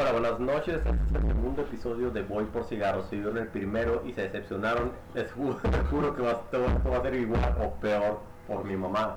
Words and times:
Hola, 0.00 0.12
buenas 0.12 0.38
noches. 0.38 0.76
Este 0.76 0.90
es 0.90 1.14
el 1.24 1.26
segundo 1.26 1.62
episodio 1.62 2.10
de 2.12 2.22
Voy 2.22 2.44
por 2.44 2.62
Cigarros. 2.62 3.06
Si 3.10 3.16
vieron 3.16 3.36
el 3.36 3.48
primero 3.48 4.04
y 4.06 4.12
se 4.12 4.22
decepcionaron, 4.22 4.92
les 5.12 5.32
juro, 5.32 5.58
les 5.72 5.88
juro 5.90 6.14
que 6.14 6.22
va, 6.22 6.30
esto, 6.30 6.64
esto 6.66 6.88
va 6.88 6.98
a 6.98 7.02
ser 7.02 7.14
igual 7.16 7.56
o 7.60 7.72
peor 7.80 8.20
por 8.46 8.62
mi 8.64 8.76
mamá. 8.76 9.16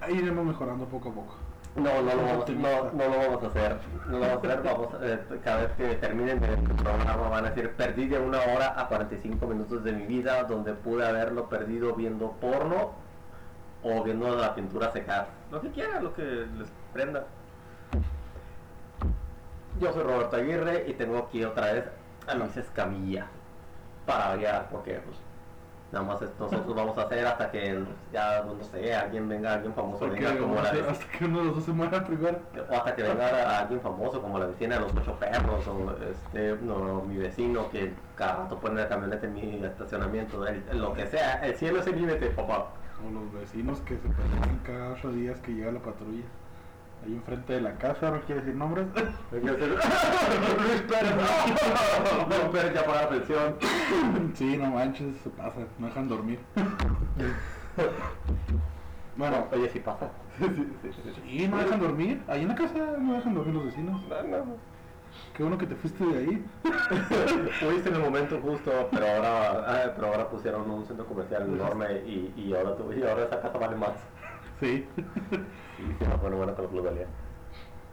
Ahí 0.00 0.14
iremos 0.14 0.42
mejorando 0.42 0.86
poco 0.86 1.10
a 1.10 1.12
poco. 1.12 1.34
No, 1.74 2.00
no 2.00 2.14
lo, 2.14 2.22
vamos, 2.22 2.48
no, 2.48 2.92
no 2.92 3.08
lo 3.10 3.18
vamos 3.18 3.44
a 3.44 3.46
hacer. 3.48 3.76
No 4.06 4.18
lo 4.20 4.26
vamos 4.26 4.42
a 4.42 4.48
hacer. 4.48 4.62
Vamos, 4.62 4.88
eh, 5.02 5.40
cada 5.44 5.62
vez 5.64 5.72
que 5.72 5.94
terminen 5.96 6.40
de 6.40 6.54
el 6.54 6.62
programa 6.62 7.28
van 7.28 7.44
a 7.44 7.50
decir, 7.50 7.72
perdí 7.72 8.06
de 8.06 8.18
una 8.18 8.38
hora 8.38 8.80
a 8.80 8.88
45 8.88 9.46
minutos 9.48 9.84
de 9.84 9.92
mi 9.92 10.06
vida 10.06 10.44
donde 10.44 10.72
pude 10.72 11.06
haberlo 11.06 11.46
perdido 11.50 11.94
viendo 11.94 12.32
porno 12.40 12.92
o 13.82 14.02
viendo 14.02 14.34
la 14.34 14.54
pintura 14.54 14.90
secar. 14.92 15.28
Lo 15.52 15.60
que 15.60 15.68
quieran, 15.72 16.04
lo 16.04 16.14
que 16.14 16.22
les 16.22 16.72
prenda. 16.94 17.26
Yo 19.80 19.92
soy 19.92 20.02
Roberto 20.02 20.36
Aguirre 20.36 20.84
y 20.88 20.94
tengo 20.94 21.18
aquí 21.18 21.44
otra 21.44 21.72
vez 21.72 21.84
a 22.26 22.34
Luis 22.34 22.56
Escamilla. 22.56 23.26
Para 24.06 24.28
variar, 24.28 24.68
porque 24.70 24.94
pues 25.04 25.16
nada 25.92 26.04
más 26.04 26.20
nosotros 26.38 26.74
vamos 26.74 26.96
a 26.98 27.02
hacer 27.02 27.26
hasta 27.26 27.50
que 27.50 27.84
ya, 28.12 28.42
no 28.44 28.62
sé, 28.64 28.94
alguien 28.94 29.28
venga, 29.28 29.54
alguien 29.54 29.72
famoso 29.74 30.08
venga 30.08 30.36
como 30.38 30.54
la 30.56 30.70
hasta 30.70 31.06
que 31.18 31.24
uno 31.24 31.38
de 31.38 31.44
los 31.46 31.54
dos 31.56 31.64
se 31.64 31.72
muera 31.72 32.04
primero. 32.04 32.38
o 32.70 32.74
hasta 32.74 32.94
que 32.94 33.02
venga 33.02 33.58
alguien 33.60 33.80
famoso 33.80 34.20
como 34.22 34.38
la 34.38 34.46
vecina 34.46 34.76
de 34.76 34.80
los 34.82 34.94
ocho 34.96 35.14
perros 35.18 35.66
o 35.68 35.96
este 36.10 36.56
no, 36.62 37.02
mi 37.02 37.16
vecino 37.16 37.68
que 37.70 37.92
cada 38.16 38.36
rato 38.44 38.58
pone 38.60 38.80
la 38.80 38.88
camioneta 38.88 39.26
en 39.26 39.34
mi 39.34 39.64
estacionamiento 39.64 40.46
el- 40.46 40.64
lo 40.72 40.92
que 40.92 41.06
sea 41.06 41.44
el 41.46 41.54
cielo 41.54 41.80
es 41.80 41.86
el 41.86 41.96
límite 42.00 42.26
papá 42.30 42.68
O 43.06 43.10
los 43.10 43.32
vecinos 43.32 43.78
que 43.80 43.94
se 43.96 44.08
pelean 44.08 44.60
cada 44.64 44.92
ocho 44.92 45.10
días 45.12 45.38
que 45.40 45.52
llega 45.52 45.70
la 45.72 45.80
patrulla. 45.80 46.24
Ahí 47.06 47.12
enfrente 47.14 47.52
de 47.52 47.60
la 47.60 47.72
casa, 47.78 48.10
no 48.10 48.20
quiere 48.22 48.40
decir 48.40 48.56
nombres. 48.56 48.86
Luis 49.32 49.42
Pérez 49.52 51.14
no 51.16 52.26
Luis 52.26 52.48
Pérez 52.52 52.74
ya 52.74 52.84
paga 52.84 53.02
la 53.02 53.08
pensión 53.10 53.54
sí, 54.34 54.56
no 54.56 54.70
manches, 54.72 55.16
se 55.22 55.30
pasa, 55.30 55.60
no 55.78 55.86
dejan 55.86 56.08
dormir. 56.08 56.38
bueno, 59.16 59.46
oye 59.52 59.68
si 59.70 59.80
pasa 59.80 60.08
sí, 61.24 61.48
no 61.48 61.58
dejan 61.58 61.80
dormir. 61.80 62.20
Ahí 62.28 62.42
en 62.42 62.48
la 62.48 62.54
casa 62.54 62.74
no 62.98 63.14
dejan 63.14 63.34
dormir 63.34 63.54
los 63.54 63.64
vecinos. 63.66 64.00
no, 64.08 64.22
no. 64.44 64.76
Qué 65.34 65.42
bueno 65.42 65.56
que 65.56 65.66
te 65.66 65.74
fuiste 65.76 66.04
de 66.04 66.18
ahí. 66.18 66.44
Fuiste 67.60 67.88
en 67.88 67.94
el 67.94 68.02
momento 68.02 68.38
justo, 68.42 68.70
pero 68.90 69.06
ahora, 69.06 69.64
ah, 69.66 69.92
pero 69.94 70.08
ahora 70.08 70.28
pusieron 70.28 70.70
un 70.70 70.84
centro 70.84 71.06
comercial 71.06 71.42
enorme 71.48 72.02
y, 72.06 72.34
y 72.36 72.52
ahora 72.54 72.76
tu- 72.76 72.92
y 72.92 73.02
ahora 73.02 73.24
esa 73.24 73.40
casa 73.40 73.56
vale 73.56 73.76
más. 73.76 73.94
Sí. 74.60 74.86
Y 75.78 76.04
se 76.04 76.08
la 76.08 76.16
pone 76.16 76.36
buena 76.36 76.54
con 76.54 76.64
la 76.64 76.70
plusvalía. 76.70 77.06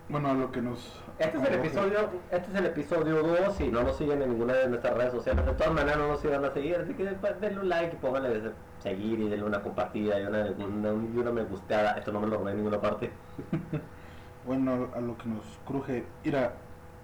Bueno, 0.10 0.30
a 0.30 0.34
lo 0.34 0.52
que 0.52 0.62
nos. 0.62 1.02
Este 1.18 1.38
es 1.38 1.44
el 1.44 1.54
episodio, 1.56 2.10
este 2.30 2.52
es 2.52 2.58
el 2.58 2.66
episodio 2.66 3.24
2 3.24 3.62
y 3.62 3.68
no 3.70 3.84
nos 3.84 3.98
siguen 3.98 4.22
en 4.22 4.30
ninguna 4.32 4.54
de 4.54 4.68
nuestras 4.68 4.96
redes 4.96 5.14
sociales. 5.14 5.46
De 5.46 5.54
todas 5.54 5.74
maneras 5.74 5.98
no 5.98 6.08
nos 6.10 6.20
sigan 6.20 6.44
a 6.44 6.52
seguir, 6.52 6.76
así 6.76 6.94
que 6.94 7.06
pues, 7.06 7.40
denle 7.40 7.62
un 7.62 7.70
like 7.70 7.96
y 7.96 8.00
pónganle 8.00 8.52
seguir 8.80 9.20
y 9.20 9.30
denle 9.30 9.46
una 9.46 9.62
compartida 9.62 10.20
y 10.20 10.26
una, 10.26 10.52
una, 10.58 10.92
una 10.92 11.32
me 11.32 11.44
gusteada. 11.44 11.98
Esto 11.98 12.12
no 12.12 12.20
me 12.20 12.28
lo 12.28 12.38
robé 12.38 12.52
en 12.52 12.58
ninguna 12.58 12.80
parte. 12.82 13.12
Bueno, 14.46 14.90
a 14.94 15.00
lo 15.00 15.18
que 15.18 15.30
nos 15.30 15.46
cruje. 15.66 16.04
Mira, 16.24 16.54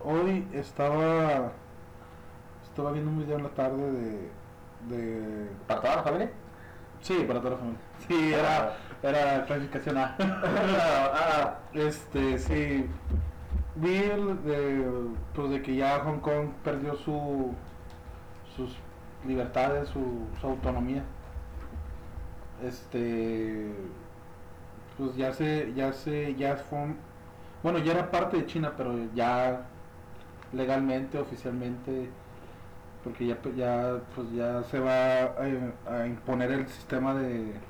hoy 0.03 0.45
estaba. 0.53 1.53
Estaba 2.63 2.91
viendo 2.91 3.11
un 3.11 3.19
video 3.19 3.37
en 3.37 3.43
la 3.43 3.49
tarde 3.49 3.91
de. 3.91 4.29
de 4.89 5.49
¿Para 5.65 5.81
toda 5.81 5.95
la 5.95 6.03
familia? 6.03 6.31
Sí, 7.01 7.23
para 7.27 7.39
toda 7.39 7.51
la 7.51 7.57
familia. 7.57 7.79
Sí, 8.07 8.33
era, 8.33 8.77
era 9.03 9.45
clasificación 9.45 9.97
A. 9.97 10.15
ah, 10.19 11.59
Este, 11.73 12.37
sí. 12.39 12.85
Vi 13.75 13.95
el 13.95 14.43
de, 14.43 14.85
pues 15.33 15.49
de 15.51 15.61
que 15.61 15.75
ya 15.75 15.99
Hong 16.03 16.19
Kong 16.19 16.49
perdió 16.63 16.95
su, 16.95 17.53
sus 18.55 18.75
libertades, 19.25 19.89
su, 19.89 20.27
su 20.41 20.47
autonomía. 20.47 21.03
Este, 22.63 23.73
pues 24.97 25.15
ya 25.15 25.31
se, 25.33 25.73
ya 25.75 25.93
se, 25.93 26.35
ya 26.35 26.57
fue, 26.57 26.93
bueno, 27.63 27.79
ya 27.79 27.93
era 27.93 28.11
parte 28.11 28.37
de 28.37 28.45
China, 28.45 28.73
pero 28.75 28.93
ya 29.15 29.61
legalmente, 30.51 31.17
oficialmente, 31.19 32.09
porque 33.03 33.27
ya, 33.27 33.41
ya, 33.55 34.01
pues 34.15 34.31
ya 34.31 34.63
se 34.63 34.79
va 34.79 35.23
a, 35.23 35.43
a 35.85 36.07
imponer 36.07 36.51
el 36.51 36.67
sistema 36.67 37.13
de, 37.15 37.61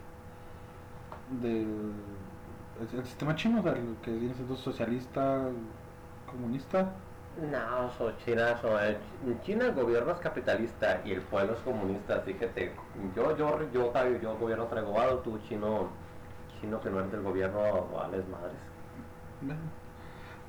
del 1.28 1.94
el, 2.80 3.00
el 3.00 3.06
sistema 3.06 3.36
chino, 3.36 3.60
o 3.60 3.64
sea, 3.64 3.74
el 3.74 3.98
que 4.02 4.12
viene 4.12 4.34
siendo 4.36 4.56
socialista, 4.56 5.50
comunista. 6.26 6.94
no, 7.38 7.90
soy 7.98 8.16
China, 8.18 8.60
en 9.26 9.40
China 9.42 9.66
el 9.68 9.74
gobierno 9.74 10.12
es 10.12 10.20
capitalista 10.20 11.02
y 11.06 11.12
el 11.12 11.22
pueblo 11.24 11.54
es 11.54 11.60
comunista, 11.62 12.18
así 12.18 12.34
que 12.36 12.48
te, 12.48 12.76
yo, 13.16 13.36
yo, 13.38 13.72
yo, 13.72 13.92
yo, 13.94 14.20
yo 14.22 14.38
gobierno 14.38 14.68
traigo 14.68 15.20
tú 15.20 15.40
chino, 15.40 15.90
chino 16.60 16.80
que 16.82 16.90
no 16.90 17.00
eres 17.00 17.12
del 17.12 17.22
gobierno, 17.24 17.88
vales 17.90 18.28
madres. 18.28 18.60
Bueno, 19.42 19.79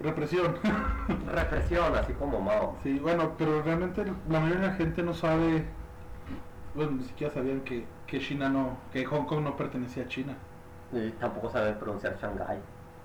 Represión. 0.01 0.55
Represión, 1.33 1.95
así 1.95 2.13
como 2.15 2.41
Mao. 2.41 2.77
sí, 2.83 2.99
bueno, 2.99 3.33
pero 3.37 3.63
realmente 3.63 4.05
la 4.29 4.41
mayoría 4.41 4.63
de 4.63 4.67
la 4.69 4.75
gente 4.75 5.03
no 5.03 5.13
sabe, 5.13 5.65
bueno, 6.75 6.93
ni 6.93 7.05
siquiera 7.05 7.33
sabían 7.33 7.61
que, 7.61 7.85
que 8.07 8.19
China 8.19 8.49
no, 8.49 8.79
que 8.93 9.05
Hong 9.05 9.27
Kong 9.27 9.43
no 9.43 9.57
pertenecía 9.57 10.05
a 10.05 10.09
China. 10.09 10.35
Y 10.93 11.11
tampoco 11.13 11.51
saben 11.51 11.75
pronunciar 11.79 12.17
Shanghai. 12.21 12.59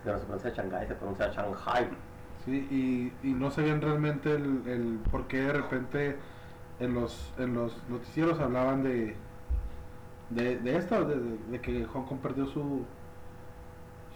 Si 0.03 0.09
no 0.09 0.17
se 0.17 0.25
pronuncia 0.25 0.51
Shanghai, 0.51 0.87
se 0.87 0.95
pronuncia 0.95 1.31
Shanghai. 1.31 1.89
Sí, 2.45 2.67
y, 3.23 3.27
y 3.27 3.33
no 3.33 3.51
sabían 3.51 3.81
realmente 3.81 4.31
el, 4.33 4.61
el 4.67 4.99
por 5.11 5.27
qué 5.27 5.41
de 5.41 5.53
repente 5.53 6.17
en 6.79 6.93
los, 6.93 7.33
en 7.37 7.53
los 7.55 7.75
noticieros 7.89 8.39
hablaban 8.39 8.83
de, 8.83 9.15
de, 10.29 10.57
de 10.59 10.77
esto, 10.77 11.03
de, 11.05 11.15
de- 11.19 11.37
de 11.51 11.61
que 11.61 11.85
Hong 11.85 12.03
Kong 12.05 12.19
perdió 12.19 12.45
su, 12.45 12.85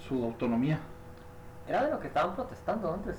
su 0.08 0.24
autonomía. 0.24 0.80
Era 1.70 1.84
de 1.86 1.92
lo 1.92 2.00
que 2.00 2.08
estaban 2.08 2.36
protestando 2.36 2.94
antes. 2.94 3.16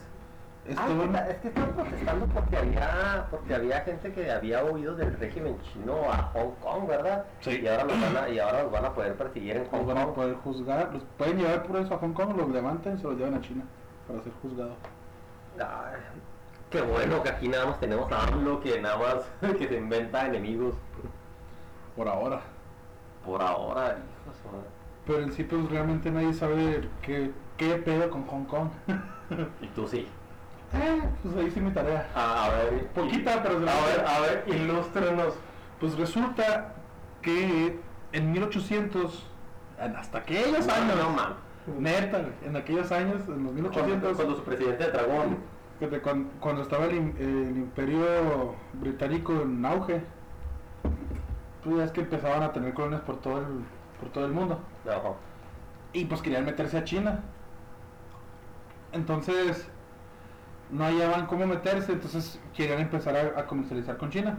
Ah, 0.77 1.27
es 1.31 1.39
que 1.39 1.49
estaban 1.49 1.71
protestando 1.73 2.27
porque 2.27 2.57
había, 2.59 3.27
porque 3.31 3.55
había 3.55 3.81
gente 3.81 4.13
que 4.13 4.31
había 4.31 4.63
huido 4.65 4.95
del 4.95 5.17
régimen 5.19 5.57
chino 5.63 5.95
a 6.13 6.31
Hong 6.35 6.51
Kong, 6.61 6.87
¿verdad? 6.87 7.25
Sí. 7.41 7.61
Y 7.63 7.67
ahora 7.69 7.85
los 7.85 8.01
van 8.01 8.17
a, 8.25 8.29
y 8.29 8.39
ahora 8.39 8.63
los 8.65 8.73
van 8.73 8.85
a 8.85 8.93
poder 8.95 9.17
perseguir 9.17 9.57
en 9.57 9.63
los 9.63 9.69
Hong 9.71 9.87
van 9.87 9.99
a 9.99 10.05
Kong. 10.05 10.15
poder 10.15 10.35
juzgar, 10.37 10.91
los 10.93 11.03
pueden 11.17 11.39
llevar 11.39 11.63
por 11.63 11.77
eso 11.79 11.95
a 11.95 11.99
Hong 11.99 12.13
Kong, 12.13 12.37
los 12.37 12.49
levantan 12.51 12.95
y 12.97 12.99
se 12.99 13.05
los 13.05 13.17
llevan 13.17 13.35
a 13.35 13.41
China 13.41 13.65
para 14.07 14.21
ser 14.23 14.33
juzgados. 14.43 14.75
Ay, 15.59 16.01
qué 16.71 16.81
bueno 16.83 17.23
que 17.23 17.29
aquí 17.31 17.49
nada 17.49 17.67
más 17.67 17.81
tenemos 17.81 18.11
a 18.13 18.25
AMLO 18.27 18.61
que 18.61 18.81
nada 18.81 18.99
más 18.99 19.53
que 19.59 19.67
se 19.69 19.77
inventa 19.77 20.27
enemigos 20.27 20.75
Por 21.97 22.07
ahora. 22.09 22.41
por 23.25 23.41
ahora, 23.43 23.97
hijo 23.97 24.31
de 24.31 24.43
su 24.43 24.49
madre. 24.49 24.69
Pero 25.07 25.23
en 25.23 25.33
sí 25.33 25.43
pues 25.45 25.69
realmente 25.71 26.11
nadie 26.11 26.33
sabe 26.35 26.89
qué, 27.03 27.33
qué 27.61 27.75
pedo 27.77 28.09
con 28.09 28.27
Hong 28.27 28.45
Kong. 28.47 28.69
Y 29.61 29.67
tú 29.69 29.87
sí. 29.87 30.09
eh, 30.73 31.03
pues 31.23 31.37
ahí 31.37 31.51
sí 31.51 31.61
mi 31.61 31.71
tarea. 31.73 32.09
A, 32.15 32.47
a 32.47 32.49
ver, 32.51 32.87
Poquita, 32.89 33.43
pero 33.43 33.57
a 33.57 33.61
ver, 33.61 34.05
a 34.07 34.21
ver, 34.21 34.45
ilústrenos. 34.49 35.35
Pues 35.79 35.97
resulta 35.99 36.73
que 37.21 37.79
en 38.13 38.33
1800, 38.33 39.27
en 39.79 39.95
hasta 39.97 40.19
aquellos 40.19 40.67
años, 40.69 40.97
No, 40.97 41.11
man. 41.11 41.35
neta, 41.79 42.25
en 42.47 42.57
aquellos 42.57 42.91
años, 42.93 43.21
en 43.29 43.45
los 43.45 43.53
1800, 43.53 44.01
Cuando, 44.01 44.17
cuando 44.17 44.37
su 44.37 44.43
presidente 44.43 44.85
de 44.85 44.91
dragón. 44.93 45.37
fíjate, 45.79 46.01
cuan- 46.01 46.31
cuando, 46.41 46.63
estaba 46.63 46.87
el, 46.87 46.93
im- 46.97 47.19
el 47.19 47.57
imperio 47.59 48.55
británico 48.73 49.33
en 49.43 49.65
auge, 49.67 50.01
pues 51.63 51.77
ya 51.77 51.85
es 51.85 51.93
que 51.93 52.01
empezaban 52.01 52.43
a 52.43 52.53
tener 52.53 52.73
colonias 52.73 53.03
por 53.03 53.21
todo 53.21 53.39
el, 53.39 53.47
por 54.01 54.09
todo 54.13 54.25
el 54.25 54.33
mundo. 54.33 54.59
Y 55.93 56.07
pues 56.07 56.23
querían 56.23 56.45
meterse 56.47 56.79
a 56.79 56.85
China. 56.85 57.21
Entonces, 58.93 59.67
no 60.71 60.85
hallaban 60.85 61.27
cómo 61.27 61.47
meterse, 61.47 61.93
entonces 61.93 62.39
querían 62.55 62.81
empezar 62.81 63.17
a, 63.17 63.41
a 63.41 63.47
comercializar 63.47 63.97
con 63.97 64.11
China. 64.11 64.39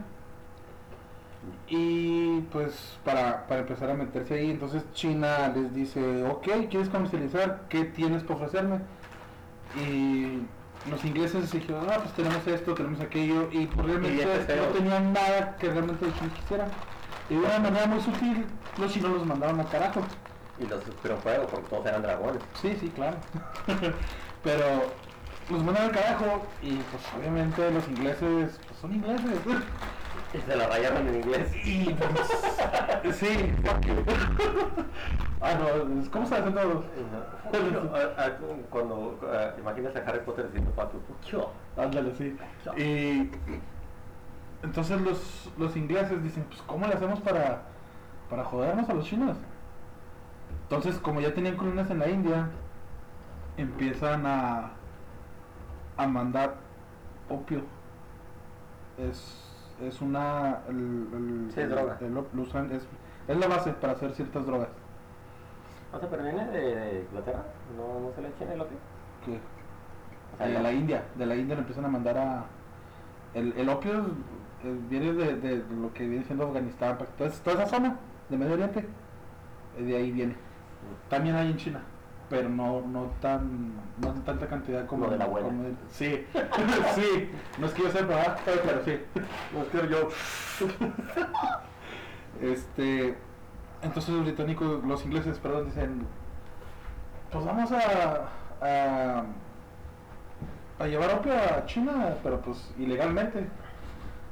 Y 1.68 2.40
pues 2.52 2.98
para, 3.04 3.46
para 3.46 3.62
empezar 3.62 3.90
a 3.90 3.94
meterse 3.94 4.34
ahí, 4.34 4.50
entonces 4.50 4.84
China 4.92 5.48
les 5.54 5.74
dice, 5.74 6.24
ok, 6.24 6.68
¿quieres 6.70 6.88
comercializar? 6.88 7.62
¿Qué 7.68 7.84
tienes 7.84 8.22
para 8.22 8.36
ofrecerme? 8.36 8.80
Y 9.76 10.42
los 10.88 11.04
ingleses 11.04 11.50
dijeron, 11.50 11.86
ah, 11.90 11.98
pues 11.98 12.12
tenemos 12.14 12.46
esto, 12.46 12.74
tenemos 12.74 13.00
aquello, 13.00 13.48
y 13.50 13.66
pues 13.66 13.86
realmente 13.86 14.56
no 14.56 14.64
tenían 14.66 15.12
nada 15.12 15.56
que 15.56 15.70
realmente 15.70 16.06
los 16.06 16.14
chinos 16.14 16.34
quisieran. 16.34 16.68
Y 17.30 17.34
de 17.34 17.40
una 17.40 17.58
manera 17.58 17.86
muy 17.86 18.00
sutil, 18.00 18.44
los 18.78 18.92
chinos 18.92 19.10
los 19.12 19.26
mandaron 19.26 19.58
al 19.58 19.68
carajo. 19.68 20.00
Y 20.58 20.66
los 20.66 20.84
supieron 20.84 21.18
fuego 21.20 21.46
porque 21.46 21.68
todos 21.68 21.86
eran 21.86 22.02
dragones. 22.02 22.42
Sí, 22.60 22.76
sí, 22.78 22.88
claro. 22.90 23.16
Pero 24.42 24.64
los 25.50 25.64
mandan 25.64 25.84
al 25.84 25.92
carajo 25.92 26.46
y 26.62 26.76
pues 26.76 27.02
obviamente 27.18 27.70
los 27.70 27.86
ingleses 27.88 28.60
pues, 28.66 28.80
son 28.80 28.94
ingleses. 28.94 29.40
Y 30.34 30.38
se 30.38 30.56
la 30.56 30.66
rayaron 30.66 31.08
en 31.08 31.14
inglés. 31.16 31.52
Y 31.64 31.94
pues, 33.02 33.16
sí. 33.16 33.52
Ah, 35.44 35.54
no, 35.54 36.08
¿cómo 36.12 36.24
se 36.24 36.36
hacen 36.36 36.54
todos? 36.54 36.84
Cuando 38.70 39.18
uh, 39.20 39.58
imaginas 39.60 39.96
a 39.96 39.98
Harry 39.98 40.20
Potter 40.20 40.46
diciendo 40.46 40.70
pato, 40.70 41.00
Ándale, 41.76 42.14
sí. 42.14 42.36
Y 42.76 43.28
entonces 44.62 45.00
los, 45.00 45.50
los 45.58 45.76
ingleses 45.76 46.22
dicen, 46.22 46.44
pues 46.44 46.62
¿cómo 46.62 46.86
le 46.86 46.94
hacemos 46.94 47.20
para, 47.20 47.62
para 48.30 48.44
jodernos 48.44 48.88
a 48.88 48.94
los 48.94 49.04
chinos? 49.04 49.36
Entonces, 50.62 50.96
como 50.98 51.20
ya 51.20 51.34
tenían 51.34 51.56
colonias 51.56 51.90
en 51.90 51.98
la 51.98 52.08
India, 52.08 52.48
empiezan 53.56 54.26
a, 54.26 54.70
a 55.96 56.06
mandar 56.06 56.54
opio. 57.28 57.62
Es, 58.98 59.42
es 59.80 60.00
una... 60.00 60.60
El, 60.68 61.50
sí, 61.54 61.62
droga. 61.62 61.98
es, 62.00 62.88
es 63.28 63.36
la 63.36 63.46
base 63.46 63.72
para 63.72 63.94
hacer 63.94 64.12
ciertas 64.12 64.46
drogas. 64.46 64.68
¿No 65.92 66.00
se 66.00 66.16
viene 66.16 66.46
de, 66.48 67.04
Inglaterra? 67.08 67.44
¿No, 67.76 68.00
¿No, 68.00 68.14
se 68.14 68.22
le 68.22 68.28
echa 68.28 68.52
el 68.52 68.60
opio? 68.60 68.78
¿Qué? 69.24 69.38
de 70.38 70.62
la 70.62 70.72
India, 70.72 71.04
de 71.14 71.26
la 71.26 71.36
India 71.36 71.54
le 71.54 71.60
empiezan 71.60 71.84
a 71.84 71.88
mandar 71.88 72.16
a... 72.18 72.44
El, 73.34 73.52
el 73.56 73.68
opio 73.68 74.06
viene 74.88 75.12
de, 75.12 75.36
de, 75.36 75.64
lo 75.80 75.92
que 75.92 76.06
viene 76.06 76.24
siendo 76.24 76.46
Afganistán, 76.46 76.98
toda, 77.18 77.30
toda 77.30 77.62
esa 77.62 77.66
zona 77.66 77.96
de 78.28 78.36
Medio 78.36 78.54
Oriente, 78.54 78.86
de 79.78 79.96
ahí 79.96 80.10
viene. 80.10 80.36
También 81.08 81.36
hay 81.36 81.50
en 81.50 81.56
China, 81.56 81.82
pero 82.32 82.48
no, 82.48 82.80
no 82.80 83.10
tan 83.20 83.74
no 84.00 84.14
de 84.14 84.20
tanta 84.20 84.46
cantidad 84.46 84.86
como, 84.86 85.06
de 85.06 85.18
la 85.18 85.24
abuela. 85.24 85.50
sí, 85.90 86.26
sí, 86.94 87.30
no 87.58 87.66
es 87.66 87.74
que 87.74 87.82
yo 87.82 87.90
sepa, 87.90 88.38
pero 88.42 88.82
sí, 88.86 88.98
no 89.52 89.62
es 89.62 89.68
que 89.68 89.88
yo. 89.92 90.08
este, 92.40 93.18
entonces 93.82 94.14
los 94.14 94.24
británicos, 94.24 94.82
los 94.82 95.04
ingleses, 95.04 95.38
perdón, 95.40 95.66
dicen, 95.66 96.06
pues 97.30 97.44
vamos 97.44 97.70
a, 97.70 98.30
a, 98.62 99.24
a 100.78 100.86
llevar 100.86 101.12
opio 101.12 101.34
a 101.34 101.66
China, 101.66 102.14
pero 102.22 102.40
pues 102.40 102.72
ilegalmente. 102.78 103.46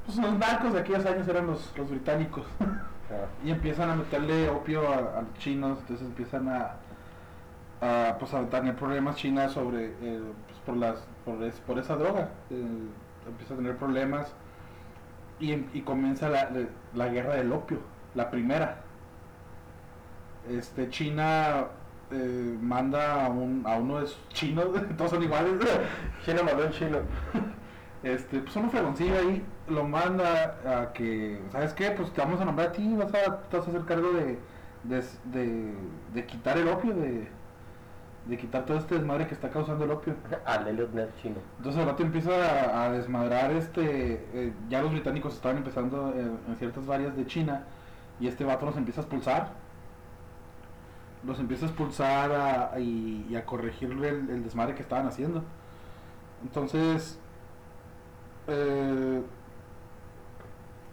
Pues 0.06 0.16
los 0.16 0.38
narcos 0.38 0.72
de 0.72 0.80
aquellos 0.80 1.04
años 1.04 1.28
eran 1.28 1.46
los, 1.48 1.70
los 1.76 1.90
británicos. 1.90 2.46
Y 3.44 3.50
empiezan 3.50 3.90
a 3.90 3.96
meterle 3.96 4.48
opio 4.48 4.88
a, 4.88 5.22
los 5.22 5.34
chinos, 5.40 5.80
entonces 5.80 6.06
empiezan 6.06 6.48
a, 6.48 6.76
a, 7.80 8.16
pues 8.18 8.34
a 8.34 8.48
tener 8.48 8.76
problemas 8.76 9.16
China 9.16 9.48
sobre, 9.48 9.86
eh, 9.86 10.20
pues 10.46 10.58
por, 10.66 10.76
las, 10.76 11.06
por, 11.24 11.38
por 11.66 11.78
esa 11.78 11.96
droga. 11.96 12.30
Eh, 12.50 12.64
empieza 13.26 13.54
a 13.54 13.56
tener 13.56 13.76
problemas 13.76 14.34
y, 15.38 15.52
y 15.52 15.82
comienza 15.82 16.28
la, 16.28 16.50
la 16.94 17.08
guerra 17.08 17.34
del 17.34 17.52
opio, 17.52 17.78
la 18.14 18.30
primera 18.30 18.82
este 20.48 20.88
China 20.88 21.66
eh, 22.10 22.56
manda 22.60 23.26
a, 23.26 23.28
un, 23.28 23.62
a 23.66 23.76
uno 23.76 24.00
de 24.00 24.06
sus 24.06 24.28
chinos, 24.30 24.66
todos 24.96 25.10
son 25.10 25.22
iguales. 25.22 25.54
China 26.24 26.42
mandó 26.42 26.66
un 26.66 26.72
chino. 26.72 26.98
Este, 28.02 28.38
pues 28.38 28.56
uno 28.56 28.70
fregoncillo 28.70 29.14
ahí 29.14 29.44
lo 29.68 29.84
manda 29.84 30.58
a 30.64 30.90
que, 30.94 31.38
¿sabes 31.52 31.74
qué? 31.74 31.90
Pues 31.90 32.10
te 32.14 32.22
vamos 32.22 32.40
a 32.40 32.46
nombrar 32.46 32.68
a 32.68 32.72
ti, 32.72 32.94
vas 32.96 33.12
a, 33.12 33.42
te 33.42 33.58
vas 33.58 33.66
a 33.66 33.70
hacer 33.70 33.84
cargo 33.84 34.10
de, 34.12 34.38
de, 34.84 35.74
de, 36.14 36.24
quitar 36.24 36.56
el 36.56 36.68
opio, 36.68 36.94
de, 36.94 37.28
de 38.26 38.36
quitar 38.36 38.64
todo 38.64 38.76
este 38.78 38.96
desmadre 38.96 39.26
que 39.26 39.34
está 39.34 39.50
causando 39.50 39.84
el 39.84 39.90
opio. 39.90 40.14
Al 40.46 40.68
Elliot 40.68 40.90
chino. 41.22 41.36
Entonces 41.58 41.80
el 41.80 41.88
rato 41.88 42.02
empieza 42.02 42.84
a, 42.84 42.90
desmadrar, 42.92 43.50
este, 43.52 44.26
eh, 44.34 44.52
ya 44.68 44.82
los 44.82 44.92
británicos 44.92 45.34
estaban 45.34 45.58
empezando 45.58 46.12
en, 46.14 46.38
en, 46.48 46.56
ciertas 46.56 46.88
áreas 46.88 47.16
de 47.16 47.26
China 47.26 47.64
y 48.20 48.26
este 48.26 48.44
vato 48.44 48.66
los 48.66 48.76
empieza 48.76 49.00
a 49.00 49.04
expulsar 49.04 49.60
los 51.24 51.38
empieza 51.38 51.66
a 51.66 51.68
expulsar 51.68 52.80
y, 52.80 53.34
a 53.36 53.44
corregir 53.44 53.90
el, 53.90 54.42
desmadre 54.42 54.74
que 54.74 54.82
estaban 54.82 55.06
haciendo. 55.06 55.42
Entonces, 56.42 57.18
eh, 58.46 59.22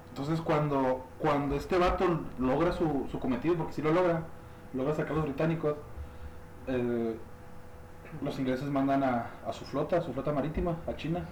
entonces 0.09 0.41
cuando, 0.41 1.05
cuando 1.19 1.55
este 1.55 1.77
vato 1.77 2.21
logra 2.39 2.73
su, 2.73 3.07
su 3.11 3.19
cometido, 3.19 3.55
porque 3.55 3.73
si 3.73 3.81
lo 3.81 3.93
logra, 3.93 4.23
logra 4.73 4.93
sacar 4.93 5.13
a 5.13 5.15
los 5.15 5.25
británicos, 5.25 5.75
eh, 6.67 7.15
los 8.21 8.39
ingleses 8.39 8.69
mandan 8.69 9.03
a, 9.03 9.27
a, 9.45 9.53
su 9.53 9.65
flota, 9.65 9.97
a 9.97 10.01
su 10.01 10.13
flota 10.13 10.31
marítima, 10.31 10.77
a 10.87 10.95
China, 10.95 11.25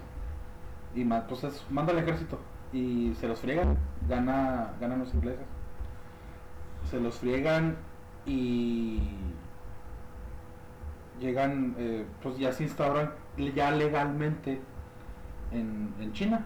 y 0.94 1.02
entonces 1.02 1.64
manda 1.70 1.92
al 1.92 1.98
ejército 1.98 2.38
y 2.72 3.14
se 3.14 3.28
los 3.28 3.40
friegan, 3.40 3.76
gana, 4.08 4.72
ganan 4.80 5.00
los 5.00 5.14
ingleses. 5.14 5.46
Se 6.90 7.00
los 7.00 7.18
friegan 7.18 7.76
y 8.24 9.00
llegan, 11.20 11.74
eh, 11.78 12.04
pues 12.22 12.38
ya 12.38 12.52
se 12.52 12.64
instauran 12.64 13.12
ya 13.54 13.70
legalmente 13.70 14.60
en, 15.52 15.94
en 16.00 16.12
China. 16.12 16.44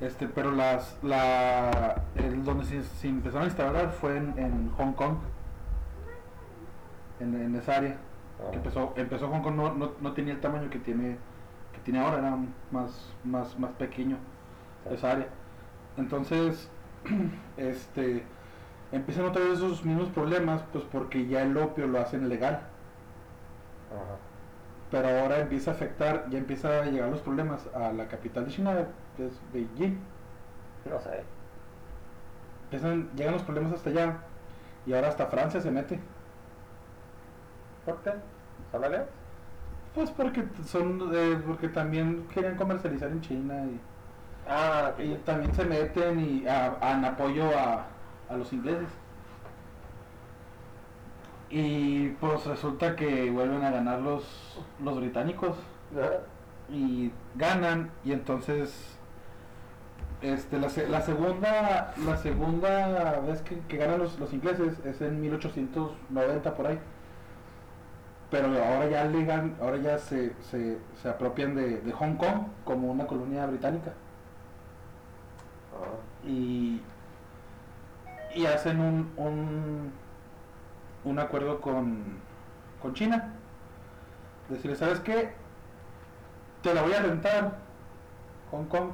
Este, 0.00 0.28
pero 0.28 0.50
las, 0.50 0.98
la, 1.02 2.02
el, 2.16 2.44
donde 2.44 2.64
se, 2.64 3.08
empezaron 3.08 3.44
a 3.44 3.46
instaurar 3.46 3.92
fue 3.92 4.16
en, 4.16 4.70
Hong 4.76 4.92
Kong, 4.92 5.16
en, 7.20 7.54
esa 7.56 7.76
área. 7.76 7.96
Que 8.50 8.56
empezó, 8.56 8.92
empezó 8.96 9.28
Hong 9.28 9.40
Kong 9.42 9.56
no, 9.56 9.74
no, 9.74 10.12
tenía 10.12 10.34
el 10.34 10.40
tamaño 10.40 10.68
que 10.68 10.78
tiene 10.78 11.16
que 11.72 11.80
tiene 11.80 12.00
ahora, 12.00 12.18
era 12.18 12.36
más, 12.70 13.12
más, 13.24 13.58
más 13.58 13.72
pequeño 13.72 14.18
esa 14.90 15.12
área. 15.12 15.28
Entonces, 15.96 16.70
este 17.56 18.22
empiezan 18.92 19.24
otra 19.24 19.42
vez 19.42 19.54
esos 19.54 19.84
mismos 19.84 20.08
problemas, 20.10 20.62
pues 20.72 20.84
porque 20.84 21.26
ya 21.26 21.42
el 21.42 21.56
opio 21.56 21.86
lo 21.86 22.00
hacen 22.00 22.28
legal. 22.28 22.60
Pero 24.90 25.08
ahora 25.08 25.40
empieza 25.40 25.72
a 25.72 25.74
afectar, 25.74 26.28
ya 26.30 26.38
empieza 26.38 26.82
a 26.82 26.86
llegar 26.86 27.10
los 27.10 27.20
problemas 27.20 27.68
a 27.74 27.92
la 27.92 28.06
capital 28.06 28.46
de 28.46 28.52
China, 28.52 28.86
que 29.16 29.26
es 29.26 29.40
Beijing. 29.52 29.98
No 30.88 31.00
sé. 31.00 31.24
Empiezan, 32.64 33.10
llegan 33.16 33.34
los 33.34 33.42
problemas 33.42 33.72
hasta 33.72 33.90
allá 33.90 34.18
y 34.86 34.92
ahora 34.92 35.08
hasta 35.08 35.26
Francia 35.26 35.60
se 35.60 35.70
mete. 35.70 35.98
¿Por 37.86 38.02
qué? 38.02 38.10
¿Son 38.72 38.82
Pues 39.94 40.10
porque 40.10 40.44
son, 40.66 41.10
eh, 41.14 41.40
porque 41.46 41.68
también 41.68 42.26
querían 42.34 42.56
comercializar 42.56 43.08
en 43.08 43.20
China 43.20 43.64
y, 43.64 43.80
ah, 44.48 44.92
y 44.98 45.14
también 45.24 45.54
se 45.54 45.64
meten 45.64 46.18
y 46.18 46.48
a, 46.48 46.76
en 46.92 47.04
apoyo 47.04 47.44
a, 47.56 47.86
a 48.28 48.36
los 48.36 48.52
ingleses. 48.52 48.88
Y 51.48 52.08
pues 52.20 52.44
resulta 52.44 52.96
que 52.96 53.30
vuelven 53.30 53.62
a 53.62 53.70
ganar 53.70 54.00
los, 54.00 54.58
los 54.82 54.96
británicos. 54.96 55.56
Y 56.68 57.12
ganan 57.36 57.92
y 58.04 58.10
entonces 58.10 58.98
este, 60.20 60.58
la, 60.58 60.68
la, 60.88 61.00
segunda 61.00 61.94
la 62.04 62.16
segunda 62.16 63.20
vez 63.20 63.42
que, 63.42 63.78
ganan 63.78 64.00
los, 64.00 64.18
los, 64.18 64.32
ingleses 64.32 64.84
es 64.84 65.00
en 65.00 65.20
1890 65.20 66.56
por 66.56 66.66
ahí 66.66 66.80
pero 68.30 68.48
ahora 68.48 68.88
ya 68.88 69.04
legan, 69.04 69.56
ahora 69.60 69.76
ya 69.78 69.98
se, 69.98 70.32
se, 70.42 70.78
se 71.00 71.08
apropian 71.08 71.54
de, 71.54 71.80
de, 71.80 71.92
Hong 71.92 72.16
Kong 72.16 72.48
como 72.64 72.90
una 72.90 73.06
colonia 73.06 73.46
británica 73.46 73.92
ah. 75.74 76.26
y 76.26 76.80
y 78.36 78.44
hacen 78.44 78.80
un, 78.80 79.10
un, 79.16 79.92
un 81.04 81.18
acuerdo 81.18 81.60
con, 81.60 82.20
con 82.82 82.92
China. 82.92 83.32
Decirle, 84.50 84.76
¿sabes 84.76 85.00
qué? 85.00 85.32
Te 86.62 86.74
la 86.74 86.82
voy 86.82 86.92
a 86.92 87.00
rentar, 87.00 87.56
Hong 88.50 88.66
Kong, 88.66 88.90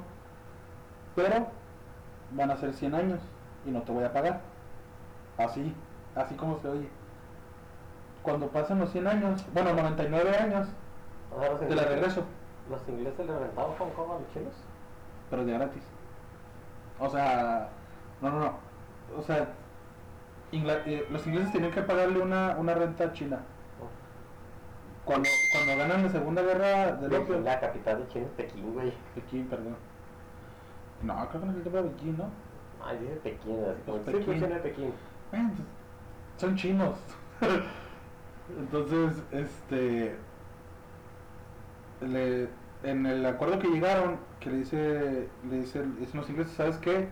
pero 1.17 1.49
van 2.31 2.51
a 2.53 2.57
ser 2.57 2.73
100 2.73 2.95
años 2.95 3.21
y 3.67 3.71
no 3.71 3.83
te 3.83 3.93
voy 3.93 4.05
a 4.05 4.13
pagar. 4.13 4.41
Así, 5.37 5.75
así 6.15 6.37
como 6.37 6.61
se 6.61 6.69
oye. 6.69 6.89
Cuando 8.23 8.49
pasen 8.49 8.79
los 8.79 8.91
100 8.91 9.07
años, 9.07 9.45
bueno, 9.53 9.75
99 9.75 10.37
años, 10.37 10.69
te 11.69 11.75
la 11.75 11.85
regreso. 11.85 12.25
¿Los 12.71 12.89
ingleses 12.89 13.27
le 13.27 13.39
rentaban 13.39 13.73
Hong 13.79 13.91
Kong 13.91 14.11
a 14.11 14.21
los 14.21 14.33
chinos? 14.33 14.55
Pero 15.31 15.45
de 15.45 15.53
gratis. 15.53 15.83
O 17.01 17.09
sea, 17.09 17.69
no, 18.21 18.31
no, 18.31 18.41
no 18.41 18.73
o 19.17 19.23
sea, 19.23 19.49
eh, 20.53 21.07
los 21.11 21.27
ingleses 21.27 21.53
tenían 21.53 21.73
que 21.73 21.83
pagarle 21.83 22.21
una, 22.21 22.57
una 22.59 22.75
renta 22.75 23.05
a 23.05 23.13
China. 23.13 23.41
Cuando, 25.05 25.29
cuando 25.51 25.77
ganan 25.77 26.05
la 26.05 26.09
Segunda 26.11 26.43
Guerra 26.43 26.93
del 26.93 27.15
Opio. 27.15 27.41
La 27.41 27.59
capital 27.59 27.99
de 27.99 28.09
China 28.13 28.27
es 28.27 28.33
Pekín, 28.33 28.73
güey. 28.73 28.93
Pekín, 29.15 29.49
perdón. 29.49 29.77
No, 31.03 31.29
creo 31.29 31.41
que 31.41 31.47
no 31.49 31.53
se 31.53 31.71
llama 31.71 31.89
Pekín, 31.91 32.17
¿no? 32.17 32.31
Ay, 32.85 32.99
dice 32.99 33.17
Pekín, 33.17 33.65
así 33.65 33.83
como 33.85 33.99
pues 33.99 34.17
Pekín. 34.17 34.41
Sí, 34.41 34.47
Pekín. 34.63 34.93
Son 36.37 36.57
chinos. 36.57 36.99
Entonces, 38.59 39.23
este. 39.33 40.17
Le, 42.01 42.49
en 42.83 43.07
el 43.07 43.25
acuerdo 43.27 43.59
que 43.61 43.69
llegaron, 43.69 44.19
que 44.41 44.51
le 44.51 44.57
dice, 44.59 45.29
le 45.49 45.61
dice, 45.61 45.85
dicen 46.01 46.21
los 46.21 46.29
ingleses, 46.29 46.53
¿sabes 46.55 46.77
qué? 46.79 47.09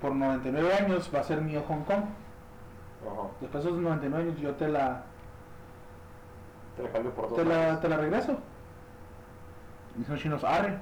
por 0.00 0.14
99 0.14 0.72
años 0.74 1.10
va 1.14 1.20
a 1.20 1.24
ser 1.24 1.40
mío 1.42 1.62
Hong 1.68 1.84
Kong. 1.84 2.04
Ajá. 3.02 3.28
Después 3.40 3.64
de 3.64 3.70
esos 3.70 3.82
99 3.82 4.24
años 4.24 4.40
yo 4.40 4.54
te 4.54 4.68
la, 4.68 5.02
Te 6.76 6.82
la 6.82 6.90
cambio 6.90 7.12
por 7.14 7.28
dos. 7.28 7.38
te 7.38 7.44
la, 7.44 7.80
te 7.80 7.88
la 7.88 7.96
regreso. 7.98 8.38
Y 10.00 10.04
son 10.04 10.16
chinos, 10.16 10.44
arre. 10.44 10.78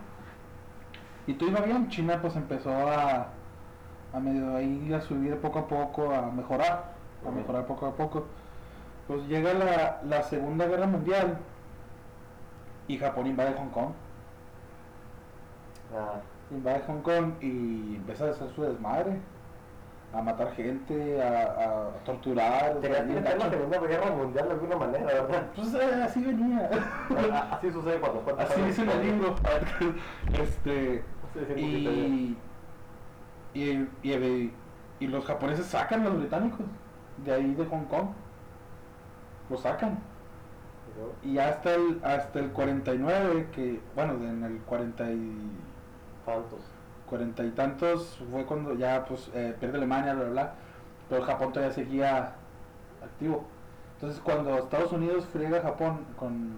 Y 1.27 1.35
tú 1.35 1.47
iba 1.49 1.61
bien, 1.61 1.89
China 1.89 2.19
pues 2.21 2.37
empezó 2.37 2.71
a, 2.71 3.29
a 4.13 4.21
medio 4.21 4.55
ahí 4.57 4.93
a 4.93 5.01
subir 5.01 5.37
poco 5.41 5.59
a 5.61 5.67
poco, 5.67 6.15
a 6.15 6.31
mejorar, 6.31 6.93
a 7.27 7.31
mejorar 7.31 7.67
poco 7.67 7.87
a 7.87 7.93
poco. 7.95 8.27
Pues 9.09 9.27
llega 9.27 9.55
la, 9.55 10.01
la 10.05 10.23
Segunda 10.23 10.67
Guerra 10.67 10.87
Mundial 10.87 11.39
y 12.87 12.99
Japón 12.99 13.27
invade 13.27 13.55
Hong 13.55 13.71
Kong. 13.71 13.91
Ah, 15.95 16.21
Invade 16.51 16.83
Hong 16.87 17.01
Kong 17.03 17.33
y 17.41 17.97
empieza 17.97 18.27
a 18.27 18.31
hacer 18.31 18.51
su 18.55 18.63
desmadre. 18.63 19.19
A 20.15 20.23
matar 20.23 20.53
gente, 20.53 21.23
a, 21.23 21.43
a 21.43 21.91
torturar. 22.05 22.77
Tenías 22.81 23.01
que 23.03 23.13
meter 23.13 23.39
la. 23.39 23.51
Segunda 23.51 23.79
Guerra 23.79 24.11
Mundial 24.11 24.47
de 24.47 24.53
alguna 24.55 24.77
manera, 24.77 25.05
¿verdad? 25.05 25.43
Pues 25.55 25.75
eh, 25.75 26.03
así 26.03 26.23
venía. 26.25 26.71
Ah, 27.33 27.49
Así 27.59 27.71
sucede 27.71 28.01
cuando 28.01 28.25
Así 28.39 28.61
dice 28.63 28.83
el 28.83 29.03
libro. 29.03 29.35
este. 30.33 31.05
Y, 31.57 32.37
y, 33.55 33.89
y, 34.03 34.53
y 35.01 35.07
los 35.09 35.25
japoneses 35.27 35.67
sacan 35.67 36.01
a 36.03 36.05
los 36.05 36.19
británicos 36.21 36.61
de 37.25 37.33
ahí 37.35 37.55
de 37.55 37.67
Hong 37.67 37.85
Kong. 37.85 38.09
Los 39.51 39.61
sacan. 39.61 39.99
Y 41.23 41.39
hasta 41.39 41.75
el, 41.75 42.01
hasta 42.03 42.41
el 42.41 42.51
49, 42.51 43.49
que, 43.53 43.81
bueno, 43.95 44.15
en 44.15 44.43
el 44.43 44.59
40 44.63 45.11
y, 45.13 45.51
Tantos. 46.27 46.61
40 47.09 47.45
y 47.45 47.51
tantos 47.53 48.21
fue 48.31 48.45
cuando 48.45 48.75
ya 48.75 49.05
pues 49.07 49.31
eh, 49.33 49.57
pierde 49.59 49.79
Alemania, 49.79 50.13
bla, 50.13 50.25
bla, 50.25 50.33
bla, 50.33 50.53
pero 51.09 51.23
Japón 51.25 51.53
todavía 51.53 51.75
seguía 51.75 52.33
activo. 53.03 53.45
Entonces 53.95 54.21
cuando 54.23 54.59
Estados 54.59 54.93
Unidos 54.93 55.25
friega 55.33 55.59
a 55.59 55.63
Japón 55.63 56.05
con, 56.19 56.53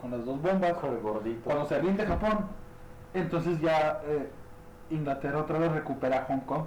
con 0.00 0.10
las 0.12 0.24
dos 0.24 0.40
bombas, 0.40 0.72
Con 0.74 0.94
el 0.94 1.00
gordito. 1.00 1.42
cuando 1.44 1.66
se 1.66 1.78
rinde 1.78 2.06
Japón, 2.06 2.46
entonces 3.12 3.60
ya 3.60 4.00
eh, 4.06 4.30
Inglaterra 4.90 5.40
otra 5.40 5.58
vez 5.58 5.70
recupera 5.72 6.24
Hong 6.26 6.40
Kong. 6.40 6.64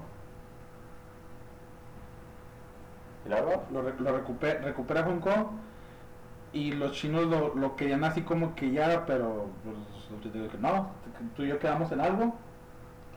Lo, 3.27 3.81
lo 3.99 4.11
recupera, 4.17 4.61
recupera 4.61 5.03
Hong 5.03 5.19
Kong 5.19 5.47
y 6.53 6.71
los 6.73 6.91
chinos 6.93 7.25
lo, 7.25 7.55
lo 7.55 7.75
querían 7.75 8.03
así 8.03 8.21
como 8.21 8.53
que 8.55 8.71
ya, 8.71 9.05
pero 9.05 9.47
pues, 9.63 10.33
digo 10.33 10.47
que 10.47 10.57
no, 10.59 10.89
tú 11.35 11.43
y 11.43 11.47
yo 11.47 11.57
quedamos 11.59 11.91
en 11.91 12.01
algo 12.01 12.35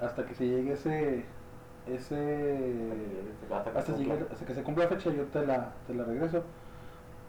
hasta 0.01 0.25
que 0.25 0.35
se 0.35 0.47
llegue 0.49 0.73
ese 0.73 1.25
ese 1.87 3.23
Hasta 3.53 3.71
que 3.73 3.79
hasta, 3.79 3.93
se 3.93 3.99
llegue- 3.99 4.09
cumpla. 4.17 4.27
hasta 4.33 4.47
que 4.47 4.55
se 4.55 4.63
cumpla 4.63 4.85
la 4.85 4.91
fecha 4.91 5.11
yo 5.11 5.25
te 5.27 5.47
la, 5.47 5.73
te 5.87 5.95
la 5.95 6.05
regreso. 6.05 6.43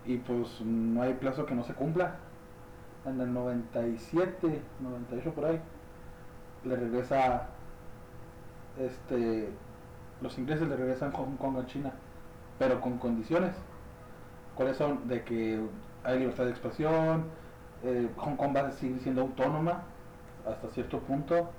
Y 0.06 0.18
pues 0.18 0.62
no 0.62 1.02
hay 1.02 1.14
plazo 1.14 1.46
que 1.46 1.56
no 1.56 1.64
se 1.64 1.74
cumpla. 1.74 2.16
En 3.06 3.20
el 3.22 3.34
97 3.34 4.62
98 4.82 5.34
por 5.34 5.46
ahí 5.46 5.60
le 6.66 6.76
regresa 6.76 7.48
este 8.80 9.50
los 10.22 10.38
ingleses 10.38 10.68
le 10.68 10.76
regresan 10.76 11.12
Hong 11.14 11.38
Kong 11.38 11.58
a 11.58 11.66
China 11.66 11.92
pero 12.60 12.80
con 12.82 12.98
condiciones. 13.00 13.56
Cuáles 14.56 14.78
son 14.78 15.08
de 15.08 15.24
que 15.24 15.60
hay 16.04 16.20
libertad 16.20 16.44
de 16.46 16.52
expresión 16.52 17.24
eh, 17.84 18.10
Hong 18.18 18.36
Kong 18.36 18.54
va 18.56 18.68
a 18.68 18.72
seguir 18.72 19.00
siendo 19.02 19.22
autónoma 19.22 19.84
hasta 20.48 20.68
cierto 20.70 21.00
punto. 21.00 21.50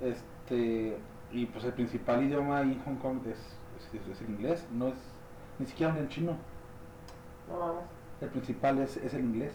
Este 0.00 0.96
y 1.32 1.46
pues 1.46 1.64
el 1.64 1.72
principal 1.72 2.22
idioma 2.24 2.58
ahí 2.58 2.72
en 2.72 2.82
Hong 2.84 2.96
Kong 2.96 3.18
es, 3.26 3.38
es- 3.92 4.08
es 4.10 4.20
el 4.22 4.30
inglés 4.30 4.66
no 4.72 4.88
es 4.88 4.94
ni 5.58 5.66
siquiera 5.66 5.96
en 5.98 6.08
chino. 6.08 6.32
No 7.48 7.58
mames. 7.58 7.84
el 8.22 8.28
principal 8.30 8.78
es, 8.78 8.96
es 8.96 9.12
el 9.14 9.20
inglés. 9.24 9.52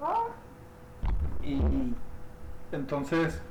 Ah. 0.00 0.24
y 1.42 1.60
entonces 2.72 3.42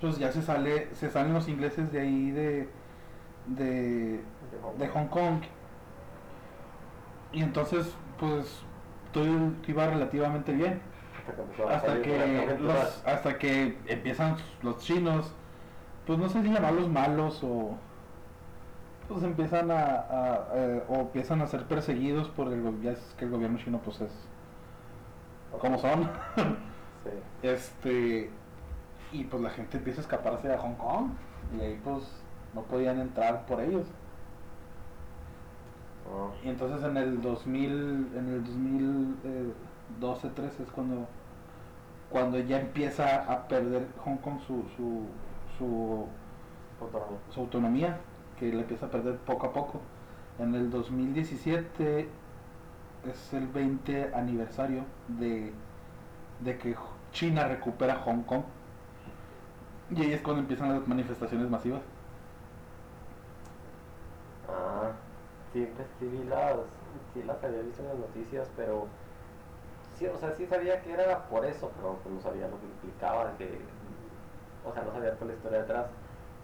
pues 0.00 0.18
ya 0.18 0.30
se 0.32 0.40
sale 0.42 0.88
se 0.94 1.10
salen 1.10 1.34
los 1.34 1.48
ingleses 1.48 1.92
de 1.92 2.00
ahí 2.00 2.30
de 2.30 2.68
de, 3.48 4.20
de 4.78 4.88
Hong 4.88 5.06
Kong. 5.08 5.42
Y 7.32 7.42
entonces 7.42 7.94
pues 8.18 8.60
todo 9.12 9.26
iba 9.66 9.86
relativamente 9.86 10.52
bien. 10.52 10.80
Hasta 11.68 12.00
que 12.00 12.56
los, 12.60 13.02
hasta 13.06 13.38
que 13.38 13.76
empiezan 13.86 14.36
los 14.62 14.78
chinos 14.78 15.30
pues 16.06 16.18
no 16.18 16.28
sé 16.30 16.42
si 16.42 16.48
llamarlos 16.50 16.88
malos 16.88 17.40
o 17.44 17.76
pues 19.08 19.22
empiezan 19.22 19.70
a, 19.70 19.76
a- 19.84 20.48
eh, 20.54 20.82
o 20.88 20.94
empiezan 21.00 21.42
a 21.42 21.46
ser 21.46 21.64
perseguidos 21.66 22.28
por 22.30 22.52
el 22.52 22.62
gobierno 22.62 22.90
es 22.90 23.14
que 23.18 23.24
el 23.26 23.30
gobierno 23.30 23.58
chino 23.58 23.78
pues 23.84 24.00
es 24.00 24.12
como 25.60 25.78
son. 25.78 26.10
Sí. 27.04 27.10
este 27.42 28.30
y 29.12 29.24
pues 29.24 29.42
la 29.42 29.50
gente 29.50 29.78
empieza 29.78 30.00
a 30.00 30.02
escaparse 30.02 30.52
a 30.52 30.58
Hong 30.58 30.74
Kong. 30.74 31.10
Y 31.58 31.60
ahí 31.62 31.80
pues 31.82 32.04
no 32.58 32.64
podían 32.64 33.00
entrar 33.00 33.46
por 33.46 33.60
ellos 33.60 33.86
Ah. 36.06 36.30
y 36.42 36.48
entonces 36.48 36.82
en 36.84 36.96
el 36.96 37.20
2000 37.20 37.70
en 38.16 38.28
el 38.28 38.44
2012 38.44 40.30
13 40.30 40.62
es 40.62 40.70
cuando 40.70 41.06
cuando 42.10 42.38
ya 42.38 42.60
empieza 42.60 43.24
a 43.32 43.48
perder 43.48 43.86
Hong 44.04 44.16
Kong 44.18 44.40
su 44.46 44.64
su, 44.76 45.06
su, 45.58 46.06
Autonomía. 46.80 47.18
su 47.30 47.40
autonomía 47.40 48.00
que 48.38 48.52
le 48.52 48.60
empieza 48.60 48.86
a 48.86 48.90
perder 48.90 49.18
poco 49.18 49.46
a 49.48 49.52
poco 49.52 49.80
en 50.38 50.54
el 50.54 50.70
2017 50.70 52.08
es 53.04 53.34
el 53.34 53.48
20 53.48 54.14
aniversario 54.14 54.84
de, 55.08 55.52
de 56.40 56.58
que 56.58 56.76
China 57.12 57.48
recupera 57.48 57.96
Hong 58.04 58.22
Kong 58.24 58.42
y 59.90 60.02
ahí 60.02 60.12
es 60.12 60.22
cuando 60.22 60.42
empiezan 60.42 60.70
las 60.72 60.86
manifestaciones 60.88 61.50
masivas 61.50 61.82
Ah, 64.48 64.92
pues 65.52 65.88
sí 65.98 66.06
vi 66.06 66.24
las, 66.24 66.56
sí 67.14 67.22
las 67.22 67.42
había 67.42 67.62
visto 67.62 67.82
en 67.82 67.88
las 67.88 67.98
noticias, 67.98 68.48
pero 68.56 68.86
sí, 69.96 70.06
o 70.06 70.16
sea, 70.18 70.34
sí 70.34 70.46
sabía 70.46 70.80
que 70.82 70.92
era 70.92 71.26
por 71.28 71.44
eso, 71.44 71.70
pero 71.76 71.96
pues 72.02 72.14
no 72.14 72.20
sabía 72.20 72.48
lo 72.48 72.58
que 72.60 72.66
implicaba, 72.66 73.32
de 73.32 73.36
que, 73.38 73.58
o 74.64 74.72
sea, 74.72 74.82
no 74.82 74.92
sabía 74.92 75.14
toda 75.14 75.26
la 75.26 75.34
historia 75.34 75.58
detrás. 75.60 75.86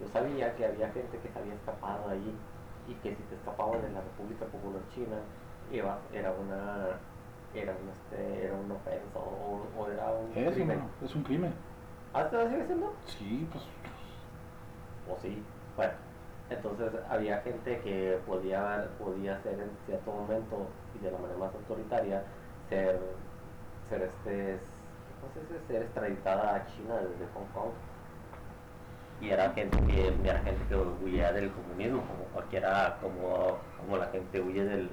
Yo 0.00 0.08
sabía 0.08 0.54
que 0.56 0.66
había 0.66 0.90
gente 0.90 1.18
que 1.18 1.28
se 1.28 1.38
había 1.38 1.54
escapado 1.54 2.08
ahí 2.10 2.34
y 2.88 2.94
que 2.96 3.14
si 3.14 3.22
te 3.22 3.34
escapabas 3.36 3.80
de 3.82 3.90
la 3.90 4.00
República 4.00 4.44
Popular 4.46 4.82
China, 4.94 5.16
iba, 5.70 5.98
era 6.12 6.32
una, 6.32 6.98
era 7.54 7.72
un, 7.72 7.88
este, 7.88 8.44
era 8.46 8.54
una 8.54 8.74
ofensa 8.74 9.18
o, 9.18 9.62
o 9.78 9.88
era 9.88 10.10
un 10.12 10.32
es, 10.36 10.52
crimen. 10.54 10.70
hermano, 10.72 10.90
es 11.02 11.14
un 11.14 11.22
crimen 11.22 11.54
¿Ah, 12.12 12.28
te 12.28 12.36
lo 12.36 12.48
sigue 12.48 12.66
siendo? 12.66 12.92
sí 13.06 13.48
pues 13.52 13.64
o 15.10 15.16
sí. 15.20 15.42
Bueno, 15.76 15.92
entonces 16.50 16.90
había 17.08 17.38
gente 17.38 17.80
que 17.80 18.18
podía, 18.26 18.88
podía 18.98 19.42
ser 19.42 19.54
en 19.54 19.70
cierto 19.86 20.12
momento 20.12 20.66
y 20.94 21.02
de 21.02 21.10
la 21.10 21.18
manera 21.18 21.38
más 21.38 21.54
autoritaria 21.54 22.22
ser, 22.68 23.00
ser 23.88 24.02
este, 24.02 24.58
¿cómo 25.20 25.32
se 25.34 25.40
dice? 25.40 25.66
Ser 25.66 25.82
extraditada 25.82 26.56
a 26.56 26.66
China 26.66 26.96
desde 26.96 27.32
Hong 27.34 27.46
Kong. 27.54 27.72
Y 29.20 29.30
era 29.30 29.50
gente 29.52 29.78
que, 29.86 30.08
era 30.22 30.40
gente 30.40 30.62
que 30.68 30.76
huía 30.76 31.32
del 31.32 31.50
comunismo, 31.52 32.02
como 32.02 32.24
cualquiera, 32.32 32.98
como, 33.00 33.58
como 33.78 33.96
la 33.96 34.06
gente 34.08 34.40
huye 34.40 34.64
del, 34.64 34.90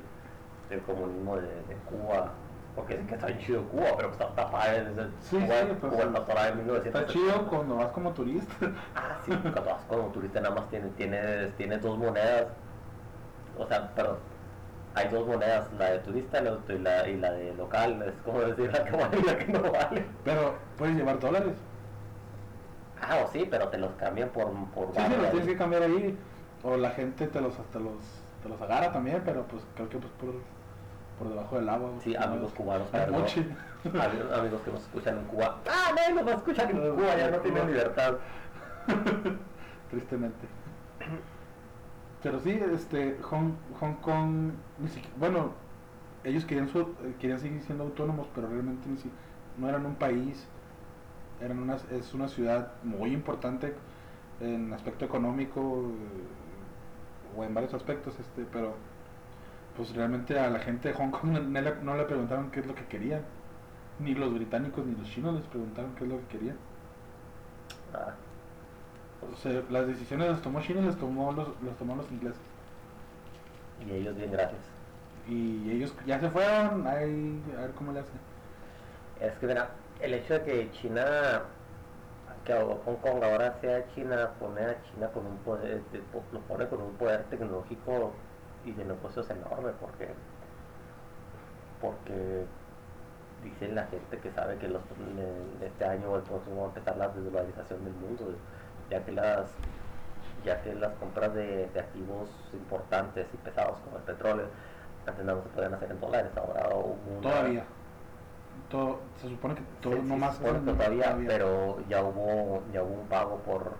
del 0.69 0.81
comunismo 0.83 1.35
de 1.37 1.75
Cuba. 1.89 2.31
Porque 2.75 2.93
dicen 2.93 3.07
que 3.07 3.15
está 3.15 3.27
bien 3.27 3.39
chido 3.39 3.63
Cuba, 3.69 3.87
pero 3.97 4.09
pues 4.09 4.13
está, 4.13 4.25
está 4.29 4.49
padre 4.51 4.85
desde 4.85 5.09
Sí, 5.21 5.37
Cuba, 5.37 5.55
sí, 5.59 5.65
pues, 5.79 5.93
Cuba 5.93 6.03
está 6.05 6.25
toda 6.25 6.47
en 6.49 6.59
está 6.59 6.63
1970. 7.01 7.05
chido 7.07 7.47
cuando 7.49 7.75
vas 7.75 7.87
como 7.89 8.11
turista 8.13 8.71
Ah, 8.95 9.17
sí, 9.25 9.31
cuando 9.41 9.63
vas 9.65 9.83
como 9.87 10.03
turista 10.07 10.39
nada 10.39 10.55
más 10.55 10.69
tienes, 10.69 10.95
tienes, 10.95 11.55
tienes 11.57 11.81
dos 11.81 11.97
monedas. 11.97 12.47
O 13.57 13.67
sea, 13.67 13.93
perdón. 13.93 14.17
Hay 14.93 15.07
dos 15.07 15.25
monedas, 15.25 15.71
la 15.77 15.91
de 15.91 15.99
turista 15.99 16.39
y 16.39 16.77
la, 16.79 17.07
y 17.07 17.15
la, 17.17 17.31
de 17.31 17.53
local. 17.55 18.01
Es 18.03 18.13
como 18.25 18.41
decir 18.41 18.71
la 18.71 18.83
que 18.83 18.91
vale 18.91 19.17
y 19.19 19.23
la 19.23 19.37
que 19.37 19.45
no 19.53 19.71
vale. 19.71 20.05
pero 20.25 20.53
puedes 20.77 20.95
llevar 20.95 21.19
dólares 21.19 21.53
Ah, 23.01 23.23
o 23.25 23.27
sí, 23.31 23.47
pero 23.49 23.67
te 23.69 23.77
los 23.77 23.91
cambian 23.93 24.29
por, 24.29 24.51
por 24.73 24.93
sí 24.93 25.01
sí 25.01 25.15
los 25.21 25.31
tienes 25.31 25.47
que 25.47 25.57
cambiar 25.57 25.83
ahí 25.83 26.17
o 26.63 26.77
la 26.77 26.91
gente 26.91 27.27
te 27.27 27.41
los 27.41 27.55
te 27.71 27.79
los 27.79 27.93
te 28.43 28.49
los 28.49 28.61
agarra 28.61 28.91
también 28.91 29.21
pero 29.25 29.43
pues 29.47 29.63
creo 29.75 29.89
que 29.89 29.97
pues 29.97 30.11
por 30.19 30.33
por 31.21 31.29
debajo 31.29 31.55
del 31.57 31.69
agua 31.69 31.91
Sí, 32.03 32.15
amigos 32.15 32.51
cubanos, 32.53 32.87
perdón. 32.89 33.23
Amigos, 33.23 34.31
amigos 34.39 34.61
que 34.61 34.71
nos 34.71 34.81
escuchan 34.81 35.17
en 35.19 35.25
Cuba. 35.25 35.57
Ah, 35.69 35.91
no, 36.09 36.15
no 36.15 36.21
nos 36.23 36.35
escuchan 36.37 36.71
en 36.71 36.95
Cuba, 36.95 37.15
ya 37.15 37.29
no 37.29 37.37
tienen 37.37 37.67
libertad. 37.67 38.15
tristemente. 39.91 40.47
Pero 42.23 42.39
sí, 42.39 42.59
este, 42.73 43.17
Hong, 43.21 43.51
Hong 43.79 43.93
Kong, 44.01 44.51
ni 44.79 44.87
bueno, 45.19 45.51
ellos 46.23 46.45
querían, 46.45 46.69
su- 46.69 46.79
eh, 47.03 47.15
querían 47.19 47.39
seguir 47.39 47.61
siendo 47.63 47.83
autónomos, 47.83 48.27
pero 48.33 48.47
realmente 48.47 48.87
ni 48.89 48.97
si- 48.97 49.11
no 49.57 49.69
eran 49.69 49.85
un 49.85 49.95
país, 49.95 50.47
eran 51.39 51.59
una, 51.59 51.77
es 51.91 52.13
una 52.15 52.27
ciudad 52.29 52.71
muy 52.83 53.11
importante 53.13 53.75
en 54.39 54.73
aspecto 54.73 55.05
económico, 55.05 55.83
o 57.37 57.43
en 57.43 57.53
varios 57.53 57.73
aspectos, 57.75 58.19
este, 58.19 58.43
pero 58.51 58.73
pues 59.75 59.95
realmente 59.95 60.37
a 60.39 60.49
la 60.49 60.59
gente 60.59 60.89
de 60.89 60.93
Hong 60.95 61.11
Kong 61.11 61.31
no 61.31 61.61
le, 61.61 61.75
no 61.83 61.95
le 61.95 62.03
preguntaron 62.03 62.51
qué 62.51 62.59
es 62.61 62.65
lo 62.67 62.75
que 62.75 62.85
querían. 62.85 63.21
Ni 63.99 64.15
los 64.15 64.33
británicos 64.33 64.85
ni 64.85 64.95
los 64.95 65.07
chinos 65.09 65.35
les 65.35 65.43
preguntaron 65.45 65.93
qué 65.95 66.03
es 66.05 66.09
lo 66.09 66.17
que 66.21 66.37
querían. 66.37 66.57
Ah, 67.93 68.13
O 69.31 69.35
sea, 69.37 69.61
las 69.69 69.87
decisiones 69.87 70.29
las 70.29 70.41
tomó 70.41 70.61
China 70.61 70.81
y 70.81 70.85
las 70.85 70.97
tomó 70.97 71.31
los, 71.31 71.47
las 71.63 71.75
tomó 71.77 71.95
los 71.95 72.09
ingleses. 72.11 72.39
y 73.85 73.91
ellos 73.93 74.15
bien 74.15 74.31
gracias. 74.31 74.61
Y 75.27 75.69
ellos 75.71 75.93
ya 76.05 76.19
se 76.19 76.29
fueron, 76.29 76.85
ahí, 76.87 77.41
a 77.57 77.61
ver 77.61 77.71
cómo 77.71 77.91
le 77.91 77.99
hacen. 77.99 78.19
Es 79.19 79.33
que 79.35 79.45
mira, 79.47 79.69
el 80.01 80.13
hecho 80.15 80.33
de 80.33 80.43
que 80.43 80.71
China, 80.71 81.43
que 82.43 82.53
Hong 82.53 82.95
Kong 83.01 83.23
ahora 83.23 83.55
sea 83.61 83.85
China, 83.93 84.31
pone 84.39 84.61
a 84.61 84.81
China 84.83 85.07
con 85.13 85.25
un 85.27 85.37
poder, 85.37 85.81
de- 85.91 86.01
lo 86.31 86.39
pone 86.41 86.67
con 86.67 86.81
un 86.81 86.93
poder 86.95 87.23
tecnológico 87.25 88.13
y 88.65 88.71
de 88.73 88.85
negocios 88.85 89.29
enorme, 89.29 89.71
porque, 89.79 90.07
porque 91.81 92.45
dice 93.43 93.67
la 93.69 93.85
gente 93.87 94.19
que 94.19 94.31
sabe 94.31 94.57
que 94.57 94.67
los, 94.67 94.81
en 94.99 95.63
este 95.65 95.85
año 95.85 96.11
o 96.11 96.15
el 96.17 96.21
próximo 96.23 96.57
va 96.61 96.63
a 96.65 96.67
empezar 96.67 96.97
la 96.97 97.07
desvalorización 97.09 97.83
del 97.85 97.93
mundo, 97.95 98.33
ya 98.89 99.03
que 99.03 99.11
las 99.11 99.51
ya 100.45 100.59
que 100.61 100.73
las 100.73 100.93
compras 100.93 101.33
de, 101.35 101.67
de 101.67 101.79
activos 101.79 102.27
importantes 102.53 103.27
y 103.31 103.37
pesados 103.37 103.77
como 103.85 103.97
el 103.97 104.03
petróleo 104.03 104.47
antes 105.05 105.23
no 105.25 105.41
se 105.43 105.49
podían 105.49 105.73
hacer 105.75 105.91
en 105.91 105.99
dólares, 105.99 106.31
ahora 106.35 106.67
hubo 106.75 106.97
una- 107.17 107.21
Todavía. 107.21 107.63
Todo, 108.69 108.99
se 109.17 109.27
supone 109.29 109.55
que 109.55 109.61
todo, 109.81 109.93
Sí, 109.95 110.01
sí, 110.01 110.07
no 110.07 110.17
más 110.17 110.35
se 110.37 110.43
supone 110.43 110.59
que 110.65 110.71
todavía, 110.77 111.17
pero 111.27 111.79
ya 111.89 112.03
hubo 112.03 112.63
ya 112.71 112.81
hubo 112.83 113.01
un 113.01 113.07
pago 113.07 113.37
por, 113.39 113.73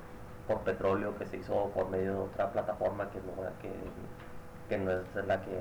por 0.47 0.59
petróleo 0.61 1.15
que 1.17 1.25
se 1.27 1.37
hizo 1.37 1.69
por 1.69 1.89
medio 1.89 2.11
de 2.13 2.19
otra 2.19 2.51
plataforma 2.51 3.09
que 3.09 3.19
no 3.19 3.33
que, 3.61 3.69
que 4.71 4.77
no 4.77 4.91
es 4.91 5.27
la 5.27 5.41
que, 5.41 5.51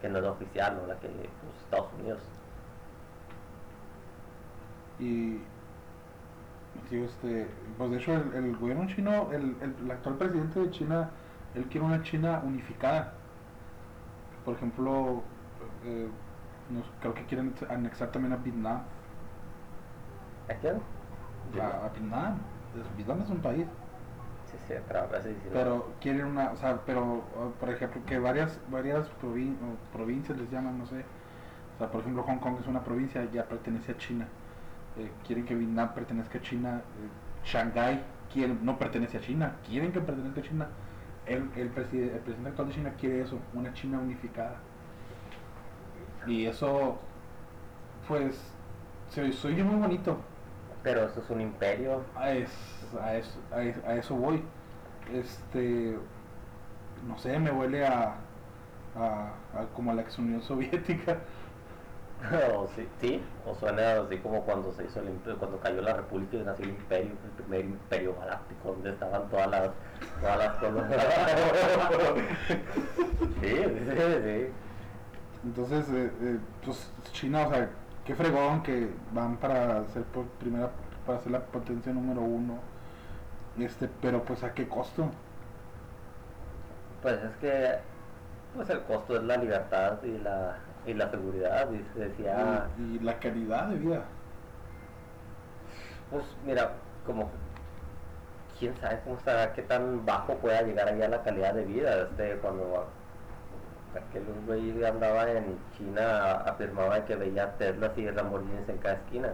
que 0.00 0.08
no 0.08 0.18
es 0.18 0.24
oficial 0.24 0.80
o 0.82 0.86
la 0.86 0.98
que 0.98 1.08
los 1.08 1.56
Estados 1.64 1.92
Unidos 2.00 2.18
Y 4.98 5.38
digo, 6.90 7.04
este, 7.04 7.46
pues 7.76 7.90
de 7.90 7.96
hecho 7.98 8.14
el, 8.14 8.32
el 8.34 8.56
gobierno 8.56 8.86
chino, 8.86 9.28
el, 9.32 9.56
el, 9.60 9.74
el 9.84 9.90
actual 9.90 10.16
presidente 10.16 10.60
de 10.60 10.70
China, 10.70 11.10
él 11.54 11.64
quiere 11.66 11.86
una 11.86 12.02
China 12.02 12.40
unificada. 12.44 13.12
Por 14.44 14.54
ejemplo, 14.54 15.22
eh, 15.84 16.08
creo 17.00 17.14
que 17.14 17.24
quieren 17.26 17.54
anexar 17.68 18.10
también 18.12 18.32
a 18.32 18.36
Vietnam. 18.36 18.82
¿a 20.48 20.54
quién? 20.54 20.80
A, 21.60 21.86
a 21.86 21.88
Vietnam. 21.90 22.38
Vietnam 22.96 23.22
es 23.22 23.30
un 23.30 23.40
país. 23.40 23.66
Pero 25.52 25.92
quieren 26.00 26.26
una, 26.26 26.50
o 26.52 26.56
sea, 26.56 26.80
pero 26.86 27.22
por 27.58 27.70
ejemplo 27.70 28.02
que 28.06 28.18
varias 28.18 28.58
varias 28.70 29.08
provin- 29.20 29.56
provincias 29.92 30.38
les 30.38 30.50
llaman, 30.50 30.78
no 30.78 30.86
sé. 30.86 31.04
O 31.74 31.78
sea, 31.78 31.90
por 31.90 32.00
ejemplo 32.02 32.22
Hong 32.22 32.38
Kong 32.38 32.56
es 32.60 32.66
una 32.66 32.84
provincia, 32.84 33.24
ya 33.32 33.44
pertenece 33.46 33.92
a 33.92 33.96
China. 33.96 34.28
Eh, 34.98 35.10
quieren 35.26 35.44
que 35.46 35.54
Vietnam 35.54 35.94
pertenezca 35.94 36.38
a 36.38 36.42
China. 36.42 36.76
Eh, 36.78 37.46
Shanghái 37.48 38.02
quiere, 38.32 38.54
no 38.62 38.78
pertenece 38.78 39.16
a 39.18 39.20
China, 39.20 39.56
quieren 39.66 39.90
que 39.92 40.00
pertenezca 40.00 40.40
a 40.40 40.44
China. 40.44 40.68
El, 41.26 41.50
el, 41.56 41.70
preside- 41.70 42.12
el 42.14 42.20
presidente 42.20 42.48
actual 42.50 42.68
de 42.68 42.74
China 42.74 42.92
quiere 42.98 43.22
eso, 43.22 43.38
una 43.54 43.72
China 43.72 43.98
unificada. 43.98 44.56
Y 46.26 46.46
eso, 46.46 46.98
pues, 48.06 48.40
se, 49.08 49.32
se 49.32 49.48
oye 49.48 49.64
muy 49.64 49.76
bonito. 49.80 50.18
Pero 50.82 51.04
eso 51.06 51.20
es 51.20 51.30
un 51.30 51.40
imperio 51.40 52.02
A, 52.16 52.32
es- 52.32 52.50
a 53.00 53.14
eso, 53.16 53.38
a, 53.52 53.62
es- 53.62 53.84
a 53.84 53.94
eso 53.94 54.14
voy. 54.14 54.42
Este, 55.12 55.96
no 57.06 57.18
sé, 57.18 57.38
me 57.38 57.50
huele 57.50 57.86
a, 57.86 58.14
a, 58.96 59.32
como 59.74 59.90
a 59.90 59.94
la 59.94 60.02
ex 60.02 60.18
Unión 60.18 60.42
Soviética. 60.42 61.18
o 62.54 62.68
sí, 62.76 62.88
sí, 63.00 63.20
o 63.44 63.54
suena 63.56 64.00
así 64.00 64.18
como 64.18 64.42
cuando 64.42 64.72
se 64.74 64.84
hizo 64.84 65.00
el 65.00 65.08
cuando 65.38 65.58
cayó 65.58 65.80
la 65.82 65.94
república 65.94 66.36
y 66.36 66.42
nació 66.44 66.64
el 66.66 66.70
imperio, 66.70 67.10
el 67.24 67.30
primer 67.42 67.64
imperio 67.64 68.14
galáctico 68.20 68.68
donde 68.70 68.90
estaban 68.90 69.28
todas 69.28 69.48
las 69.50 69.70
todas 70.20 70.38
las 70.38 70.56
cosas. 70.58 70.84
sí, 73.40 73.56
sí, 73.56 73.96
sí. 74.22 74.52
Entonces, 75.44 75.88
eh, 75.90 76.10
eh, 76.20 76.38
pues 76.64 76.92
China, 77.12 77.46
o 77.48 77.50
sea, 77.50 77.68
qué 78.04 78.14
fregón 78.14 78.62
que 78.62 78.90
van 79.12 79.36
para 79.38 79.86
ser 79.88 80.04
por 80.04 80.26
primera, 80.38 80.70
para 81.06 81.20
ser 81.20 81.32
la 81.32 81.40
potencia 81.46 81.92
número 81.92 82.20
uno. 82.22 82.58
Este, 83.58 83.88
pero 84.00 84.24
pues 84.24 84.42
a 84.44 84.54
qué 84.54 84.68
costo. 84.68 85.10
Pues 87.02 87.22
es 87.22 87.36
que 87.36 87.78
pues 88.54 88.68
el 88.70 88.82
costo 88.84 89.16
es 89.16 89.22
la 89.24 89.36
libertad 89.36 90.02
y 90.04 90.18
la 90.18 90.58
y 90.86 90.94
la 90.94 91.10
seguridad 91.10 91.70
y 91.72 91.84
se 91.94 92.00
decía 92.08 92.70
Y, 92.78 92.96
y 92.96 92.98
la 93.00 93.18
calidad 93.18 93.68
de 93.68 93.76
vida. 93.78 94.04
pues 96.10 96.24
mira 96.44 96.72
como 97.04 97.30
quién 98.58 98.76
sabe 98.76 99.00
cómo 99.04 99.16
estará 99.16 99.52
qué 99.52 99.62
tan 99.62 100.04
bajo 100.06 100.36
pueda 100.38 100.62
llegar 100.62 100.88
allá 100.88 101.08
la 101.08 101.22
calidad 101.22 101.54
de 101.54 101.64
vida 101.64 102.02
este 102.04 102.38
cuando 102.38 102.88
aquel 103.96 104.24
güey 104.46 104.84
andaba 104.84 105.30
en 105.30 105.56
China 105.76 106.32
afirmaba 106.46 107.04
que 107.04 107.16
veía 107.16 107.52
Teslas 107.58 107.96
y 107.98 108.10
Lamborghinis 108.10 108.68
en 108.68 108.78
cada 108.78 108.94
esquina 108.94 109.28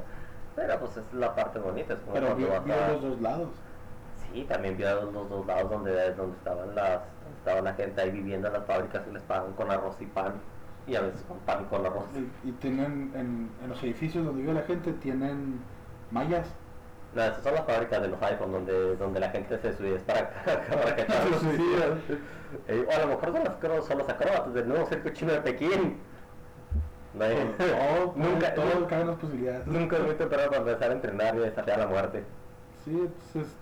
pero 0.56 0.78
pues 0.80 0.96
es 0.96 1.12
la 1.12 1.34
parte 1.34 1.58
bonita 1.60 1.94
es 1.94 2.00
como 2.00 2.14
Pero 2.14 2.26
cuando 2.28 2.46
vio, 2.46 2.54
vas 2.56 2.64
vio 2.64 2.74
a- 2.74 2.88
los 2.88 3.02
dos 3.02 3.20
lados. 3.20 3.48
Sí, 4.32 4.44
también 4.48 4.76
vio 4.76 5.10
los 5.12 5.28
dos 5.30 5.46
lados 5.46 5.70
donde, 5.70 6.12
donde 6.14 6.36
estaban 6.36 6.74
las 6.74 7.00
donde 7.22 7.38
estaba 7.38 7.60
la 7.62 7.74
gente 7.74 8.00
ahí 8.00 8.10
viviendo 8.10 8.48
en 8.48 8.54
las 8.54 8.64
fábricas 8.64 9.02
y 9.08 9.12
les 9.14 9.22
pagan 9.22 9.52
con 9.52 9.70
arroz 9.70 9.96
y 10.00 10.06
pan 10.06 10.34
y 10.86 10.96
a 10.96 11.00
veces 11.02 11.22
con 11.28 11.38
pan 11.40 11.62
y 11.62 11.64
con 11.66 11.86
arroz. 11.86 12.04
Y, 12.44 12.48
y 12.48 12.52
tienen 12.52 13.12
en, 13.14 13.50
en 13.62 13.68
los 13.68 13.82
edificios 13.82 14.24
donde 14.24 14.40
vive 14.42 14.54
la 14.54 14.62
gente, 14.62 14.92
tienen 14.94 15.60
mallas. 16.10 16.48
No, 17.14 17.22
esas 17.22 17.42
son 17.42 17.54
las 17.54 17.64
fábricas 17.64 18.02
de 18.02 18.08
los 18.08 18.22
iPhone 18.22 18.52
donde, 18.52 18.96
donde 18.96 19.18
la 19.20 19.30
gente 19.30 19.58
se 19.58 19.72
suicida 19.76 19.98
para, 20.06 20.30
para 21.06 21.24
los 21.30 21.40
suicida. 21.40 21.98
Eh, 22.68 22.86
o 22.88 22.92
a 22.92 22.98
lo 23.00 23.06
mejor 23.08 23.32
son, 23.32 23.44
las, 23.44 23.54
acro- 23.54 23.82
son 23.82 23.98
los 23.98 24.08
acróbatas 24.08 24.54
del 24.54 24.68
nuevo 24.68 24.86
circo 24.86 25.08
chino 25.10 25.32
de 25.32 25.40
Pekín. 25.40 25.96
No 27.14 27.24
hay- 27.24 27.54
Todo, 27.58 28.12
nunca, 28.16 28.54
todo 28.54 28.64
nunca, 28.74 28.86
caben 28.88 29.06
las 29.08 29.16
posibilidades. 29.16 29.66
nunca 29.66 29.96
es 29.96 30.02
muy 30.04 30.14
temprano 30.14 30.48
para 30.50 30.58
empezar 30.58 30.90
a 30.90 30.94
entrenar 30.94 31.34
y 31.36 31.38
desafiar 31.38 31.78
la 31.78 31.86
muerte. 31.86 32.24
Sí, 32.84 32.90
entonces, 32.90 33.56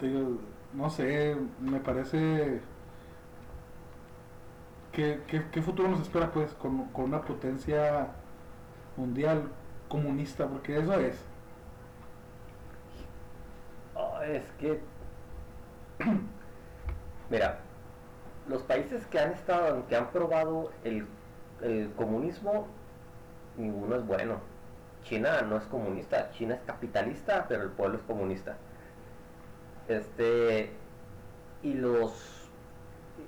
digo, 0.00 0.38
no 0.72 0.88
sé, 0.90 1.36
me 1.60 1.80
parece 1.80 2.60
que, 4.92 5.20
que- 5.26 5.44
¿qué 5.50 5.62
futuro 5.62 5.88
nos 5.88 6.00
espera 6.00 6.30
pues 6.32 6.52
con, 6.54 6.86
con 6.86 7.04
una 7.04 7.20
potencia 7.22 8.08
mundial 8.96 9.42
comunista? 9.88 10.46
Porque 10.46 10.78
eso 10.78 10.94
es. 10.94 11.16
Oh, 13.98 14.20
es 14.22 14.44
que, 14.60 14.78
mira, 17.30 17.58
los 18.48 18.62
países 18.62 19.04
que 19.06 19.18
han 19.18 19.32
estado, 19.32 19.84
que 19.88 19.96
han 19.96 20.10
probado 20.10 20.70
el, 20.84 21.04
el 21.62 21.90
comunismo, 21.96 22.68
ninguno 23.56 23.96
es 23.96 24.06
bueno. 24.06 24.36
China 25.02 25.42
no 25.42 25.56
es 25.56 25.64
comunista, 25.64 26.30
China 26.30 26.54
es 26.54 26.60
capitalista, 26.62 27.46
pero 27.48 27.64
el 27.64 27.70
pueblo 27.70 27.96
es 27.96 28.02
comunista. 28.04 28.56
Este, 29.88 30.70
y 31.62 31.74
los 31.74 32.38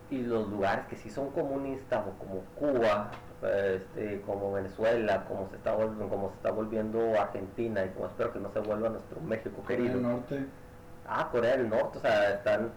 y 0.09 0.23
los 0.23 0.49
lugares 0.49 0.87
que 0.87 0.97
sí 0.97 1.11
son 1.11 1.31
comunistas, 1.31 2.05
o 2.07 2.13
como 2.19 2.43
Cuba, 2.57 3.11
este, 3.43 4.21
como 4.23 4.53
Venezuela, 4.53 5.25
como 5.27 5.49
se 5.49 5.57
está 5.57 5.73
volviendo, 5.73 6.09
como 6.09 6.29
se 6.31 6.35
está 6.37 6.51
volviendo 6.51 7.21
Argentina, 7.21 7.85
y 7.85 7.89
como 7.91 8.07
espero 8.07 8.33
que 8.33 8.39
no 8.39 8.53
se 8.53 8.61
vuelva 8.61 8.89
nuestro 8.89 9.21
México 9.21 9.63
Corea 9.63 9.77
querido. 9.77 9.95
del 9.95 10.03
Norte. 10.03 10.47
Ah, 11.13 11.29
Corea 11.33 11.57
del 11.57 11.69
Norte, 11.69 11.99
o 11.99 12.01
sea, 12.01 12.31
están, 12.35 12.71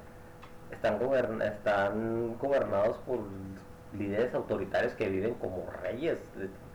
están, 0.72 1.00
gobern- 1.00 1.42
están 1.44 2.36
gobernados 2.40 2.98
por 3.06 3.20
líderes 3.98 4.34
autoritarios 4.34 4.94
que 4.96 5.08
viven 5.08 5.36
como 5.36 5.70
reyes, 5.84 6.18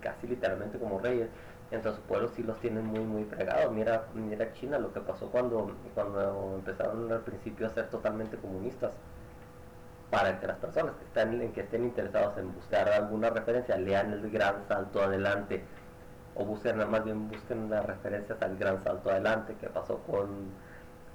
casi 0.00 0.28
literalmente 0.28 0.78
como 0.78 1.00
reyes. 1.00 1.28
Entonces 1.72 1.96
sus 1.98 2.04
pueblos 2.08 2.30
sí 2.36 2.42
los 2.44 2.58
tienen 2.60 2.86
muy, 2.86 3.00
muy 3.00 3.24
fregados. 3.24 3.72
Mira, 3.72 4.04
mira 4.14 4.52
China, 4.54 4.78
lo 4.78 4.92
que 4.92 5.00
pasó 5.00 5.26
cuando, 5.30 5.74
cuando 5.94 6.54
empezaron 6.54 7.10
al 7.12 7.20
principio 7.22 7.66
a 7.66 7.70
ser 7.70 7.88
totalmente 7.90 8.36
comunistas. 8.36 8.92
Para 10.10 10.40
que 10.40 10.46
las 10.46 10.56
personas 10.58 10.94
que 11.14 11.20
en 11.20 11.52
que 11.52 11.60
estén 11.62 11.84
interesados 11.84 12.38
en 12.38 12.54
buscar 12.54 12.88
alguna 12.88 13.30
referencia, 13.30 13.76
lean 13.76 14.12
el 14.12 14.30
gran 14.30 14.66
salto 14.68 15.02
adelante. 15.02 15.62
O 16.36 16.44
busquen, 16.44 16.78
más 16.90 17.04
bien 17.04 17.28
busquen 17.28 17.68
las 17.68 17.84
referencias 17.84 18.40
al 18.40 18.56
gran 18.56 18.82
salto 18.84 19.10
adelante 19.10 19.54
que 19.60 19.68
pasó 19.68 19.98
con 20.04 20.52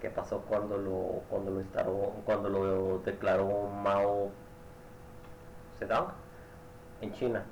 que 0.04 0.10
pasó 0.10 0.42
cuando 0.42 0.78
lo 0.78 1.24
cuando 1.30 1.52
lo 1.52 1.62
instaló 1.62 2.12
cuando 2.26 2.50
lo 2.50 3.00
declaró 3.00 3.70
Mao 3.70 4.32
Zedong 5.80 6.10
en 7.00 7.14
China. 7.14 7.46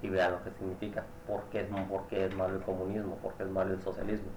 Y 0.00 0.08
vean 0.08 0.32
lo 0.32 0.44
que 0.44 0.50
significa 0.52 1.04
por 1.26 1.42
qué 1.50 1.62
es 1.62 1.66
por 1.88 2.06
qué 2.06 2.26
es 2.26 2.34
malo 2.36 2.54
el 2.56 2.62
comunismo 2.62 3.16
por 3.16 3.34
qué 3.34 3.42
es 3.42 3.48
malo 3.48 3.74
el 3.74 3.82
socialismo. 3.82 4.30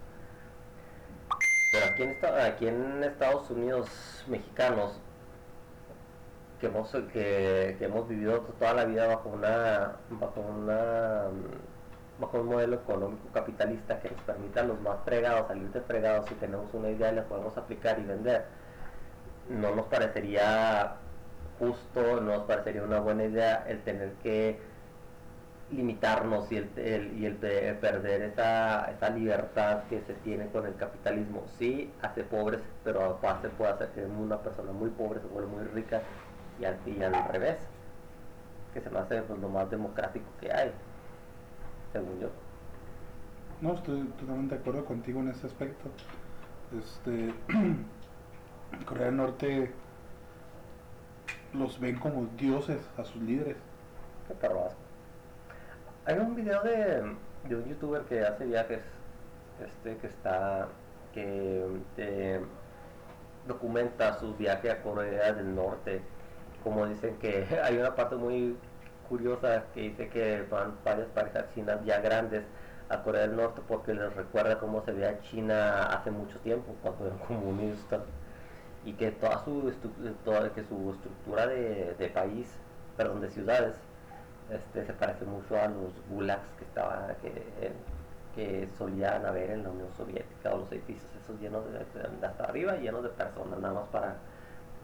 Pero 1.71 1.85
aquí 1.85 2.03
en, 2.03 2.15
aquí 2.41 2.67
en 2.67 3.03
Estados 3.03 3.49
Unidos 3.51 4.25
mexicanos 4.27 4.99
que 6.59 6.65
hemos 6.65 6.89
que 7.13 7.77
hemos 7.79 8.07
vivido 8.07 8.39
toda 8.59 8.73
la 8.73 8.85
vida 8.85 9.05
bajo 9.05 9.29
una 9.29 9.97
bajo 10.09 10.41
una 10.41 11.25
bajo 12.19 12.39
un 12.39 12.47
modelo 12.47 12.75
económico 12.75 13.27
capitalista 13.33 13.99
que 13.99 14.09
nos 14.09 14.21
permita 14.21 14.61
a 14.61 14.63
los 14.63 14.79
más 14.81 15.03
fregados 15.03 15.47
salir 15.47 15.69
de 15.71 15.81
fregados 15.81 16.27
si 16.27 16.35
tenemos 16.35 16.73
una 16.73 16.89
idea 16.89 17.11
y 17.11 17.15
la 17.15 17.23
podemos 17.23 17.57
aplicar 17.57 17.99
y 17.99 18.03
vender 18.03 18.45
no 19.49 19.75
nos 19.75 19.85
parecería 19.87 20.95
justo 21.59 22.21
no 22.21 22.37
nos 22.37 22.43
parecería 22.43 22.83
una 22.83 22.99
buena 22.99 23.25
idea 23.25 23.65
el 23.67 23.81
tener 23.81 24.13
que 24.23 24.59
limitarnos 25.71 26.51
y 26.51 26.57
el, 26.57 27.13
y 27.17 27.25
el 27.25 27.35
perder 27.35 28.21
esa, 28.21 28.85
esa, 28.91 29.09
libertad 29.09 29.83
que 29.89 30.01
se 30.01 30.13
tiene 30.15 30.47
con 30.47 30.65
el 30.65 30.75
capitalismo. 30.75 31.43
Sí, 31.57 31.91
hace 32.01 32.23
pobres, 32.23 32.61
pero 32.83 33.19
hace, 33.23 33.49
puede 33.49 33.71
hacer 33.71 33.89
que 33.89 34.03
una 34.05 34.37
persona 34.39 34.71
muy 34.71 34.89
pobre 34.91 35.21
se 35.21 35.27
vuelva 35.27 35.49
muy 35.49 35.63
rica 35.65 36.01
y 36.59 36.65
al, 36.65 36.77
y 36.85 37.01
al 37.01 37.13
revés, 37.29 37.57
que 38.73 38.81
se 38.81 38.89
me 38.89 38.99
hace 38.99 39.21
pues, 39.23 39.39
lo 39.39 39.49
más 39.49 39.69
democrático 39.69 40.27
que 40.39 40.51
hay, 40.51 40.71
según 41.95 42.19
yo. 42.19 42.29
No, 43.61 43.73
estoy 43.73 44.03
totalmente 44.19 44.55
de 44.55 44.61
acuerdo 44.61 44.83
contigo 44.83 45.21
en 45.21 45.29
ese 45.29 45.47
aspecto. 45.47 45.89
Este, 46.77 47.33
Corea 48.85 49.05
del 49.05 49.15
Norte 49.15 49.71
los 51.53 51.79
ven 51.79 51.97
como 51.97 52.27
dioses 52.37 52.81
a 52.97 53.05
sus 53.05 53.21
líderes. 53.21 53.55
Qué 54.27 54.33
hay 56.07 56.19
un 56.19 56.35
video 56.35 56.61
de, 56.63 57.01
un 57.55 57.65
youtuber 57.65 58.01
que 58.03 58.21
hace 58.21 58.45
viajes, 58.45 58.81
este 59.65 59.95
que 59.97 60.07
está, 60.07 60.67
que 61.13 62.41
documenta 63.47 64.19
sus 64.19 64.37
viajes 64.37 64.71
a 64.71 64.81
Corea 64.81 65.31
del 65.31 65.55
Norte. 65.55 66.01
Como 66.61 66.85
dicen 66.87 67.15
que 67.19 67.47
hay 67.63 67.77
una 67.77 67.95
parte 67.95 68.17
muy 68.17 68.57
curiosa 69.09 69.63
que 69.73 69.81
dice 69.81 70.09
que 70.09 70.43
van 70.49 70.75
varias 70.83 71.07
parejas 71.09 71.45
chinas 71.53 71.83
ya 71.85 71.99
grandes 71.99 72.43
a 72.89 73.01
Corea 73.01 73.21
del 73.21 73.35
Norte 73.35 73.61
porque 73.67 73.93
les 73.93 74.13
recuerda 74.15 74.59
cómo 74.59 74.83
se 74.83 74.91
veía 74.91 75.19
China 75.21 75.83
hace 75.85 76.11
mucho 76.11 76.37
tiempo, 76.39 76.75
cuando 76.81 77.07
era 77.07 77.15
comunista, 77.27 77.99
y 78.85 78.93
que 78.93 79.11
toda 79.11 79.43
su, 79.43 79.73
toda, 80.23 80.53
que 80.53 80.63
su 80.63 80.91
estructura 80.91 81.47
de, 81.47 81.95
de 81.97 82.09
país, 82.09 82.47
perdón, 82.95 83.21
de 83.21 83.31
ciudades, 83.31 83.75
este, 84.49 84.85
se 84.85 84.93
parece 84.93 85.25
mucho 85.25 85.59
a 85.59 85.67
los 85.67 85.91
gulags 86.09 86.47
que 86.59 86.65
estaba 86.65 87.15
que, 87.21 87.71
que 88.35 88.67
solían 88.77 89.25
haber 89.25 89.49
en 89.49 89.63
la 89.63 89.69
Unión 89.69 89.87
Soviética 89.97 90.53
o 90.53 90.59
los 90.59 90.71
edificios 90.71 91.09
esos 91.23 91.39
llenos 91.39 91.63
de, 91.71 92.27
hasta 92.27 92.43
arriba 92.43 92.75
llenos 92.75 93.01
de 93.01 93.09
personas 93.09 93.59
nada 93.59 93.73
más 93.73 93.87
para 93.89 94.15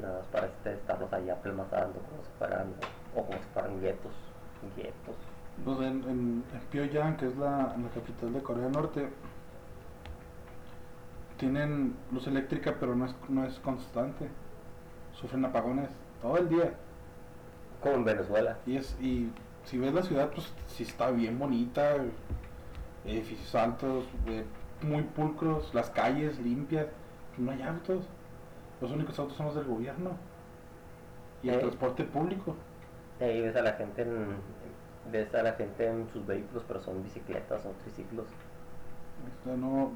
nada 0.01 0.17
más 0.17 0.27
para 0.27 0.47
este, 0.47 0.73
estarlos 0.73 1.13
ahí 1.13 1.29
apelmazando 1.29 1.99
como 1.99 2.23
si 2.23 2.31
o 3.15 3.23
como 3.25 3.37
si 3.37 3.45
fueran 3.53 3.81
guetos 3.81 4.13
guetos 4.75 5.15
pues 5.65 5.79
en, 5.79 6.03
en, 6.09 6.43
Pyongyang 6.71 7.17
que 7.17 7.27
es 7.27 7.37
la, 7.37 7.75
la 7.77 7.89
capital 7.93 8.33
de 8.33 8.41
Corea 8.41 8.63
del 8.63 8.71
Norte 8.71 9.09
tienen 11.41 11.95
luz 12.11 12.27
eléctrica 12.27 12.75
pero 12.79 12.95
no 12.95 13.05
es, 13.05 13.15
no 13.27 13.43
es 13.43 13.59
constante. 13.59 14.29
Sufren 15.13 15.43
apagones 15.43 15.89
todo 16.21 16.37
el 16.37 16.47
día. 16.47 16.73
Como 17.81 17.95
en 17.95 18.05
Venezuela. 18.05 18.59
Y 18.67 18.77
es 18.77 18.95
y 19.01 19.31
si 19.65 19.79
ves 19.79 19.91
la 19.91 20.03
ciudad, 20.03 20.29
pues 20.29 20.53
sí 20.67 20.83
está 20.83 21.09
bien 21.09 21.39
bonita, 21.39 21.95
edificios 23.05 23.55
altos, 23.55 24.05
eh, 24.27 24.45
muy 24.83 25.01
pulcros, 25.01 25.73
las 25.73 25.89
calles 25.89 26.39
limpias, 26.39 26.85
no 27.39 27.51
hay 27.51 27.63
autos. 27.63 28.05
Los 28.79 28.91
únicos 28.91 29.17
autos 29.17 29.35
son 29.35 29.47
los 29.47 29.55
del 29.55 29.65
gobierno 29.65 30.11
y 31.41 31.49
el 31.49 31.59
transporte 31.59 32.03
público. 32.03 32.55
Y 33.21 33.23
ahí 33.23 33.41
ves 33.41 33.55
a 33.55 33.61
la 33.61 33.73
gente 33.73 34.01
en, 34.01 34.35
ves 35.11 35.33
a 35.35 35.43
la 35.43 35.53
gente 35.53 35.87
en 35.87 36.09
sus 36.11 36.25
vehículos, 36.25 36.63
pero 36.67 36.81
son 36.81 37.03
bicicletas 37.03 37.65
o 37.65 37.69
triciclos. 37.83 38.25
no, 39.45 39.91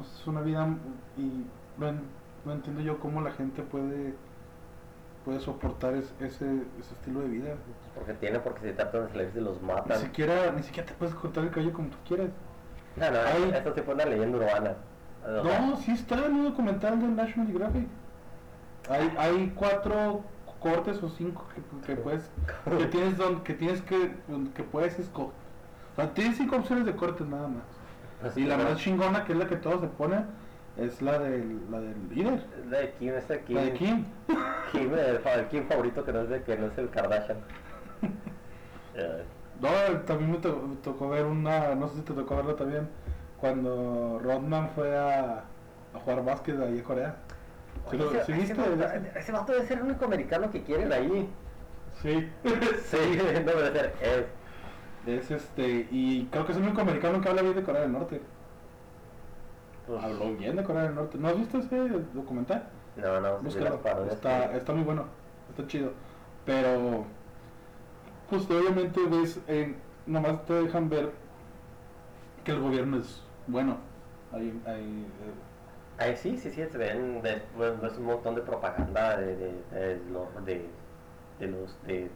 es 0.00 0.26
una 0.26 0.40
vida 0.40 0.68
y 1.16 1.44
no 1.78 2.52
entiendo 2.52 2.82
yo 2.82 2.98
cómo 3.00 3.20
la 3.20 3.30
gente 3.30 3.62
puede 3.62 4.14
puede 5.24 5.40
soportar 5.40 5.94
ese, 5.94 6.12
ese, 6.20 6.46
estilo 6.78 7.20
de 7.20 7.28
vida. 7.28 7.54
Porque 7.94 8.12
tiene, 8.14 8.38
porque 8.40 8.68
si 8.68 8.76
tratan 8.76 9.06
de 9.06 9.12
salir 9.12 9.42
los 9.42 9.60
matan. 9.62 9.98
Ni 9.98 10.06
siquiera, 10.06 10.52
ni 10.52 10.62
siquiera 10.62 10.86
te 10.86 10.94
puedes 10.94 11.14
cortar 11.14 11.44
el 11.44 11.50
cabello 11.50 11.72
como 11.72 11.88
tú 11.88 11.96
quieras. 12.06 12.28
No, 12.96 13.10
no, 13.10 13.18
Hay... 13.18 13.50
esto 13.54 13.74
se 13.74 13.82
pone 13.82 14.02
una 14.04 14.12
leyenda 14.12 14.38
urbana. 14.38 14.74
No, 15.26 15.76
sí 15.78 15.92
está 15.92 16.26
en 16.26 16.34
un 16.34 16.44
documental 16.44 17.00
de 17.00 17.08
National 17.08 17.46
Geographic. 17.48 17.86
Hay, 18.90 19.14
hay 19.16 19.52
cuatro 19.56 20.22
cortes 20.64 21.02
o 21.02 21.10
cinco 21.10 21.44
que, 21.54 21.86
que 21.86 22.00
puedes, 22.00 22.30
que 22.78 22.86
tienes 22.86 23.18
don, 23.18 23.44
que 23.44 23.52
tienes 23.52 23.82
que, 23.82 24.14
que 24.54 24.62
puedes 24.62 24.98
escoger. 24.98 25.34
O 25.92 25.96
sea, 25.96 26.14
tienes 26.14 26.38
cinco 26.38 26.56
opciones 26.56 26.86
de 26.86 26.96
cortes 26.96 27.26
nada 27.26 27.48
más. 27.48 28.36
Y 28.36 28.44
la 28.44 28.56
más 28.56 28.78
chingona, 28.78 29.24
que 29.26 29.34
es 29.34 29.38
la 29.38 29.46
que 29.46 29.56
todos 29.56 29.82
se 29.82 29.88
ponen, 29.88 30.24
es 30.78 31.02
la 31.02 31.18
del, 31.18 31.60
la 31.70 31.80
del 31.80 32.08
líder. 32.08 32.42
La 32.70 32.78
de 32.78 32.92
Kim, 32.92 33.10
esa 33.10 33.38
Kim. 33.40 33.56
La 33.56 33.62
de 33.64 33.72
Kim. 33.74 34.04
Kim, 34.72 34.94
el, 34.94 35.20
el 35.22 35.48
Kim 35.48 35.66
favorito 35.66 36.02
que 36.02 36.12
no 36.14 36.22
es 36.22 36.30
de 36.30 36.42
que 36.42 36.56
no 36.56 36.66
es 36.66 36.78
el 36.78 36.88
Kardashian. 36.90 37.38
No, 39.60 39.68
también 40.04 40.32
me, 40.32 40.38
tocó 40.38 41.08
ver 41.08 41.24
una, 41.24 41.74
no 41.76 41.88
sé 41.88 41.96
si 41.96 42.02
te 42.02 42.12
tocó 42.12 42.36
verlo 42.36 42.56
también, 42.56 42.88
cuando 43.40 44.20
Rodman 44.22 44.68
fue 44.70 44.96
a, 44.96 45.44
a 45.94 46.00
jugar 46.00 46.24
básquet 46.24 46.60
ahí 46.60 46.78
en 46.78 46.82
Corea. 46.82 47.16
¿Sí 47.90 47.96
ese, 47.96 48.24
¿sí 48.24 48.32
ese, 48.40 48.54
vato, 48.54 49.18
ese, 49.18 49.32
vato, 49.32 49.52
debe 49.52 49.66
ser 49.66 49.78
el 49.78 49.84
único 49.84 50.04
americano 50.04 50.50
que 50.50 50.62
quieren 50.62 50.92
ahí. 50.92 51.28
Sí. 52.02 52.30
sí, 52.84 52.96
no 53.44 53.52
debe 53.52 53.72
ser. 53.72 53.94
Es. 54.00 54.24
Es 55.06 55.30
este, 55.30 55.86
y 55.90 56.26
creo 56.30 56.46
que 56.46 56.52
es 56.52 56.58
el 56.58 56.64
único 56.64 56.80
americano 56.80 57.20
que 57.20 57.28
habla 57.28 57.42
bien 57.42 57.54
de 57.54 57.62
Corea 57.62 57.82
del 57.82 57.92
Norte. 57.92 58.20
Habló 60.00 60.34
bien 60.34 60.56
de 60.56 60.64
Corea 60.64 60.84
del 60.84 60.94
Norte. 60.94 61.18
¿No 61.18 61.28
has 61.28 61.36
visto 61.36 61.58
ese 61.58 61.76
documental? 62.14 62.66
No, 62.96 63.20
no, 63.20 63.38
Búscalo. 63.38 63.80
Está, 64.10 64.56
está 64.56 64.72
muy 64.72 64.84
bueno, 64.84 65.04
está 65.50 65.66
chido. 65.66 65.92
Pero, 66.46 67.04
pues 68.30 68.48
obviamente 68.50 69.00
ves, 69.10 69.40
eh, 69.46 69.74
nomás 70.06 70.44
te 70.46 70.54
dejan 70.54 70.88
ver 70.88 71.10
que 72.42 72.52
el 72.52 72.60
gobierno 72.60 72.98
es 72.98 73.22
bueno. 73.46 73.76
Hay, 74.32 74.58
hay, 74.66 75.06
eh, 76.00 76.16
sí, 76.16 76.36
sí, 76.38 76.50
sí, 76.50 76.64
se 76.66 76.78
ven, 76.78 77.22
de, 77.22 77.42
es 77.82 77.98
un 77.98 78.04
montón 78.04 78.34
de 78.34 78.42
propaganda 78.42 79.16
de, 79.16 79.36
de, 79.36 79.52
de, 79.70 80.00
de, 80.44 80.70
de 81.38 81.46
los, 81.46 81.82
de, 81.84 82.10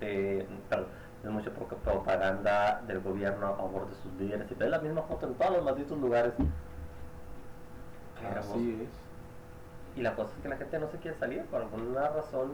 de, 0.00 0.46
perdón, 0.68 0.88
es 1.24 1.30
mucha 1.30 1.50
propaganda 1.50 2.82
del 2.86 3.00
gobierno 3.00 3.46
a 3.46 3.56
favor 3.56 3.88
de 3.88 3.94
sus 3.96 4.12
líderes. 4.14 4.50
Y 4.50 4.54
ves 4.54 4.70
la 4.70 4.80
misma 4.80 5.02
foto 5.02 5.26
en 5.26 5.34
todos 5.34 5.52
los 5.52 5.64
malditos 5.64 5.98
lugares. 5.98 6.34
Así 8.36 8.82
es. 8.82 8.88
Y 9.94 10.02
la 10.02 10.14
cosa 10.14 10.30
es 10.36 10.42
que 10.42 10.48
la 10.48 10.56
gente 10.56 10.78
no 10.78 10.88
se 10.88 10.98
quiere 10.98 11.18
salir, 11.18 11.44
por 11.46 11.60
alguna 11.62 12.08
razón 12.08 12.52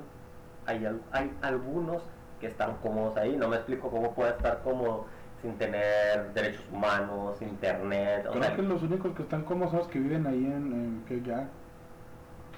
hay, 0.67 0.87
hay 1.13 1.37
algunos 1.43 2.03
que 2.41 2.47
están 2.47 2.77
cómodos 2.79 3.17
ahí, 3.17 3.37
no 3.37 3.49
me 3.49 3.57
explico 3.57 3.91
cómo 3.91 4.15
puede 4.15 4.31
estar 4.31 4.63
cómodo 4.63 5.07
sin 5.43 5.57
tener 5.57 6.33
derechos 6.35 6.65
humanos, 6.73 7.41
internet. 7.41 8.27
Creo 8.33 8.57
que 8.57 8.63
los 8.63 8.83
únicos 8.83 9.15
que 9.15 9.23
están 9.23 9.45
cómodos 9.45 9.71
son 9.71 9.79
los 9.81 9.89
que 9.89 9.99
viven 9.99 10.27
ahí 10.27 10.45
en, 10.45 11.03
en. 11.09 11.49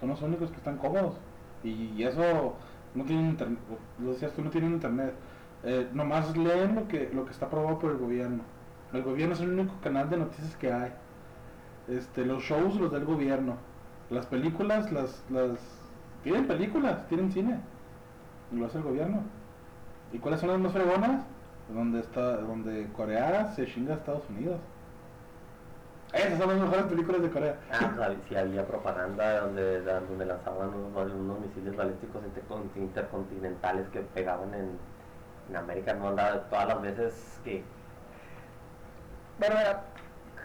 Son 0.01 0.09
los 0.09 0.23
únicos 0.23 0.51
que 0.51 0.57
están 0.57 0.79
cómodos. 0.79 1.17
Y, 1.63 2.03
eso 2.03 2.55
no 2.95 3.05
tienen 3.05 3.27
internet, 3.31 3.59
lo 3.99 4.13
decías 4.13 4.33
tú, 4.33 4.43
no 4.43 4.51
tienen 4.51 4.73
internet. 4.73 5.15
Eh, 5.63 5.89
nomás 5.93 6.35
leen 6.37 6.75
lo 6.75 6.89
que, 6.89 7.11
lo 7.13 7.27
que 7.27 7.33
está 7.33 7.47
aprobado 7.47 7.79
por 7.79 7.91
el 7.91 7.99
gobierno. 7.99 8.43
El 8.93 9.03
gobierno 9.03 9.35
es 9.35 9.41
el 9.41 9.51
único 9.51 9.75
canal 9.83 10.09
de 10.09 10.17
noticias 10.17 10.57
que 10.57 10.73
hay 10.73 10.91
este, 11.91 12.25
los 12.25 12.43
shows 12.43 12.77
los 12.77 12.93
del 12.93 13.05
gobierno, 13.05 13.57
las 14.11 14.27
películas, 14.27 14.93
las, 14.93 15.25
las 15.31 15.59
tienen 16.23 16.47
películas, 16.47 17.07
tienen 17.09 17.33
cine, 17.33 17.59
lo 18.53 18.67
hace 18.67 18.79
el 18.79 18.85
gobierno. 18.85 19.23
¿Y 20.13 20.19
cuáles 20.19 20.41
son 20.41 20.51
las 20.51 20.61
más 20.61 20.73
fregonas? 20.73 21.25
Donde 21.75 22.01
está, 22.01 22.37
donde 22.39 22.89
Corea 22.97 23.53
se 23.55 23.67
chinga 23.67 23.95
a 23.95 23.97
Estados 23.97 24.29
Unidos. 24.29 24.59
Esas 26.13 26.39
son 26.39 26.49
las 26.49 26.59
mejores 26.59 26.85
películas 26.87 27.23
de 27.23 27.31
Corea. 27.31 27.57
Ah, 27.73 27.93
pues 27.97 28.19
sí 28.29 28.37
había 28.37 28.67
propaganda 28.67 29.41
donde, 29.41 29.83
donde 29.83 30.27
lanzaban 30.27 30.71
unos, 30.75 31.41
misiles 31.41 31.77
balísticos 31.77 32.23
intercontinentales 32.75 33.87
que 33.89 34.01
pegaban 34.01 34.53
en, 34.55 34.71
en 35.49 35.57
América, 35.57 35.95
no 35.95 36.09
andaba 36.09 36.41
todas 36.51 36.67
las 36.67 36.83
veces 36.83 37.41
que... 37.45 37.63
Bueno, 39.39 39.55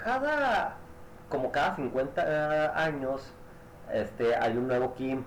cada 0.04 0.78
como 1.30 1.52
cada 1.52 1.76
50 1.76 2.24
eh, 2.26 2.72
años 2.76 3.22
este, 3.92 4.36
hay 4.36 4.58
un 4.58 4.68
nuevo 4.68 4.94
Kim, 4.96 5.24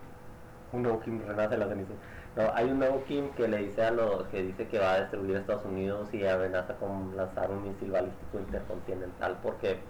un 0.72 0.82
nuevo 0.82 1.00
Kim 1.00 1.20
renace 1.26 1.56
la 1.56 1.68
ceniza. 1.68 1.92
No, 2.38 2.52
hay 2.54 2.70
un 2.70 2.78
nuevo 2.78 3.02
Kim 3.08 3.30
que 3.30 3.48
le 3.48 3.56
dice 3.58 3.82
a 3.82 3.90
los 3.90 4.28
que 4.28 4.44
dice 4.44 4.68
que 4.68 4.78
va 4.78 4.92
a 4.92 5.00
destruir 5.00 5.34
Estados 5.34 5.64
Unidos 5.64 6.08
y 6.14 6.24
amenaza 6.24 6.74
con 6.76 7.16
lanzar 7.16 7.50
un 7.50 7.64
misil 7.64 7.90
balístico 7.90 8.38
intercontinental 8.38 9.36
porque 9.42 9.80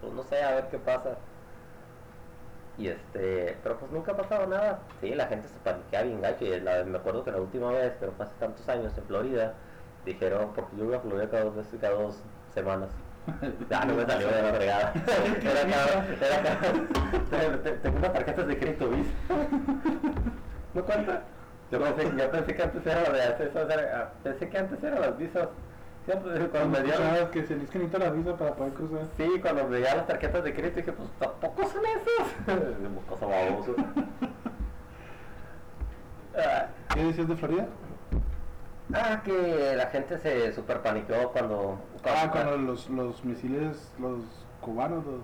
pues 0.00 0.12
no 0.12 0.24
sé 0.24 0.42
a 0.42 0.56
ver 0.56 0.64
qué 0.68 0.78
pasa. 0.78 1.10
Y 2.76 2.88
este, 2.88 3.56
pero 3.62 3.78
pues 3.78 3.92
nunca 3.92 4.10
ha 4.12 4.16
pasado 4.16 4.48
nada. 4.48 4.80
Sí, 5.00 5.14
la 5.14 5.26
gente 5.28 5.46
se 5.46 5.54
paniquea 5.60 6.02
bien 6.02 6.20
gacho. 6.20 6.44
Y 6.44 6.60
la- 6.60 6.82
me 6.82 6.98
acuerdo 6.98 7.22
que 7.22 7.30
la 7.30 7.38
última 7.40 7.70
vez, 7.70 7.92
pero 8.00 8.12
hace 8.18 8.34
tantos 8.40 8.68
años 8.68 8.92
en 8.98 9.04
Florida, 9.04 9.54
dijeron, 10.04 10.52
porque 10.56 10.76
yo 10.76 10.84
iba 10.86 10.96
a 10.96 11.00
Florida 11.00 11.30
cada 11.30 11.44
dos 11.44 11.54
veces, 11.54 11.80
cada 11.80 11.94
dos 11.94 12.18
semanas. 12.52 12.90
Ya 13.70 13.84
no 13.86 13.94
me 13.94 14.04
salió 14.06 14.26
de 14.26 14.42
la 14.42 14.52
fregada. 14.54 14.92
Era 15.40 15.70
cada, 15.70 16.04
era 16.06 16.42
cada, 16.42 17.80
tengo 17.82 17.96
unas 17.98 18.12
tarjetas 18.12 18.46
de 18.48 18.58
crédito 18.58 18.90
Visa. 18.90 19.10
¿No 20.74 20.84
cuenta? 20.84 21.22
Yo 21.70 21.80
pensé, 21.80 22.12
yo 22.16 22.30
pensé 22.30 22.54
que 22.54 22.62
antes 22.62 22.86
era 22.86 23.02
de 23.10 23.44
esas 23.46 23.70
era- 23.70 24.12
pensé 24.22 24.48
que 24.48 24.58
antes 24.58 24.82
eran 24.84 25.00
las 25.00 25.18
visas. 25.18 25.48
Siempre, 26.04 26.30
cuando 26.34 26.50
Cuando 26.50 26.78
me 26.78 26.84
dieron, 26.84 27.02
sabes 27.02 27.28
que 27.30 27.44
se 27.46 27.56
necesita 27.56 27.98
la 27.98 28.10
visa 28.10 28.36
para 28.36 28.54
poder 28.54 28.72
cruzar. 28.74 29.06
Sí, 29.16 29.28
cuando 29.42 29.64
me 29.64 29.70
veía 29.70 29.96
las 29.96 30.06
tarjetas 30.06 30.44
de 30.44 30.54
crédito 30.54 30.76
dije, 30.76 30.92
pues 30.92 31.08
tampoco 31.18 31.64
son 31.68 31.82
esos. 31.84 33.06
Cosa 33.08 33.26
baboso. 33.26 33.74
Ah, 36.38 36.66
¿Qué 36.92 37.02
decías 37.02 37.28
de 37.28 37.36
Florida? 37.36 37.66
ah, 38.92 39.22
que 39.24 39.74
la 39.74 39.86
gente 39.86 40.18
se 40.18 40.52
super 40.52 40.82
paniqueó 40.82 41.32
cuando... 41.32 41.78
Ah, 42.04 42.28
cuando 42.30 42.58
los, 42.58 42.90
los 42.90 43.24
misiles, 43.24 43.90
los 43.98 44.20
cubanos, 44.60 45.02
los... 45.06 45.20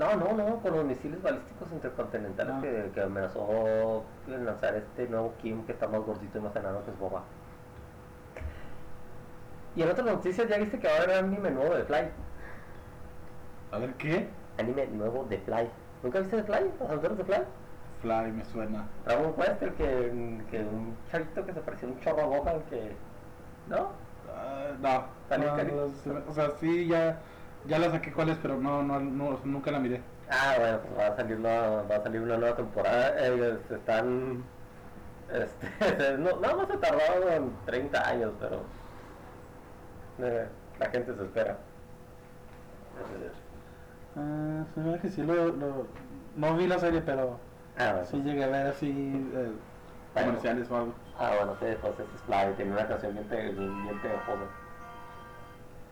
No, 0.00 0.16
no, 0.16 0.32
no, 0.32 0.56
con 0.62 0.74
los 0.74 0.84
misiles 0.86 1.20
balísticos 1.22 1.70
intercontinentales 1.72 2.54
Ah. 2.56 2.60
que, 2.62 2.90
que 2.94 3.02
amenazó 3.02 4.02
lanzar 4.26 4.74
este 4.74 5.06
nuevo 5.08 5.34
Kim 5.42 5.62
que 5.66 5.72
está 5.72 5.86
más 5.88 6.00
gordito 6.00 6.38
y 6.38 6.40
más 6.40 6.56
enano 6.56 6.82
que 6.86 6.90
es 6.90 6.98
Boba. 6.98 7.22
Y 9.76 9.82
en 9.82 9.90
otras 9.90 10.06
noticias 10.06 10.48
ya 10.48 10.56
viste 10.56 10.78
que 10.78 10.88
ahora 10.88 11.04
era 11.04 11.18
anime 11.18 11.50
nuevo 11.50 11.74
de 11.74 11.84
Fly. 11.84 12.08
A 13.72 13.78
ver, 13.78 13.92
¿qué? 13.94 14.26
Anime 14.58 14.86
nuevo 14.86 15.26
de 15.28 15.36
Fly. 15.36 15.68
¿Nunca 16.02 16.20
viste 16.20 16.36
de 16.36 16.44
Fly? 16.44 16.72
¿Los 16.80 16.88
aventuras 16.88 17.18
de 17.18 17.24
Fly? 17.24 17.42
Fly, 18.00 18.32
me 18.32 18.44
suena. 18.46 18.86
Dragon 19.04 19.34
Quest, 19.34 19.62
el 19.62 19.72
que, 19.74 20.40
que 20.50 20.58
un 20.60 20.96
chavito 21.12 21.44
que 21.44 21.52
se 21.52 21.60
parecía 21.60 21.88
a 21.90 21.92
un 21.92 22.00
chorro 22.00 22.22
a 22.22 22.38
Gohan 22.38 22.62
que... 22.70 22.92
¿No? 23.68 23.88
Ah, 24.34 24.70
no, 24.80 25.36
no, 25.36 25.56
no, 25.56 26.22
o 26.26 26.32
sea, 26.32 26.50
sí, 26.58 26.86
ya, 26.88 27.18
ya 27.66 27.78
la 27.78 27.90
saqué 27.90 28.12
cuál 28.12 28.30
es, 28.30 28.38
pero 28.38 28.56
no, 28.58 28.82
no, 28.82 29.00
no, 29.00 29.40
nunca 29.44 29.70
la 29.70 29.78
miré. 29.78 30.00
Ah, 30.30 30.54
bueno, 30.58 30.78
pues 30.80 30.98
va 30.98 31.06
a 31.12 31.16
salir 31.16 31.36
una, 31.36 31.60
va 31.82 31.96
a 31.96 32.02
salir 32.02 32.20
una 32.20 32.36
nueva 32.36 32.56
temporada. 32.56 33.14
Eh, 33.18 33.58
están... 33.70 34.42
Este, 35.32 36.18
no, 36.18 36.40
nada 36.40 36.56
más 36.56 36.68
se 36.68 36.76
tardaron 36.78 37.52
30 37.66 38.08
años, 38.08 38.32
pero... 38.40 38.60
eh, 40.18 40.48
la 40.78 40.90
gente 40.90 41.14
se 41.14 41.22
espera. 41.22 41.56
Ah, 44.16 44.64
se 44.74 44.80
me 44.80 44.98
que 44.98 45.08
sí 45.08 45.22
lo, 45.22 45.34
lo, 45.48 45.86
no 46.36 46.56
vi 46.56 46.66
la 46.66 46.78
serie, 46.78 47.00
pero 47.00 47.38
Ah, 47.78 47.92
bueno. 47.92 48.06
sí 48.06 48.20
llegué 48.22 48.44
a 48.44 48.48
ver 48.48 48.66
así 48.66 48.90
eh, 48.90 49.50
Bueno. 50.14 50.28
comerciales 50.28 50.70
o 50.70 50.76
algo. 50.76 50.94
Ah, 51.18 51.32
bueno, 51.36 51.54
sí, 51.60 51.66
pues 51.80 51.92
este 51.98 52.02
es 52.16 52.22
Fly, 52.22 52.54
tiene 52.56 52.72
una 52.72 52.88
canción 52.88 53.12
bien, 53.14 53.28
bien, 53.30 53.82
bien 53.84 54.00
pegajosa. 54.02 54.44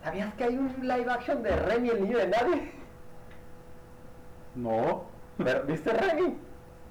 ¿Sabías 0.02 0.32
que 0.34 0.44
hay 0.44 0.56
un 0.56 0.74
live 0.80 1.10
action 1.10 1.42
de 1.42 1.54
Remy, 1.56 1.88
el 1.90 2.02
niño 2.02 2.18
de 2.18 2.28
nadie? 2.28 2.72
No, 4.54 5.04
Pero, 5.38 5.62
¿Viste 5.64 5.92
Remy? 5.92 6.36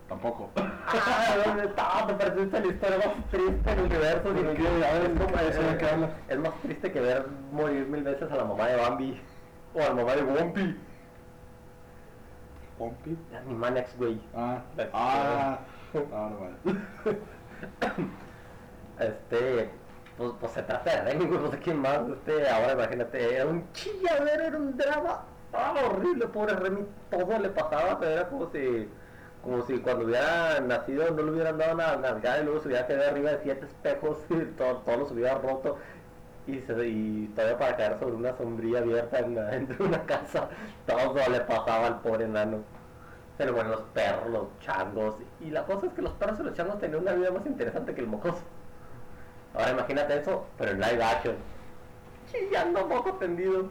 tampoco. 0.07 0.49
Ah, 0.55 1.35
¿dónde 1.45 1.65
está? 1.65 2.07
Te 2.07 2.13
perdiste 2.13 2.59
la 2.61 2.67
historia 2.67 2.97
más 2.97 3.29
triste 3.29 3.69
del 3.75 3.79
universo. 3.85 4.33
Ver, 4.33 4.37
es, 4.37 4.43
como- 4.43 4.47
¿de 4.47 4.55
qué- 4.55 4.63
de 4.63 5.69
es- 5.71 5.77
qué 5.77 5.85
habla? 5.89 6.09
es 6.29 6.39
más 6.39 6.53
triste 6.61 6.91
que 6.93 6.99
ver 7.01 7.25
morir 7.51 7.85
mil 7.87 8.03
veces 8.03 8.31
a 8.31 8.35
la 8.35 8.45
mamá 8.45 8.67
de 8.67 8.75
Bambi 8.77 9.21
o 9.73 9.79
a 9.81 9.83
la 9.83 9.93
mamá 9.93 10.15
de 10.15 10.23
Wumpy. 10.23 10.79
Pompi. 12.77 13.17
Mi 13.47 13.53
Manex, 13.55 13.97
güey. 13.97 14.21
Ah, 14.35 14.61
ah, 14.93 15.59
ah, 16.13 16.29
no 16.29 16.39
vale. 16.39 17.17
Este, 18.99 19.69
pues, 20.17 20.31
pues 20.39 20.51
se 20.53 20.63
trata 20.63 21.03
de 21.03 21.13
Remy, 21.13 21.25
güey, 21.25 21.51
sé 21.51 21.59
quién 21.59 21.79
más. 21.79 21.99
Este, 22.09 22.49
ahora 22.49 22.73
imagínate, 22.73 23.35
era 23.35 23.45
un 23.45 23.71
chilladero, 23.73 24.43
era 24.43 24.57
un 24.57 24.75
drama. 24.75 25.23
Ah, 25.53 25.75
horrible, 25.85 26.27
pobre 26.27 26.55
Remy, 26.55 26.85
todo 27.09 27.39
le 27.39 27.49
pasaba, 27.49 27.99
pero 27.99 28.11
era 28.11 28.27
como 28.27 28.49
si, 28.51 28.89
como 29.43 29.61
si 29.65 29.77
cuando 29.79 30.05
hubiera 30.05 30.59
nacido 30.59 31.09
no 31.11 31.23
le 31.23 31.31
hubieran 31.31 31.57
dado 31.57 31.75
una 31.75 31.95
nalgada 31.97 32.39
y 32.39 32.43
luego 32.43 32.59
se 32.61 32.67
hubiera 32.67 32.87
quedado 32.87 33.11
arriba 33.11 33.31
de 33.31 33.39
siete 33.43 33.65
espejos 33.65 34.17
y 34.29 34.43
todo, 34.57 34.77
todo 34.79 34.97
los 34.97 35.11
hubiera 35.11 35.35
roto. 35.35 35.77
Y, 36.47 36.61
se, 36.61 36.87
y 36.87 37.27
todavía 37.35 37.57
para 37.57 37.75
caer 37.75 37.99
sobre 37.99 38.15
una 38.15 38.35
sombrilla 38.37 38.79
abierta 38.79 39.19
en, 39.19 39.35
dentro 39.35 39.77
de 39.79 39.83
una 39.83 40.03
casa, 40.05 40.49
todo 40.85 41.29
le 41.29 41.41
pasaba 41.41 41.87
al 41.87 41.99
pobre 42.01 42.25
enano. 42.25 42.63
Pero 43.37 43.53
bueno, 43.53 43.69
los 43.69 43.81
perros, 43.93 44.29
los 44.31 44.59
changos. 44.61 45.15
Y 45.41 45.51
la 45.51 45.63
cosa 45.65 45.87
es 45.87 45.93
que 45.93 46.01
los 46.01 46.13
perros 46.13 46.39
y 46.39 46.43
los 46.43 46.55
changos 46.55 46.79
tenían 46.79 47.01
una 47.01 47.13
vida 47.13 47.31
más 47.31 47.45
interesante 47.45 47.93
que 47.93 48.01
el 48.01 48.07
mocoso. 48.07 48.41
Ahora 49.67 49.79
imagínate 49.79 50.17
eso, 50.19 50.45
pero 50.57 50.71
en 50.71 50.79
live 50.79 51.03
action. 51.03 51.35
Chillando 52.31 52.87
moco 52.87 53.13
tendido. 53.15 53.69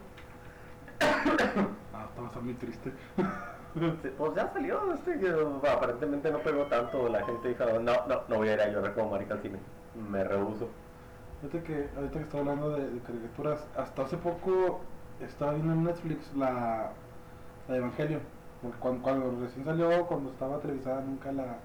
Ah, 1.01 2.05
estaba 2.23 2.41
muy 2.41 2.53
triste. 2.53 2.93
Pues 4.17 4.35
ya 4.35 4.51
salió, 4.53 4.93
este 4.93 5.19
que 5.19 5.33
aparentemente 5.67 6.31
no 6.31 6.37
pegó 6.39 6.65
tanto. 6.65 7.09
La 7.09 7.25
gente 7.25 7.47
dijo, 7.47 7.65
no, 7.79 8.05
no, 8.07 8.21
no 8.27 8.35
voy 8.35 8.49
a 8.49 8.53
ir 8.53 8.61
a 8.61 8.67
llorar 8.67 8.93
como 8.93 9.09
marica 9.09 9.33
al 9.33 9.41
cine. 9.41 9.57
Me 10.09 10.23
rehuso. 10.23 10.69
Ahorita 11.41 11.63
que, 11.63 11.89
ahorita 11.95 12.19
que 12.19 12.25
estaba 12.25 12.41
hablando 12.41 12.69
de, 12.71 12.89
de 12.91 12.99
caricaturas, 12.99 13.67
hasta 13.75 14.03
hace 14.03 14.17
poco 14.17 14.81
estaba 15.19 15.53
viendo 15.53 15.73
en 15.73 15.83
Netflix 15.83 16.31
la, 16.35 16.91
la 17.67 17.73
de 17.73 17.79
Evangelio. 17.79 18.19
Porque 18.61 18.77
cuando, 18.77 19.01
cuando 19.01 19.41
recién 19.41 19.65
salió, 19.65 20.05
cuando 20.05 20.29
estaba 20.29 20.59
televisada, 20.59 21.01
nunca 21.01 21.31
la... 21.31 21.57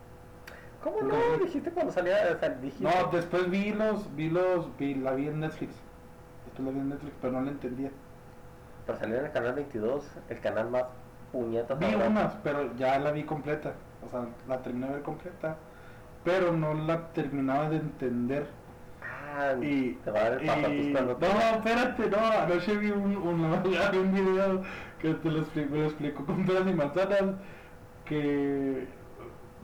¿Cómo 0.83 1.01
no? 1.03 1.45
Dijiste 1.45 1.71
cuando 1.71 1.93
salía, 1.93 2.17
o 2.35 2.39
sea, 2.39 2.49
dijiste. 2.51 2.85
No, 2.85 3.11
después 3.11 3.49
vi 3.51 3.73
los, 3.73 4.15
vi 4.17 4.31
los, 4.31 4.77
vi, 4.79 4.95
la 4.95 5.13
vi 5.13 5.29
en 5.29 5.41
Netflix. 5.41 5.75
Después 6.47 6.67
la 6.67 6.73
vi 6.73 6.79
en 6.81 6.89
Netflix, 6.89 7.15
pero 7.21 7.33
no 7.35 7.41
la 7.43 7.51
entendía. 7.51 7.91
Pero 8.87 8.99
salió 8.99 9.19
en 9.19 9.27
el 9.27 9.33
canal 9.33 9.55
22, 9.55 10.05
el 10.29 10.41
canal 10.41 10.71
más 10.71 10.85
puñetas. 11.31 11.79
Vi 11.79 11.95
unas, 11.95 12.35
pero 12.43 12.75
ya 12.77 12.99
la 12.99 13.13
vi 13.13 13.23
completa. 13.23 13.75
O 14.05 14.09
sea, 14.09 14.27
la 14.49 14.61
terminé 14.63 14.89
de 14.89 14.95
ver 14.95 15.03
completa. 15.03 15.57
Pero 16.25 16.53
no 16.53 16.75
la 16.75 17.09
terminaba 17.13 17.69
de 17.71 17.77
entender. 17.77 18.47
Ah, 19.03 19.55
Y, 19.63 19.93
te 20.05 20.11
va 20.11 20.19
a 20.19 20.23
dar 20.25 20.33
el 20.41 20.47
pasatus 20.47 20.71
y- 20.73 20.93
cuando 20.93 21.17
te- 21.17 21.29
no, 21.29 21.41
espérate, 21.41 22.11
no, 22.11 22.19
anoche 22.19 22.77
vi 22.77 22.91
un, 22.91 23.17
un, 23.17 23.45
un 23.45 24.13
video 24.13 24.63
que 25.01 25.15
te 25.15 25.31
lo 25.31 25.39
explico, 25.41 25.75
lo 25.77 25.85
explico 25.85 26.27
con 26.27 26.45
peras 26.45 26.67
y 26.67 26.73
manzanas 26.75 27.23
que 28.05 28.87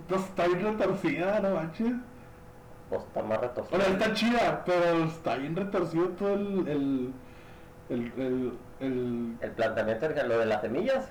pues, 0.07 0.21
está 0.23 0.47
bien 0.47 0.63
retorcida, 0.63 1.41
no 1.41 1.55
manches. 1.55 1.93
Pues 2.89 3.03
está 3.03 3.23
más 3.23 3.41
retorcido. 3.41 3.79
O 3.79 3.83
sea, 3.83 3.93
está 3.93 4.13
chida, 4.15 4.63
pero 4.65 5.05
está 5.05 5.37
bien 5.37 5.55
retorcido 5.57 6.09
todo 6.11 6.35
el, 6.35 6.69
el, 6.69 7.13
el, 7.91 8.13
el, 8.17 8.59
el, 8.81 9.37
El 9.41 9.51
planteamiento 9.53 10.09
de 10.09 10.25
lo 10.27 10.39
de 10.39 10.47
las 10.47 10.61
semillas. 10.63 11.09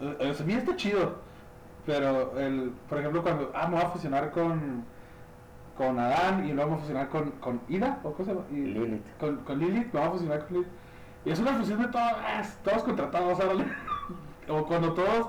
el, 0.00 0.16
el 0.20 0.34
semilla 0.34 0.58
está 0.58 0.76
chido, 0.76 1.16
pero 1.86 2.38
el, 2.38 2.72
por 2.88 2.98
ejemplo, 2.98 3.22
cuando, 3.22 3.50
ah, 3.54 3.66
me 3.66 3.76
voy 3.76 3.84
a 3.84 3.88
fusionar 3.88 4.30
con, 4.30 4.84
con 5.76 5.98
Adán 5.98 6.46
y 6.46 6.52
luego 6.52 6.70
me 6.70 6.76
voy 6.76 6.78
a 6.78 6.80
fusionar 6.82 7.08
con, 7.08 7.30
con 7.40 7.60
Ida, 7.68 7.98
o 8.04 8.12
cosa, 8.12 8.32
y, 8.50 8.54
Lilith. 8.54 9.02
con, 9.18 9.38
con 9.38 9.58
Lilith, 9.58 9.92
me 9.92 10.00
voy 10.00 10.08
a 10.08 10.12
fusionar 10.12 10.46
con 10.46 10.56
Lilith. 10.58 10.72
Y 11.24 11.30
es 11.30 11.40
una 11.40 11.52
fusión 11.54 11.82
de 11.82 11.88
todos, 11.88 12.12
todos 12.62 12.82
contratados, 12.84 13.40
órale. 13.40 13.64
o 14.48 14.64
cuando 14.66 14.92
todos, 14.94 15.28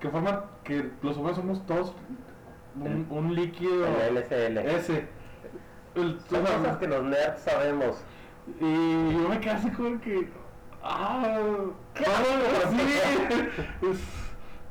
que 0.00 0.08
forman, 0.08 0.40
que 0.64 0.90
los 1.02 1.16
humanos 1.16 1.36
somos 1.36 1.66
todos 1.66 1.94
un, 2.80 3.06
un 3.10 3.34
líquido 3.34 3.86
El 3.86 4.16
LCL. 4.18 4.58
ese. 4.58 5.08
El- 5.94 6.20
Son 6.28 6.40
cosas 6.42 6.76
que 6.78 6.86
los 6.86 7.02
nerds 7.04 7.40
sabemos. 7.42 7.96
y 8.60 9.12
yo 9.14 9.28
me 9.28 9.40
quedé 9.40 9.50
así 9.52 9.70
como 9.70 10.00
que. 10.00 10.30
¡Ah! 10.82 11.22
¡Ah, 11.96 12.70
sí! 12.70 13.88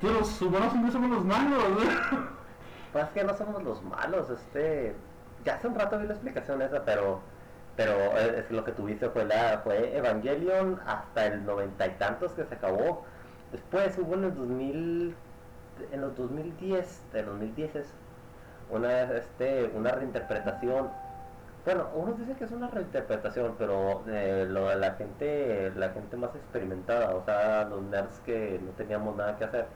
Los 0.01 0.41
humanos 0.41 0.71
siempre 0.71 0.91
somos 0.91 1.09
los 1.09 1.25
malos. 1.25 1.63
Pues 2.93 3.03
es 3.05 3.09
que 3.11 3.23
no 3.23 3.35
somos 3.35 3.61
los 3.63 3.83
malos, 3.83 4.29
este... 4.29 4.95
Ya 5.43 5.55
hace 5.55 5.67
un 5.67 5.75
rato 5.75 5.99
vi 5.99 6.07
la 6.07 6.13
explicación 6.13 6.61
esa, 6.61 6.83
pero... 6.85 7.19
Pero 7.75 7.93
es 8.17 8.49
lo 8.49 8.63
que 8.63 8.71
tuviste 8.71 9.09
fue 9.09 9.25
la 9.25 9.59
fue 9.63 9.95
Evangelion 9.95 10.79
hasta 10.87 11.27
el 11.27 11.45
noventa 11.45 11.85
y 11.85 11.91
tantos 11.91 12.31
que 12.33 12.43
se 12.45 12.55
acabó. 12.55 13.05
Después 13.51 13.97
hubo 13.97 14.13
en 14.15 14.25
el 14.25 14.35
2000... 14.35 15.15
En 15.91 16.01
los 16.01 16.15
2010, 16.15 17.03
de 17.13 17.21
los 17.21 17.33
2010 17.33 17.75
es 17.75 17.93
una, 18.69 19.03
este, 19.13 19.71
una 19.75 19.91
reinterpretación. 19.91 20.89
Bueno, 21.65 21.87
unos 21.95 22.17
dicen 22.17 22.35
que 22.35 22.45
es 22.45 22.51
una 22.51 22.67
reinterpretación, 22.69 23.55
pero 23.57 24.03
eh, 24.07 24.45
lo 24.49 24.73
la 24.75 24.93
gente, 24.93 25.71
la 25.75 25.89
gente 25.89 26.15
más 26.17 26.33
experimentada, 26.35 27.13
o 27.15 27.23
sea, 27.25 27.65
los 27.65 27.81
nerds 27.83 28.19
que 28.25 28.59
no 28.63 28.71
teníamos 28.71 29.15
nada 29.17 29.37
que 29.37 29.43
hacer, 29.43 29.67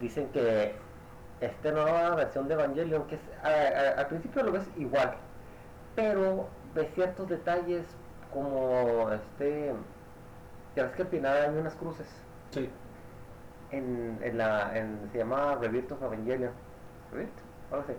dicen 0.00 0.28
que 0.32 0.74
esta 1.40 1.70
nueva 1.72 2.14
versión 2.16 2.48
de 2.48 2.54
Evangelion, 2.54 3.06
que 3.06 3.16
es, 3.16 3.20
al 3.44 4.06
principio 4.08 4.42
lo 4.42 4.52
ves 4.52 4.68
igual, 4.76 5.16
pero 5.94 6.48
ves 6.74 6.88
ciertos 6.94 7.28
detalles 7.28 7.84
como 8.32 9.10
este, 9.12 9.74
ya 10.74 10.84
ves 10.84 10.92
que 10.92 11.02
al 11.02 11.08
final 11.08 11.36
hay 11.36 11.58
unas 11.58 11.74
cruces, 11.74 12.08
Sí. 12.56 12.68
en, 13.70 14.18
en 14.22 14.38
la, 14.38 14.76
en, 14.76 15.08
se 15.12 15.18
llama 15.18 15.56
Rebirth 15.60 15.92
of 15.92 16.02
Evangelion. 16.02 16.50
¿Rebirth? 17.12 17.30
Algo 17.70 17.84
así. 17.84 17.92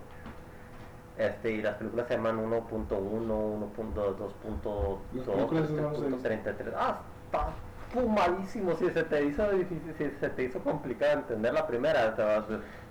Este, 1.18 1.52
y 1.52 1.62
las 1.62 1.76
películas 1.76 2.08
se 2.08 2.14
llaman 2.14 2.38
1.1, 2.38 2.88
1.2.2, 2.88 4.98
1.33. 5.26 6.72
Ah, 6.76 7.00
está 7.26 7.48
fumadísimo. 7.92 8.74
Si 8.74 8.88
se 8.90 9.02
te 9.02 9.24
hizo 9.24 9.50
difícil, 9.50 9.94
si 9.96 10.10
se 10.20 10.28
te 10.30 10.44
hizo 10.44 10.60
complicado 10.60 11.14
entender 11.14 11.52
la 11.52 11.66
primera, 11.66 12.14
te 12.14 12.22
vas, 12.22 12.44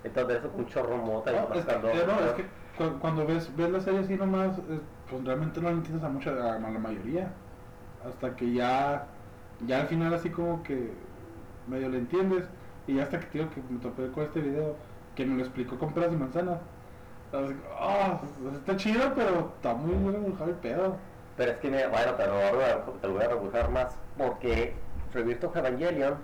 entonces 0.04 0.38
eso 0.38 0.50
con 0.50 0.60
un 0.60 0.66
chorro 0.66 0.96
mota. 0.98 1.32
No, 1.32 1.54
es, 1.54 1.64
que, 1.64 1.78
no, 1.78 1.88
es 1.90 2.32
que 2.32 2.44
cuando 3.00 3.26
ves, 3.26 3.50
ves 3.56 3.70
la 3.70 3.80
serie 3.80 4.00
así 4.00 4.16
nomás, 4.16 4.60
pues 5.10 5.24
realmente 5.24 5.60
no 5.60 5.70
la 5.70 5.76
entiendes 5.76 6.04
a 6.04 6.08
mucha, 6.08 6.30
a 6.30 6.58
la 6.58 6.78
mayoría. 6.78 7.32
Hasta 8.06 8.36
que 8.36 8.52
ya, 8.52 9.06
ya 9.66 9.80
al 9.80 9.88
final 9.88 10.14
así 10.14 10.30
como 10.30 10.62
que 10.62 10.92
medio 11.68 11.88
le 11.88 11.98
entiendes. 11.98 12.44
Y 12.86 12.98
hasta 13.00 13.20
que 13.20 13.38
digo 13.38 13.50
que 13.50 13.62
me 13.68 13.80
topé 13.80 14.10
con 14.10 14.24
este 14.24 14.40
video, 14.40 14.74
que 15.14 15.26
me 15.26 15.36
lo 15.36 15.42
explicó 15.42 15.78
con 15.78 15.92
peras 15.92 16.12
y 16.12 16.16
manzanas. 16.16 16.58
Oh, 17.32 18.20
está 18.56 18.76
chido, 18.76 19.12
pero 19.14 19.52
está 19.56 19.74
muy 19.74 20.12
rebujado 20.12 20.50
el 20.50 20.56
pedo. 20.56 20.96
Pero 21.36 21.52
es 21.52 21.58
que, 21.58 21.70
me, 21.70 21.86
bueno, 21.86 22.14
pero 22.16 22.32
ahora 22.32 22.84
te 23.00 23.06
lo 23.06 23.14
voy 23.14 23.22
a 23.22 23.28
rebujar 23.28 23.70
más, 23.70 23.96
porque 24.16 24.74
Rebirth 25.12 25.44
of 25.44 25.56
Evangelion 25.56 26.16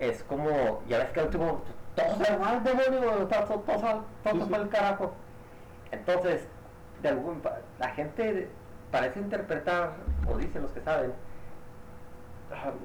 es 0.00 0.24
como, 0.24 0.82
ya 0.88 0.98
ves 0.98 1.10
que 1.10 1.20
el 1.20 1.26
último, 1.26 1.62
todo 1.94 2.24
se 2.24 2.36
va 2.36 2.50
al 2.50 2.64
demonio, 2.64 3.26
todo, 3.28 3.60
todo, 3.60 4.04
todo, 4.24 4.62
el 4.62 4.68
carajo. 4.68 5.12
Entonces, 5.92 6.48
de 7.02 7.08
algún, 7.08 7.40
la 7.78 7.88
gente 7.90 8.48
parece 8.90 9.20
interpretar, 9.20 9.92
o 10.28 10.36
dicen 10.36 10.62
los 10.62 10.72
que 10.72 10.80
saben, 10.80 11.12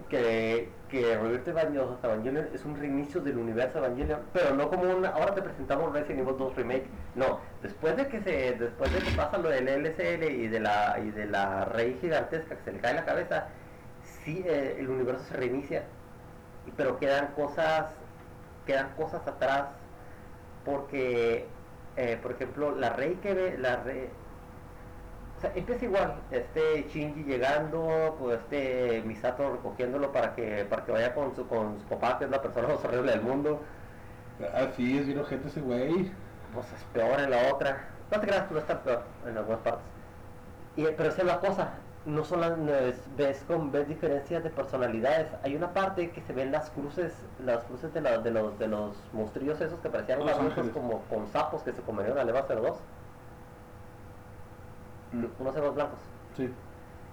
que, 0.09 0.69
que 0.89 1.17
Rebirth 1.17 1.47
Evangelion 1.47 2.49
es 2.53 2.65
un 2.65 2.77
reinicio 2.77 3.21
del 3.21 3.37
universo 3.37 3.77
Evangelion, 3.77 4.21
pero 4.33 4.55
no 4.55 4.69
como 4.69 4.83
un 4.83 5.05
ahora 5.05 5.35
te 5.35 5.41
presentamos 5.41 5.93
Resident 5.93 6.21
Evil 6.21 6.37
2 6.37 6.55
Remake, 6.55 6.85
no, 7.15 7.39
después 7.61 7.95
de 7.95 8.07
que 8.07 8.21
se, 8.21 8.53
después 8.53 8.91
de 8.91 8.99
que 8.99 9.11
pasa 9.11 9.37
lo 9.37 9.49
del 9.49 9.65
LSL 9.65 10.23
y 10.23 10.47
de 10.47 10.59
la 10.59 10.99
y 10.99 11.11
de 11.11 11.25
la 11.27 11.65
rey 11.65 11.97
gigantesca 12.01 12.55
que 12.55 12.63
se 12.63 12.71
le 12.73 12.79
cae 12.79 12.95
la 12.95 13.05
cabeza, 13.05 13.47
sí 14.03 14.43
eh, 14.45 14.77
el 14.79 14.89
universo 14.89 15.23
se 15.25 15.37
reinicia, 15.37 15.83
pero 16.75 16.97
quedan 16.99 17.27
cosas, 17.33 17.85
quedan 18.65 18.89
cosas 18.95 19.27
atrás, 19.27 19.65
porque 20.65 21.45
eh, 21.97 22.17
por 22.21 22.31
ejemplo 22.31 22.75
la 22.75 22.89
rey 22.93 23.15
que 23.21 23.33
ve, 23.33 23.57
la 23.57 23.77
rey 23.77 24.09
empieza 25.55 25.85
igual, 25.85 26.15
este 26.31 26.87
Shinji 26.93 27.23
llegando, 27.23 28.15
pues 28.19 28.39
este 28.39 29.01
Misato 29.05 29.51
recogiéndolo 29.51 30.11
para 30.11 30.35
que, 30.35 30.65
para 30.69 30.85
que 30.85 30.91
vaya 30.91 31.13
con 31.13 31.35
su, 31.35 31.47
con 31.47 31.79
su 31.79 31.85
papá, 31.85 32.17
que 32.19 32.25
es 32.25 32.31
la 32.31 32.41
persona 32.41 32.67
más 32.67 32.83
horrible 32.83 33.11
del 33.11 33.21
mundo. 33.21 33.61
Así 34.53 34.97
es, 34.97 35.07
vino 35.07 35.23
gente 35.23 35.47
ese 35.47 35.61
güey. 35.61 36.11
Pues 36.53 36.65
es 36.73 36.83
peor 36.93 37.19
en 37.19 37.31
la 37.31 37.53
otra. 37.53 37.89
No 38.11 38.19
te 38.19 38.27
creas, 38.27 38.51
no 38.51 38.59
está 38.59 38.81
peor 38.83 39.03
en 39.27 39.37
algunas 39.37 39.61
partes. 39.61 39.85
Y, 40.75 40.85
pero 40.85 41.09
esa 41.09 41.21
es 41.21 41.27
la 41.27 41.39
cosa, 41.39 41.71
no 42.05 42.23
son 42.23 42.41
las, 42.41 42.57
ves, 43.15 43.43
con, 43.47 43.71
ves 43.71 43.87
diferencias 43.87 44.43
de 44.43 44.49
personalidades. 44.49 45.27
Hay 45.43 45.55
una 45.55 45.73
parte 45.73 46.11
que 46.11 46.21
se 46.21 46.33
ven 46.33 46.51
las 46.51 46.69
cruces, 46.71 47.13
las 47.43 47.63
cruces 47.65 47.93
de, 47.93 48.01
la, 48.01 48.17
de 48.17 48.31
los 48.31 48.57
de 48.57 48.67
los 48.67 48.97
monstruos 49.13 49.61
esos 49.61 49.79
que 49.79 49.89
parecían 49.89 50.19
como 50.73 51.01
con 51.03 51.27
sapos 51.27 51.61
que 51.63 51.73
se 51.73 51.81
comerían 51.81 52.17
a 52.17 52.23
Leva 52.23 52.45
02 55.11 55.31
unos 55.39 55.53
cerdos 55.53 55.75
blancos. 55.75 55.99
Sí. 56.35 56.49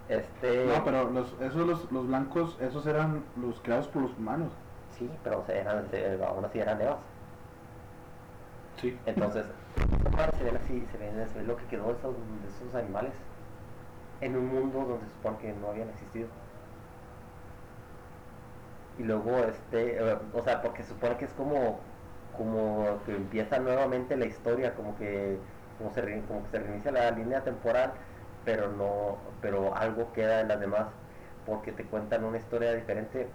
Este... 0.09 0.67
No, 0.67 0.85
pero 0.85 1.11
los, 1.11 1.35
esos 1.41 1.67
los, 1.67 1.93
los 1.93 2.07
blancos, 2.07 2.57
esos 2.61 2.87
eran 2.87 3.25
los 3.37 3.61
creados 3.61 3.89
por 3.89 4.03
los 4.03 4.17
humanos. 4.17 4.53
Sí, 4.99 5.09
pero 5.23 5.45
eran, 5.49 5.87
aún 6.27 6.45
así 6.45 6.59
eran 6.59 6.79
nevas. 6.79 6.99
Sí. 8.81 8.97
Entonces, 9.07 9.47
se 10.39 10.45
ven 10.45 10.57
así, 10.57 10.87
se 10.91 10.99
ven, 10.99 11.29
se 11.29 11.39
ve 11.39 11.45
lo 11.45 11.57
que 11.57 11.65
quedó 11.67 11.87
de 11.87 11.93
esos, 11.93 12.15
de 12.15 12.49
esos 12.49 12.75
animales 12.75 13.13
en 14.21 14.37
un 14.37 14.47
mundo 14.49 14.79
donde 14.79 15.07
se 15.07 15.13
supone 15.13 15.39
que 15.39 15.53
no 15.53 15.69
habían 15.69 15.89
existido. 15.91 16.29
Y 18.99 19.05
luego, 19.05 19.39
este, 19.39 19.97
eh, 19.97 20.19
o 20.35 20.43
sea, 20.43 20.61
porque 20.61 20.83
se 20.83 20.91
supone 20.91 21.17
que 21.17 21.27
es 21.27 21.33
como, 21.33 21.81
como 22.37 22.99
que 23.07 23.15
empieza 23.15 23.59
nuevamente 23.59 24.17
la 24.17 24.27
historia, 24.27 24.75
como 24.75 24.97
que 24.97 25.39
como, 25.79 25.93
se, 25.95 26.03
como 26.29 26.45
que 26.45 26.51
se 26.51 26.59
reinicia 26.59 26.93
la 26.93 27.11
línea 27.13 27.43
temporal, 27.43 27.93
pero 28.45 28.69
no, 28.73 29.19
pero 29.41 29.75
algo 29.75 30.13
queda 30.13 30.41
en 30.41 30.49
las 30.49 30.61
demás 30.61 30.87
porque 31.47 31.73
te 31.73 31.85
cuentan 31.85 32.25
una 32.25 32.37
historia 32.37 32.75
diferente. 32.75 33.27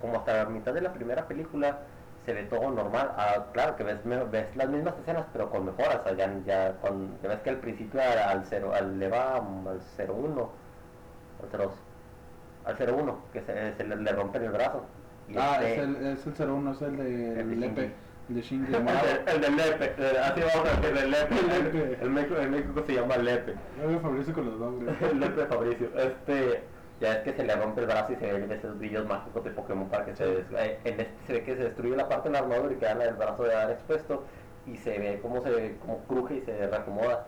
Como 0.00 0.18
hasta 0.18 0.44
la 0.44 0.50
mitad 0.50 0.74
de 0.74 0.80
la 0.80 0.92
primera 0.92 1.28
película 1.28 1.78
se 2.26 2.34
ve 2.34 2.44
todo 2.44 2.70
normal. 2.70 3.12
Ah, 3.16 3.46
claro 3.52 3.76
que 3.76 3.84
ves, 3.84 3.98
ves 4.30 4.56
las 4.56 4.68
mismas 4.68 4.94
escenas, 5.00 5.26
pero 5.32 5.50
con 5.50 5.64
mejoras. 5.64 6.00
ya, 6.16 6.32
ya, 6.44 6.74
ves 7.22 7.40
que 7.44 7.50
al 7.50 7.58
principio 7.58 8.00
al, 8.00 8.44
cero, 8.46 8.72
al 8.74 8.98
le 8.98 9.08
va 9.08 9.36
al 9.36 9.80
01, 10.08 10.50
al 12.64 12.76
0, 12.76 12.96
01, 12.96 13.18
que 13.32 13.40
se, 13.42 13.74
se 13.76 13.84
le, 13.84 13.96
le, 13.96 14.12
rompen 14.12 14.42
el 14.42 14.50
brazo. 14.50 14.84
ah, 15.36 15.58
este 15.62 15.74
es, 15.74 15.78
el, 15.78 16.06
es 16.06 16.26
el 16.26 16.50
01, 16.50 16.72
es 16.72 16.82
el 16.82 16.96
de 16.96 17.40
el 17.40 17.92
de 18.34 18.42
Shinji 18.42 18.74
el, 18.74 19.40
del 19.40 19.56
Lepe, 19.56 19.94
eh, 19.98 20.18
así 20.22 20.40
vamos 20.40 20.68
a 20.68 20.80
decir, 20.80 20.96
el 20.98 21.10
Lepe. 21.10 21.34
El, 21.34 21.48
Lepe. 21.48 21.98
el, 22.02 22.10
México, 22.10 22.36
el 22.36 22.50
México 22.50 22.82
se 22.86 22.94
llama 22.94 23.16
Lepe. 23.16 23.54
El 23.82 24.00
Fabricio 24.00 24.34
con 24.34 24.46
los 24.46 24.58
nombres. 24.58 24.94
el 25.02 25.20
Lepe 25.20 25.46
Fabricio. 25.46 25.88
Este, 25.96 26.62
ya 27.00 27.14
es 27.14 27.18
que 27.24 27.32
se 27.32 27.44
le 27.44 27.56
rompe 27.56 27.80
el 27.80 27.86
brazo 27.86 28.12
y 28.12 28.16
se 28.16 28.32
ven 28.32 28.50
esos 28.50 28.78
brillos 28.78 29.06
mágicos 29.06 29.44
de 29.44 29.50
Pokémon 29.50 29.88
para 29.88 30.04
que 30.04 30.14
se 30.14 30.24
eh, 30.24 30.78
en 30.84 31.00
este 31.00 31.12
se 31.26 31.32
ve 31.32 31.42
que 31.42 31.56
se 31.56 31.64
destruye 31.64 31.96
la 31.96 32.08
parte 32.08 32.28
de 32.28 32.34
la 32.34 32.38
armadura 32.40 32.72
y 32.72 32.76
queda 32.76 32.92
el 32.92 33.14
brazo 33.14 33.42
de 33.42 33.54
dar 33.54 33.70
expuesto 33.70 34.24
y 34.66 34.76
se 34.76 34.98
ve 34.98 35.18
cómo 35.20 35.42
se 35.42 35.76
como 35.78 35.98
cruje 36.04 36.36
y 36.36 36.40
se 36.42 36.66
reacomoda. 36.66 37.26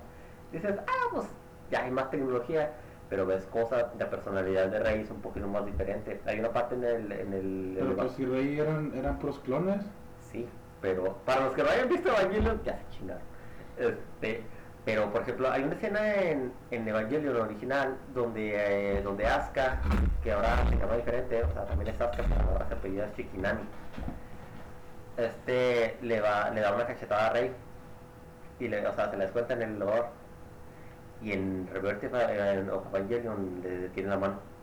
dices, 0.52 0.76
ah, 0.78 1.08
pues 1.12 1.26
ya 1.70 1.84
hay 1.84 1.90
más 1.90 2.10
tecnología, 2.10 2.72
pero 3.08 3.26
ves 3.26 3.44
cosas, 3.46 3.86
de 3.98 4.06
personalidad 4.06 4.68
de 4.68 4.78
Rey 4.78 5.00
es 5.00 5.10
un 5.10 5.20
poquito 5.20 5.48
más 5.48 5.66
diferente. 5.66 6.20
Hay 6.26 6.38
una 6.38 6.52
parte 6.52 6.74
en 6.76 6.84
el... 6.84 7.12
En 7.12 7.32
el 7.32 7.76
pero 7.78 7.96
pues 7.96 8.12
si 8.12 8.24
Rey 8.24 8.58
eran, 8.58 8.92
eran 8.94 9.18
pros 9.18 9.40
clones. 9.40 9.82
Sí, 10.30 10.46
pero 10.84 11.14
para 11.24 11.46
los 11.46 11.54
que 11.54 11.62
no 11.62 11.70
hayan 11.70 11.88
visto 11.88 12.10
Evangelion, 12.10 12.62
ya 12.62 12.78
chingaron. 12.90 13.22
Este, 13.78 14.42
pero 14.84 15.10
por 15.10 15.22
ejemplo, 15.22 15.50
hay 15.50 15.62
una 15.62 15.76
escena 15.76 16.14
en, 16.16 16.52
en 16.70 16.86
Evangelion 16.86 17.36
original 17.36 17.96
donde, 18.12 18.98
eh, 18.98 19.00
donde 19.00 19.26
Asuka, 19.26 19.80
que 20.22 20.30
ahora 20.30 20.62
se 20.68 20.76
llama 20.76 20.96
diferente, 20.96 21.42
o 21.42 21.50
sea, 21.54 21.64
también 21.64 21.94
es 21.94 21.98
Asuka, 21.98 22.24
pero 22.28 22.50
ahora 22.50 22.68
se 22.68 22.74
apellida 22.74 23.10
Chikinami, 23.16 23.62
este, 25.16 25.96
le, 26.02 26.20
va, 26.20 26.50
le 26.50 26.60
da 26.60 26.74
una 26.74 26.86
cachetada 26.86 27.28
a 27.28 27.32
Rey 27.32 27.50
y 28.60 28.68
le, 28.68 28.86
o 28.86 28.94
sea, 28.94 29.10
se 29.10 29.16
les 29.16 29.30
cuenta 29.30 29.54
en 29.54 29.62
el 29.62 29.78
dolor 29.78 30.08
y 31.22 31.32
en 31.32 31.66
Reverte 31.72 32.08
en 32.08 32.68
Evangelion 32.68 33.60
le 33.62 33.70
detiene 33.70 34.10
la 34.10 34.18
mano 34.18 34.54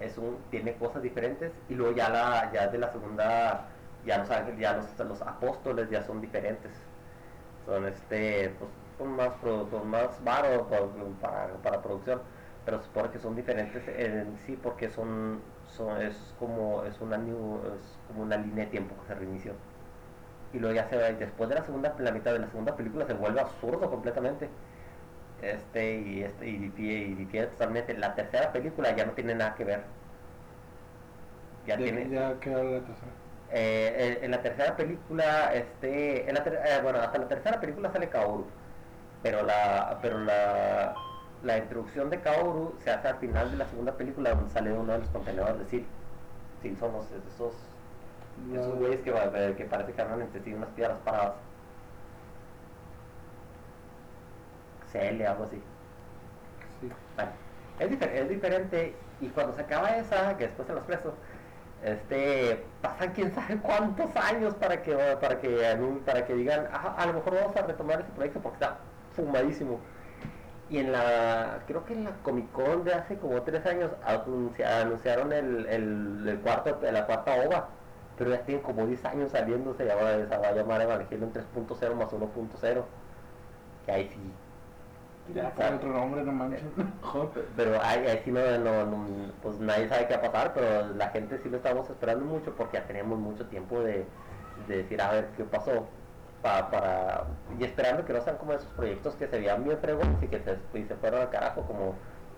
es 0.00 0.18
un 0.18 0.38
tiene 0.50 0.74
cosas 0.74 1.02
diferentes 1.02 1.52
y 1.68 1.74
luego 1.74 1.94
ya 1.96 2.08
la 2.10 2.52
ya 2.52 2.68
de 2.68 2.78
la 2.78 2.92
segunda 2.92 3.66
ya 4.06 4.18
los 4.18 4.30
ángeles, 4.30 4.60
ya 4.60 4.76
los, 4.76 4.98
los 5.06 5.22
apóstoles 5.22 5.90
ya 5.90 6.02
son 6.02 6.20
diferentes. 6.20 6.72
Son 7.66 7.84
este, 7.86 8.54
pues, 8.58 8.70
son 8.98 9.16
más, 9.16 9.32
son 9.42 9.88
más 9.88 10.24
varos 10.24 10.66
para, 11.20 11.48
para, 11.62 11.82
producción, 11.82 12.22
pero 12.64 12.82
supone 12.82 13.10
que 13.10 13.18
son 13.18 13.36
diferentes 13.36 13.86
en 13.88 14.38
sí 14.46 14.58
porque 14.62 14.88
son, 14.88 15.40
son 15.66 16.00
es 16.00 16.34
como 16.38 16.84
es 16.84 17.00
una 17.00 17.16
es 17.16 17.98
como 18.08 18.22
una 18.22 18.36
línea 18.36 18.64
de 18.64 18.70
tiempo 18.70 18.94
que 19.02 19.08
se 19.08 19.14
reinició. 19.14 19.52
Y 20.52 20.58
luego 20.58 20.76
ya 20.76 20.88
se 20.88 20.96
después 20.96 21.48
de 21.48 21.56
la 21.56 21.64
segunda, 21.64 21.94
la 21.98 22.12
mitad 22.12 22.32
de 22.32 22.38
la 22.38 22.46
segunda 22.48 22.76
película 22.76 23.06
se 23.06 23.14
vuelve 23.14 23.40
absurdo 23.40 23.90
completamente. 23.90 24.48
Este 25.42 26.00
y 26.00 26.22
este 26.22 26.48
y, 26.48 26.72
y, 26.78 27.28
y, 27.30 27.46
totalmente. 27.46 27.92
La 27.98 28.14
tercera 28.14 28.52
película 28.52 28.94
ya 28.96 29.04
no 29.04 29.12
tiene 29.12 29.34
nada 29.34 29.54
que 29.54 29.64
ver. 29.64 29.82
Ya, 31.66 31.76
tiene. 31.76 32.08
Ya 32.08 32.38
queda 32.40 32.62
la 32.62 32.80
tercera 32.80 33.25
eh, 33.48 34.18
en 34.22 34.30
la 34.30 34.42
tercera 34.42 34.76
película, 34.76 35.54
este, 35.54 36.28
en 36.28 36.34
la 36.34 36.40
eh, 36.44 36.80
bueno, 36.82 36.98
hasta 37.00 37.18
la 37.18 37.28
tercera 37.28 37.60
película 37.60 37.90
sale 37.92 38.08
Kaoru, 38.08 38.46
pero 39.22 39.42
la, 39.42 39.98
pero 40.02 40.18
la, 40.20 41.06
la 41.42 41.58
introducción 41.58 42.10
de 42.10 42.20
Kaoru 42.20 42.76
se 42.78 42.90
hace 42.90 43.08
al 43.08 43.18
final 43.18 43.50
de 43.50 43.56
la 43.58 43.66
segunda 43.68 43.96
película 43.96 44.30
donde 44.34 44.50
sale 44.50 44.72
uno 44.72 44.92
de 44.92 44.98
los 45.00 45.10
contenedores 45.10 45.58
de 45.58 45.66
Sil. 45.66 45.86
Sil 46.62 46.76
son 46.78 46.96
esos, 46.96 47.54
esos 48.52 48.74
güeyes 48.76 49.02
que, 49.02 49.12
que 49.56 49.64
parece 49.66 49.94
que 49.94 50.02
andan 50.02 50.22
entre 50.22 50.42
sí 50.42 50.54
unas 50.54 50.70
piedras 50.70 50.98
paradas. 51.00 51.34
CL, 54.92 55.22
algo 55.26 55.44
así. 55.44 55.62
Sí. 56.80 56.98
Bueno, 57.16 57.32
es, 57.78 58.00
es 58.02 58.28
diferente 58.28 59.06
y 59.20 59.30
cuando 59.30 59.52
se 59.54 59.62
acaba 59.62 59.96
esa, 59.96 60.36
que 60.36 60.44
después 60.44 60.66
se 60.68 60.74
los 60.74 60.84
preso, 60.84 61.18
este 61.86 62.64
pasan 62.82 63.12
quién 63.12 63.32
sabe 63.34 63.56
cuántos 63.58 64.14
años 64.16 64.54
para 64.54 64.82
que 64.82 64.94
para 65.20 65.40
que 65.40 66.00
para 66.04 66.26
que 66.26 66.34
digan 66.34 66.68
a 66.72 67.06
lo 67.06 67.12
mejor 67.14 67.34
vamos 67.34 67.56
a 67.56 67.62
retomar 67.62 68.00
ese 68.00 68.10
proyecto 68.10 68.40
porque 68.40 68.56
está 68.56 68.78
fumadísimo 69.14 69.80
Y 70.68 70.78
en 70.78 70.92
la, 70.92 71.60
creo 71.66 71.84
que 71.84 71.94
en 71.94 72.04
la 72.04 72.10
Comic 72.22 72.50
Con 72.52 72.84
de 72.84 72.92
hace 72.94 73.16
como 73.16 73.40
tres 73.42 73.64
años 73.66 73.90
anunciaron 74.04 75.32
el, 75.32 75.66
el, 75.66 76.40
cuarto, 76.42 76.78
la 76.82 77.06
cuarta 77.06 77.34
ova. 77.46 77.68
Pero 78.18 78.30
ya 78.30 78.40
tienen 78.44 78.64
como 78.64 78.86
10 78.86 79.04
años 79.04 79.30
saliendo, 79.30 79.74
se, 79.74 79.84
llama, 79.84 80.10
se 80.28 80.38
va 80.38 80.48
a 80.48 80.52
llamar 80.52 80.80
Evangelion 80.80 81.32
3.0 81.32 81.94
más 81.94 82.08
1.0. 82.08 82.84
Que 83.84 83.92
ahí 83.92 84.08
sí. 84.08 84.18
Ya, 85.34 85.52
otro 85.74 85.92
nombre, 85.92 86.22
no 86.22 86.32
manches. 86.32 86.62
pero 87.56 87.82
ahí, 87.82 88.06
ahí 88.06 88.20
sí 88.24 88.30
no, 88.30 88.40
no, 88.58 89.32
pues 89.42 89.58
nadie 89.58 89.88
sabe 89.88 90.06
qué 90.06 90.16
va 90.16 90.28
a 90.28 90.32
pasar, 90.32 90.54
pero 90.54 90.94
la 90.94 91.08
gente 91.10 91.38
sí 91.38 91.48
lo 91.48 91.56
estamos 91.56 91.90
esperando 91.90 92.24
mucho 92.24 92.54
porque 92.54 92.78
ya 92.78 92.86
teníamos 92.86 93.18
mucho 93.18 93.46
tiempo 93.46 93.80
de, 93.80 94.06
de 94.68 94.76
decir 94.76 95.00
a 95.00 95.10
ver 95.10 95.28
qué 95.36 95.44
pasó 95.44 95.88
para, 96.42 97.24
y 97.58 97.64
esperando 97.64 98.04
que 98.04 98.12
no 98.12 98.20
sean 98.20 98.36
como 98.36 98.52
esos 98.52 98.68
proyectos 98.72 99.16
que 99.16 99.26
se 99.26 99.38
veían 99.38 99.64
bien 99.64 99.78
fregones 99.78 100.22
y 100.22 100.28
que 100.28 100.40
se, 100.40 100.58
y 100.78 100.84
se 100.84 100.94
fueron 100.96 101.22
al 101.22 101.30
carajo 101.30 101.62
como, 101.62 101.94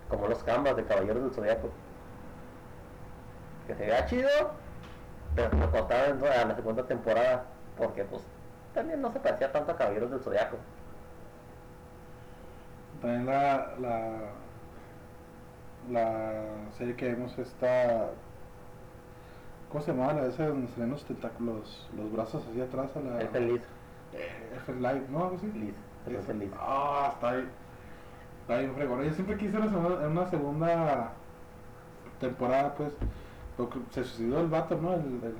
como 0.09 0.29
los 0.29 0.43
canvas 0.43 0.77
de 0.77 0.85
Caballeros 0.85 1.23
del 1.25 1.33
Zodiaco. 1.33 1.69
Que 3.67 3.75
se 3.75 3.85
vea 3.87 4.07
chido, 4.07 4.31
pero 5.35 5.55
lo 5.57 5.71
cortaron 5.71 6.19
en 6.25 6.49
la 6.49 6.55
segunda 6.55 6.87
temporada 6.87 7.45
porque 7.77 8.05
pues 8.05 8.23
también 8.73 9.01
no 9.03 9.13
se 9.13 9.21
parecía 9.21 9.53
tanto 9.53 9.73
a 9.73 9.77
Caballeros 9.77 10.11
del 10.11 10.21
Zodiaco. 10.21 10.57
También 13.01 13.27
la, 13.27 13.75
la, 13.81 14.19
la 15.91 16.71
serie 16.77 16.97
que 16.97 17.13
vemos 17.13 17.39
está 17.39 18.11
¿Cómo 19.71 19.85
se 19.85 19.93
llama 19.93 20.15
la 20.15 20.27
esa 20.27 20.47
donde 20.47 20.67
se 20.69 20.81
ven 20.81 20.91
los 20.91 21.05
tentáculos, 21.05 21.89
los 21.95 22.11
brazos 22.11 22.43
hacia 22.49 22.65
atrás 22.65 22.97
a 22.97 23.01
la. 23.01 23.21
Es 23.21 23.29
feliz. 23.31 23.61
F 24.57 24.73
Live, 24.73 25.05
¿no? 25.11 25.25
Algo 25.25 25.37
así. 25.37 25.47
Liz. 25.53 25.75
Liz. 26.07 26.51
Ah, 26.59 27.11
está 27.13 27.31
ahí. 27.31 27.49
Está 28.41 28.55
ahí 28.57 28.67
fregón. 28.75 29.05
Yo 29.05 29.13
siempre 29.13 29.37
quise 29.37 29.59
en 29.59 29.67
una 29.77 30.27
segunda 30.27 31.13
temporada, 32.19 32.75
pues. 32.77 32.93
Se 33.91 34.05
suicidó 34.05 34.41
el 34.41 34.47
vato, 34.47 34.79
¿no? 34.81 34.95
El, 34.95 35.35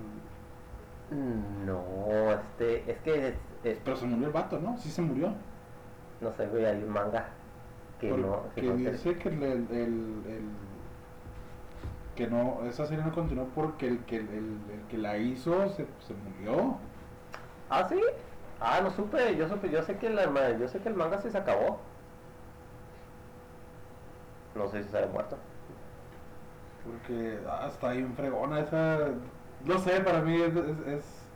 No, 1.65 2.33
este, 2.33 2.91
es 2.91 2.99
que... 2.99 3.29
Es, 3.63 3.79
Pero 3.85 3.97
se 3.97 4.07
murió 4.07 4.27
el 4.27 4.33
vato, 4.33 4.59
¿no? 4.59 4.77
Sí 4.77 4.91
se 4.91 5.01
murió. 5.01 5.33
No 6.21 6.33
sé, 6.33 6.49
güey, 6.49 6.67
hay 6.67 6.83
un 6.83 6.91
manga 6.91 7.29
que 8.01 8.11
no... 8.11 8.43
Que, 8.55 8.63
dice 8.63 9.17
que 9.19 9.29
el, 9.29 9.43
el, 9.43 9.67
el, 9.71 10.43
que 12.15 12.27
no, 12.27 12.61
esa 12.65 12.87
serie 12.87 13.05
no 13.05 13.13
continuó 13.13 13.47
porque 13.55 13.87
el 13.87 13.99
que, 14.01 14.17
el, 14.17 14.59
que 14.89 14.99
la 14.99 15.19
hizo 15.19 15.69
se, 15.69 15.87
se 16.01 16.15
murió. 16.15 16.77
¿Ah, 17.71 17.87
sí? 17.89 18.01
Ah, 18.61 18.81
no 18.83 18.91
supe, 18.91 19.37
yo 19.37 19.49
supe, 19.49 19.71
yo 19.71 19.83
sé 19.83 19.97
que 19.99 20.11
la, 20.11 20.25
yo 20.59 20.67
sé 20.69 20.81
que 20.81 20.89
el 20.89 20.97
manga 20.97 21.19
se 21.21 21.37
acabó. 21.37 21.79
No 24.55 24.69
sé 24.69 24.83
si 24.83 24.91
se 24.91 24.99
ha 24.99 25.07
muerto. 25.07 25.37
Porque 26.85 27.39
hasta 27.49 27.91
ahí 27.91 28.03
un 28.03 28.15
fregona 28.15 28.61
esa. 28.61 29.11
No 29.65 29.79
sé, 29.79 30.01
para 30.01 30.21
mí 30.21 30.41
es, 30.41 30.57
es, 30.57 31.27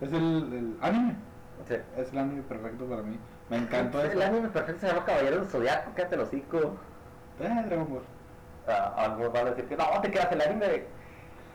es, 0.00 0.12
el, 0.12 0.52
el, 0.52 0.78
anime. 0.80 1.16
Sí. 1.66 1.74
Es 1.96 2.12
el 2.12 2.18
anime 2.18 2.42
perfecto 2.42 2.84
para 2.86 3.02
mí. 3.02 3.18
Me 3.50 3.56
encantó 3.58 4.02
eso. 4.02 4.12
El 4.12 4.22
anime 4.22 4.48
perfecto 4.48 4.80
se 4.80 4.88
llama 4.88 5.04
Caballero 5.04 5.36
del 5.36 5.46
Zodiaco, 5.46 5.94
quédate 5.94 6.16
los 6.16 6.28
hocico. 6.28 6.76
Eh, 7.40 7.62
Dragon 7.66 7.88
Ball. 7.88 8.02
Ah, 8.66 9.16
van 9.32 9.46
a 9.46 9.50
decir 9.50 9.64
que 9.64 9.76
no, 9.76 9.84
te 10.02 10.10
quedas 10.10 10.32
el 10.32 10.42
anime. 10.42 10.84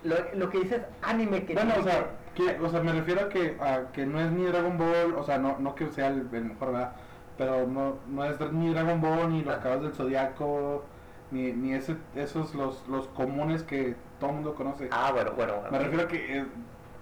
Lo, 0.03 0.15
lo 0.33 0.49
que 0.49 0.59
dices 0.59 0.81
anime 1.01 1.45
que. 1.45 1.53
Bueno, 1.53 1.73
o 1.79 1.83
sea 1.83 2.07
que, 2.35 2.59
o 2.59 2.69
sea, 2.69 2.81
me 2.81 2.91
refiero 2.91 3.21
a 3.21 3.29
que, 3.29 3.57
a 3.59 3.91
que 3.91 4.05
no 4.05 4.19
es 4.19 4.31
ni 4.31 4.45
Dragon 4.45 4.77
Ball, 4.77 5.15
o 5.15 5.23
sea, 5.23 5.37
no, 5.37 5.57
no 5.59 5.75
que 5.75 5.87
sea 5.91 6.07
el, 6.07 6.29
mejor, 6.29 6.71
¿verdad? 6.71 6.93
Pero 7.37 7.67
no, 7.67 7.97
no 8.07 8.25
es 8.25 8.39
ni 8.51 8.73
Dragon 8.73 8.99
Ball, 9.01 9.31
ni 9.31 9.43
los 9.43 9.55
caballos 9.57 9.83
del 9.83 9.93
Zodiaco, 9.93 10.83
ni, 11.31 11.51
ni 11.53 11.73
ese, 11.73 11.95
esos 12.15 12.55
los, 12.55 12.87
los 12.87 13.07
comunes 13.09 13.63
que 13.63 13.95
todo 14.19 14.31
el 14.31 14.35
mundo 14.37 14.55
conoce. 14.55 14.89
Ah, 14.91 15.11
bueno, 15.13 15.31
bueno. 15.33 15.53
Me 15.71 15.79
refiero 15.79 16.05
a 16.05 16.07
que 16.07 16.39
eh, 16.39 16.45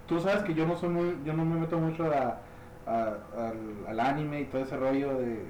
tú 0.07 0.19
sabes 0.19 0.43
que 0.43 0.53
yo 0.53 0.65
no 0.65 0.75
soy 0.75 0.89
muy, 0.89 1.17
yo 1.23 1.33
no 1.33 1.45
me 1.45 1.59
meto 1.59 1.77
mucho 1.77 2.05
a, 2.05 2.37
al, 3.87 3.99
anime 3.99 4.41
y 4.41 4.45
todo 4.45 4.61
ese 4.61 4.77
rollo 4.77 5.17
de 5.19 5.45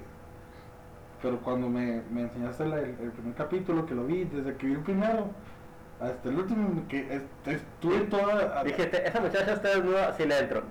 pero 1.21 1.39
cuando 1.41 1.69
me, 1.69 2.01
me 2.11 2.21
enseñaste 2.23 2.63
el, 2.63 2.73
el, 2.73 3.11
primer 3.11 3.35
capítulo 3.35 3.85
que 3.85 3.93
lo 3.93 4.05
vi, 4.05 4.23
desde 4.23 4.55
que 4.55 4.65
vi 4.65 4.73
el 4.73 4.79
primero, 4.79 5.29
hasta 6.01 6.29
el 6.29 6.39
último 6.39 6.87
que 6.87 7.21
estuve 7.45 7.99
toda. 8.05 8.63
Dije, 8.63 9.07
esa 9.07 9.21
muchacha 9.21 9.53
está 9.53 9.69
desnuda, 9.69 10.13
sí 10.13 10.25
le 10.25 10.39
entro. 10.39 10.63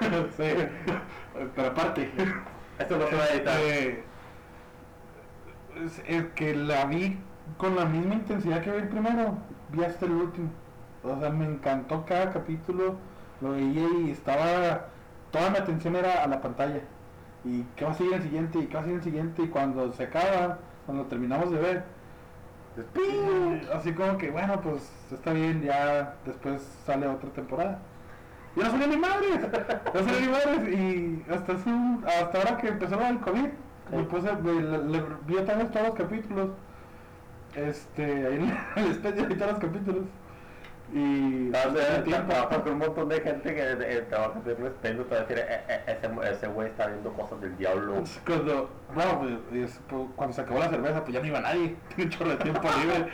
sí, 0.36 0.44
pero 1.56 1.68
aparte. 1.68 2.08
Esto 2.78 2.96
no 2.96 3.08
se 3.08 3.16
va 3.16 3.24
a 3.24 3.28
editar. 3.30 3.60
Eh, 3.60 4.04
es, 6.06 6.24
que 6.36 6.54
la 6.54 6.84
vi 6.84 7.18
con 7.56 7.74
la 7.74 7.86
misma 7.86 8.14
intensidad 8.14 8.62
que 8.62 8.70
vi 8.70 8.78
el 8.78 8.88
primero, 8.88 9.36
vi 9.70 9.82
hasta 9.82 10.06
el 10.06 10.12
último. 10.12 10.50
O 11.02 11.18
sea, 11.18 11.30
me 11.30 11.46
encantó 11.46 12.04
cada 12.06 12.30
capítulo, 12.32 12.96
lo 13.40 13.50
veía 13.52 13.88
y 14.04 14.10
estaba. 14.12 14.86
Toda 15.30 15.50
mi 15.50 15.58
atención 15.58 15.96
era 15.96 16.24
a 16.24 16.26
la 16.26 16.40
pantalla. 16.40 16.80
Y 17.44 17.62
qué 17.76 17.84
va 17.84 17.92
a 17.92 17.94
seguir 17.94 18.14
el 18.14 18.22
siguiente, 18.22 18.58
y 18.58 18.66
qué 18.66 18.74
va 18.74 18.80
a 18.80 18.84
seguir 18.84 18.98
el 18.98 19.04
siguiente, 19.04 19.42
y 19.42 19.48
cuando 19.48 19.92
se 19.92 20.04
acaba, 20.04 20.58
cuando 20.86 21.04
terminamos 21.04 21.50
de 21.50 21.58
ver 21.58 21.98
Así 23.74 23.92
como 23.92 24.18
que, 24.18 24.30
bueno, 24.30 24.60
pues 24.60 24.90
está 25.12 25.32
bien, 25.32 25.62
ya 25.62 26.14
después 26.24 26.62
sale 26.86 27.06
otra 27.06 27.30
temporada. 27.30 27.78
Y 28.56 28.60
no 28.60 28.70
salió 28.70 28.86
ni 28.86 28.96
madres, 28.96 29.40
no 29.94 30.00
salió 30.00 30.20
ni 30.20 30.28
madres. 30.28 30.78
Y 30.78 31.24
hasta, 31.30 31.52
hasta 31.52 32.38
ahora 32.38 32.56
que 32.58 32.68
empezó 32.68 33.00
el 33.00 33.20
COVID, 33.20 33.48
me 33.92 34.02
puse, 34.04 34.28
le, 34.42 35.02
vi 35.26 35.36
otra 35.36 35.56
vez 35.56 35.70
todos 35.70 35.88
los 35.88 35.96
capítulos. 35.96 36.50
Este, 37.54 38.04
ahí 38.04 38.34
en 38.76 38.84
el 38.84 38.90
especie 38.92 39.26
de 39.26 39.34
todos 39.34 39.52
los 39.52 39.60
capítulos. 39.60 40.04
Y 40.92 41.54
hace 41.54 42.02
tiempo 42.02 42.32
trabaja 42.32 42.62
con 42.62 42.72
un 42.72 42.78
montón 42.78 43.08
de 43.10 43.20
gente 43.20 43.54
que 43.54 43.72
eh, 43.72 44.06
trabaja 44.08 44.40
en 44.46 44.56
respeto 44.56 45.04
para 45.04 45.20
decir, 45.20 45.38
eh, 45.38 45.60
eh, 45.68 45.82
ese, 45.86 46.30
ese 46.30 46.46
güey 46.48 46.68
está 46.68 46.86
viendo 46.86 47.12
cosas 47.12 47.40
del 47.42 47.56
diablo. 47.58 48.02
Cuando, 48.24 48.70
no, 48.96 49.18
pues, 49.50 49.80
pues, 49.86 50.06
cuando 50.16 50.34
se 50.34 50.40
acabó 50.40 50.60
la 50.60 50.70
cerveza, 50.70 51.02
pues 51.02 51.12
ya 51.12 51.20
no 51.20 51.26
iba 51.26 51.40
nadie, 51.40 51.76
tenía 51.90 52.06
un 52.06 52.10
chorro 52.10 52.30
de 52.30 52.36
tiempo 52.36 52.68
libre. 52.80 53.10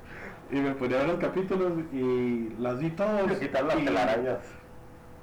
y 0.50 0.56
me 0.56 0.70
ponía 0.70 0.96
a 0.96 1.00
ver 1.00 1.08
los 1.10 1.20
capítulos 1.20 1.72
y 1.92 2.48
las 2.58 2.78
vi 2.78 2.90
todos. 2.90 3.30
Quitar 3.32 3.64
las 3.64 3.76
telarañas. 3.76 4.38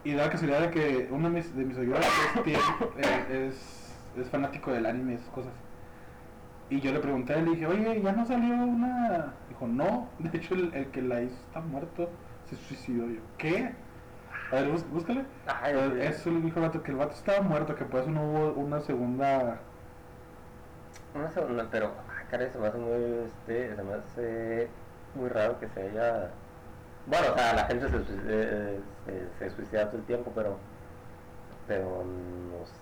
Y 0.03 0.14
da 0.14 0.26
la 0.26 0.30
casualidad 0.30 0.62
de 0.62 0.70
que 0.70 1.08
uno 1.10 1.30
de 1.30 1.36
mis, 1.36 1.56
de 1.56 1.66
mis 1.66 1.76
seguidores 1.76 2.08
es, 2.45 3.95
es, 4.16 4.30
fanático 4.30 4.72
del 4.72 4.86
anime 4.86 5.14
y 5.14 5.16
esas 5.16 5.30
cosas. 5.30 5.53
Y 6.70 6.80
yo 6.80 6.91
le 6.91 6.99
pregunté 6.99 7.41
le 7.41 7.51
dije, 7.51 7.66
oye, 7.66 7.99
¿ya 7.99 8.12
no 8.12 8.24
salió 8.24 8.53
una 8.53 9.34
Dijo, 9.56 9.68
no, 9.68 10.10
de 10.20 10.38
hecho 10.38 10.53
el, 10.53 10.74
el, 10.74 10.88
que 10.88 11.01
la 11.01 11.22
hizo 11.22 11.36
está 11.47 11.62
muerto, 11.62 12.10
se 12.49 12.58
suicidó. 12.58 13.08
Yo, 13.08 13.22
¿qué? 13.38 13.74
A 14.51 14.56
ver, 14.56 14.70
búscale. 14.91 15.26
eso 16.01 16.30
le 16.30 16.41
dijo 16.41 16.60
el 16.60 16.66
vato, 16.66 16.84
que 16.84 16.91
el 16.91 16.97
vato 16.97 17.14
estaba 17.14 17.41
muerto, 17.41 17.74
que 17.74 17.86
por 17.86 18.01
eso 18.01 18.12
no 18.12 18.24
hubo 18.24 18.51
una 18.53 18.82
segunda... 18.82 19.60
Una 21.14 21.32
segunda, 21.32 21.68
pero, 21.72 21.93
ay, 22.10 22.26
caray, 22.30 22.49
se 22.51 22.60
me 22.60 22.68
hace 22.68 22.78
muy, 22.78 23.26
este, 23.28 23.76
se 23.76 23.84
me 23.84 23.93
hace 23.93 24.70
muy 25.16 25.30
raro 25.30 25.58
que 25.60 25.70
se 25.70 25.84
haya... 25.84 26.32
Bueno, 27.08 27.28
o 27.34 27.38
sea, 27.38 27.53
la 27.53 27.66
gente 27.66 27.88
se, 27.88 27.97
eh, 28.28 28.80
se, 29.06 29.49
se 29.49 29.56
suicida 29.56 29.88
todo 29.88 29.99
el 29.99 30.06
tiempo, 30.06 30.34
pero... 30.36 30.58
Pero 31.66 32.03
nos... 32.51 32.74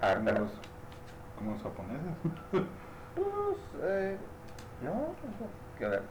A 0.00 0.14
ver, 0.14 0.24
pero... 0.24 0.48
Como 1.36 1.52
los 1.52 1.62
japoneses. 1.62 2.14
pues, 3.14 3.58
eh, 3.82 4.16
no, 4.82 5.14
que 5.78 5.86
ver. 5.86 6.02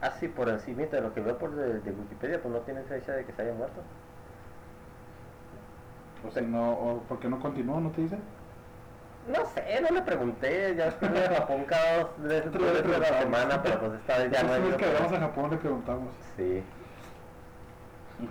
Así 0.00 0.28
por 0.28 0.48
encima 0.48 0.82
de 0.84 1.00
lo 1.00 1.14
que 1.14 1.20
veo 1.20 1.38
por 1.38 1.54
de, 1.54 1.90
Wikipedia, 1.90 2.40
pues 2.40 2.52
no 2.52 2.60
tiene 2.60 2.82
fecha 2.82 3.12
de 3.12 3.24
que 3.24 3.32
se 3.32 3.42
haya 3.42 3.54
muerto. 3.54 3.80
O 6.26 6.30
sea, 6.30 6.42
no, 6.42 6.72
o 6.72 6.98
¿por 7.02 7.18
qué 7.18 7.28
no 7.28 7.40
continuó? 7.40 7.80
¿No 7.80 7.90
te 7.90 8.02
dice? 8.02 8.18
No 9.28 9.44
sé, 9.46 9.80
no 9.80 9.88
le 9.88 10.02
pregunté, 10.02 10.74
ya 10.76 10.86
estuve 10.88 11.24
en 11.24 11.34
Japón 11.34 11.64
cada 11.66 11.98
dos 11.98 12.10
veces 12.18 12.52
de 12.52 12.98
la 12.98 13.20
semana, 13.20 13.62
pero 13.62 13.80
pues 13.80 13.92
esta 13.94 14.18
vez 14.18 14.30
ya 14.30 14.42
no 14.42 14.52
hay. 14.52 14.62
que 14.76 14.92
vamos 14.92 15.12
a 15.12 15.20
Japón 15.20 15.50
le 15.50 15.56
preguntamos. 15.56 16.08
Sí. 16.36 16.62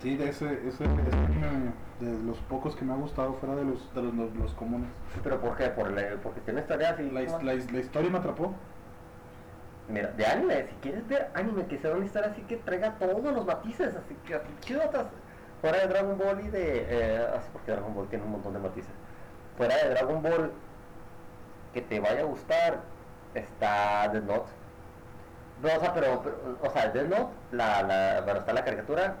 Sí, 0.02 0.16
de 0.16 0.28
ese, 0.30 0.52
ese, 0.66 0.84
ese 0.84 0.84
de 2.00 2.24
los 2.24 2.38
pocos 2.40 2.74
que 2.74 2.84
me 2.84 2.92
ha 2.92 2.96
gustado 2.96 3.34
fuera 3.34 3.54
de 3.54 3.64
los, 3.64 3.94
de 3.94 4.02
los, 4.02 4.34
los, 4.34 4.52
comunes. 4.54 4.88
¿Pero 5.22 5.40
por 5.40 5.56
qué? 5.56 5.68
¿Por 5.68 5.94
porque 6.20 6.40
tiene 6.40 6.60
historias 6.60 6.98
y... 6.98 7.10
La, 7.10 7.22
la, 7.22 7.54
la 7.54 7.78
historia 7.78 8.10
me 8.10 8.18
atrapó. 8.18 8.52
Mira, 9.88 10.08
de 10.12 10.26
anime, 10.26 10.66
si 10.68 10.74
quieres 10.76 11.06
ver 11.06 11.30
anime 11.34 11.66
que 11.66 11.78
sea 11.78 11.92
una 11.92 12.04
historia 12.04 12.30
así 12.30 12.42
que 12.42 12.56
traiga 12.56 12.94
todos 12.98 13.22
los 13.22 13.46
matices, 13.46 13.94
así 13.94 14.16
que 14.26 14.40
chidotas, 14.60 15.06
fuera 15.60 15.78
de 15.78 15.86
Dragon 15.86 16.18
Ball 16.18 16.40
y 16.40 16.48
de. 16.48 16.86
Eh, 16.88 17.26
así 17.36 17.48
porque 17.52 17.72
Dragon 17.72 17.94
Ball 17.94 18.08
tiene 18.08 18.24
un 18.24 18.32
montón 18.32 18.52
de 18.54 18.58
matices. 18.58 18.90
Fuera 19.56 19.76
de 19.76 19.90
Dragon 19.90 20.22
Ball 20.22 20.52
que 21.72 21.82
te 21.82 22.00
vaya 22.00 22.20
a 22.22 22.24
gustar, 22.24 22.80
está 23.34 24.08
Death 24.08 24.24
Note. 24.24 24.50
No, 25.62 25.68
o 25.68 25.80
sea, 25.80 25.94
pero, 25.94 26.22
o 26.62 26.70
sea, 26.70 26.88
Death 26.90 27.08
Note, 27.08 27.32
la, 27.52 27.82
la, 27.82 28.20
bueno, 28.22 28.40
está 28.40 28.52
la 28.52 28.64
caricatura. 28.64 29.16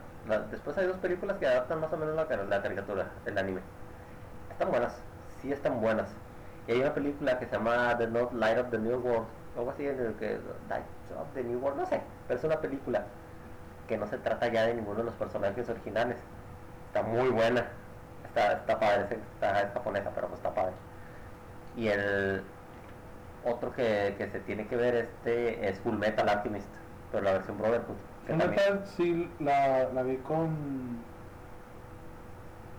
después 0.50 0.76
hay 0.78 0.86
dos 0.86 0.98
películas 0.98 1.38
que 1.38 1.46
adaptan 1.46 1.80
más 1.80 1.92
o 1.92 1.96
menos 1.96 2.14
la, 2.16 2.24
la 2.24 2.62
caricatura, 2.62 3.10
el 3.24 3.38
anime. 3.38 3.60
Están 4.50 4.70
buenas, 4.70 5.02
sí 5.40 5.52
están 5.52 5.80
buenas. 5.80 6.08
Y 6.66 6.72
hay 6.72 6.80
una 6.80 6.94
película 6.94 7.38
que 7.38 7.46
se 7.46 7.52
llama 7.52 7.96
The 7.98 8.08
Not 8.08 8.32
Light 8.32 8.58
of 8.58 8.70
the 8.70 8.78
New 8.78 8.98
World, 9.00 9.26
algo 9.56 9.70
así, 9.70 9.86
en 9.86 9.98
el 10.00 10.14
que 10.14 10.38
Light 10.68 10.84
of 11.18 11.28
the 11.34 11.42
New 11.44 11.58
World, 11.60 11.80
no 11.80 11.86
sé, 11.86 12.00
pero 12.28 12.38
es 12.38 12.44
una 12.44 12.60
película 12.60 13.04
que 13.88 13.96
no 13.96 14.06
se 14.06 14.18
trata 14.18 14.48
ya 14.48 14.66
de 14.66 14.74
ninguno 14.74 14.98
de 14.98 15.04
los 15.04 15.14
personajes 15.14 15.68
originales. 15.68 16.18
Está 16.88 17.02
muy 17.02 17.28
buena, 17.28 17.66
está, 18.26 18.52
está 18.54 18.78
padre, 18.78 19.18
está, 19.34 19.60
es 19.62 19.72
japonesa, 19.72 20.10
pero 20.14 20.28
pues 20.28 20.38
está 20.40 20.54
padre. 20.54 20.72
Y 21.76 21.88
el 21.88 22.42
otro 23.44 23.72
que, 23.72 24.14
que 24.18 24.28
se 24.30 24.40
tiene 24.40 24.66
que 24.66 24.76
ver 24.76 24.94
este 24.94 25.68
es 25.68 25.78
Full 25.80 25.96
Metal 25.98 26.28
Alchemist, 26.28 26.68
pero 27.12 27.22
la 27.24 27.32
versión 27.32 27.58
Brotherhood. 27.58 27.96
Full 28.26 28.36
Metal 28.36 28.82
sí 28.96 29.30
la, 29.38 29.84
la 29.94 30.02
vi 30.02 30.16
con, 30.18 30.98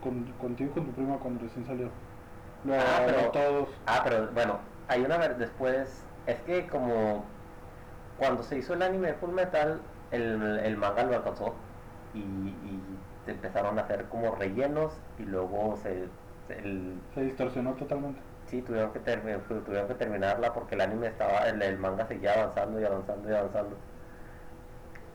con 0.04 0.24
contigo 0.34 0.74
con 0.74 0.86
tu 0.88 0.92
prima 0.92 1.16
cuando 1.18 1.44
recién 1.44 1.66
salió. 1.66 1.90
Lo, 2.66 2.74
Ah, 2.74 3.04
pero- 3.06 3.32
todos. 3.32 3.70
Ah, 3.86 4.02
pero 4.04 4.28
bueno, 4.34 4.60
hay 4.88 5.02
una 5.04 5.18
después, 5.20 6.04
es 6.28 6.44
que 6.44 6.68
como 6.70 7.42
cuando 8.16 8.44
se 8.44 8.58
hizo 8.60 8.74
el 8.76 8.84
anime 8.84 9.10
de 9.10 9.16
Full 9.16 9.32
Metal, 9.34 9.94
el, 10.12 10.60
el 10.60 10.78
manga 10.78 11.04
lo 11.06 11.16
alcanzó 11.16 11.74
y, 12.12 12.22
y 12.24 13.08
empezaron 13.26 13.80
a 13.80 13.84
hacer 13.84 14.10
como 14.10 14.36
rellenos 14.36 15.04
y 15.18 15.24
luego 15.26 15.78
se, 15.78 16.12
se- 16.48 16.60
el, 16.60 17.12
Se 17.14 17.22
distorsionó 17.24 17.76
totalmente. 17.76 18.22
sí 18.46 18.62
tuvieron 18.64 18.94
que, 18.94 19.00
tuvieron 19.02 19.88
que 19.88 19.96
terminarla 19.96 20.54
porque 20.54 20.76
el 20.76 20.82
anime 20.82 21.08
estaba, 21.08 21.48
el, 21.50 21.62
el 21.62 21.78
manga 21.80 22.06
seguía 22.08 22.34
avanzando 22.34 22.80
y 22.80 22.86
avanzando 22.86 23.30
y 23.30 23.34
avanzando. 23.34 23.88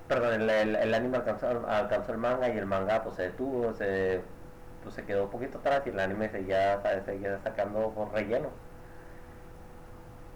Perdón, 0.07 0.43
el, 0.43 0.51
el, 0.51 0.77
el 0.77 0.95
anime 0.95 1.17
alcanzó, 1.19 1.47
alcanzó 1.67 2.13
el 2.13 2.19
manga 2.19 2.49
y 2.53 2.59
el 2.59 2.67
manga 2.67 3.03
pues 3.03 3.17
se 3.17 3.23
detuvo, 3.23 3.73
se, 3.73 4.37
pues, 4.81 4.95
se 4.95 5.07
quedó 5.07 5.25
un 5.25 5.31
poquito 5.31 5.59
atrás 5.59 5.83
y 5.87 5.91
el 5.91 6.01
anime 6.01 6.29
seguía, 6.29 6.83
seguía 7.05 7.39
sacando 7.39 7.95
por 7.95 8.13
relleno. 8.13 8.72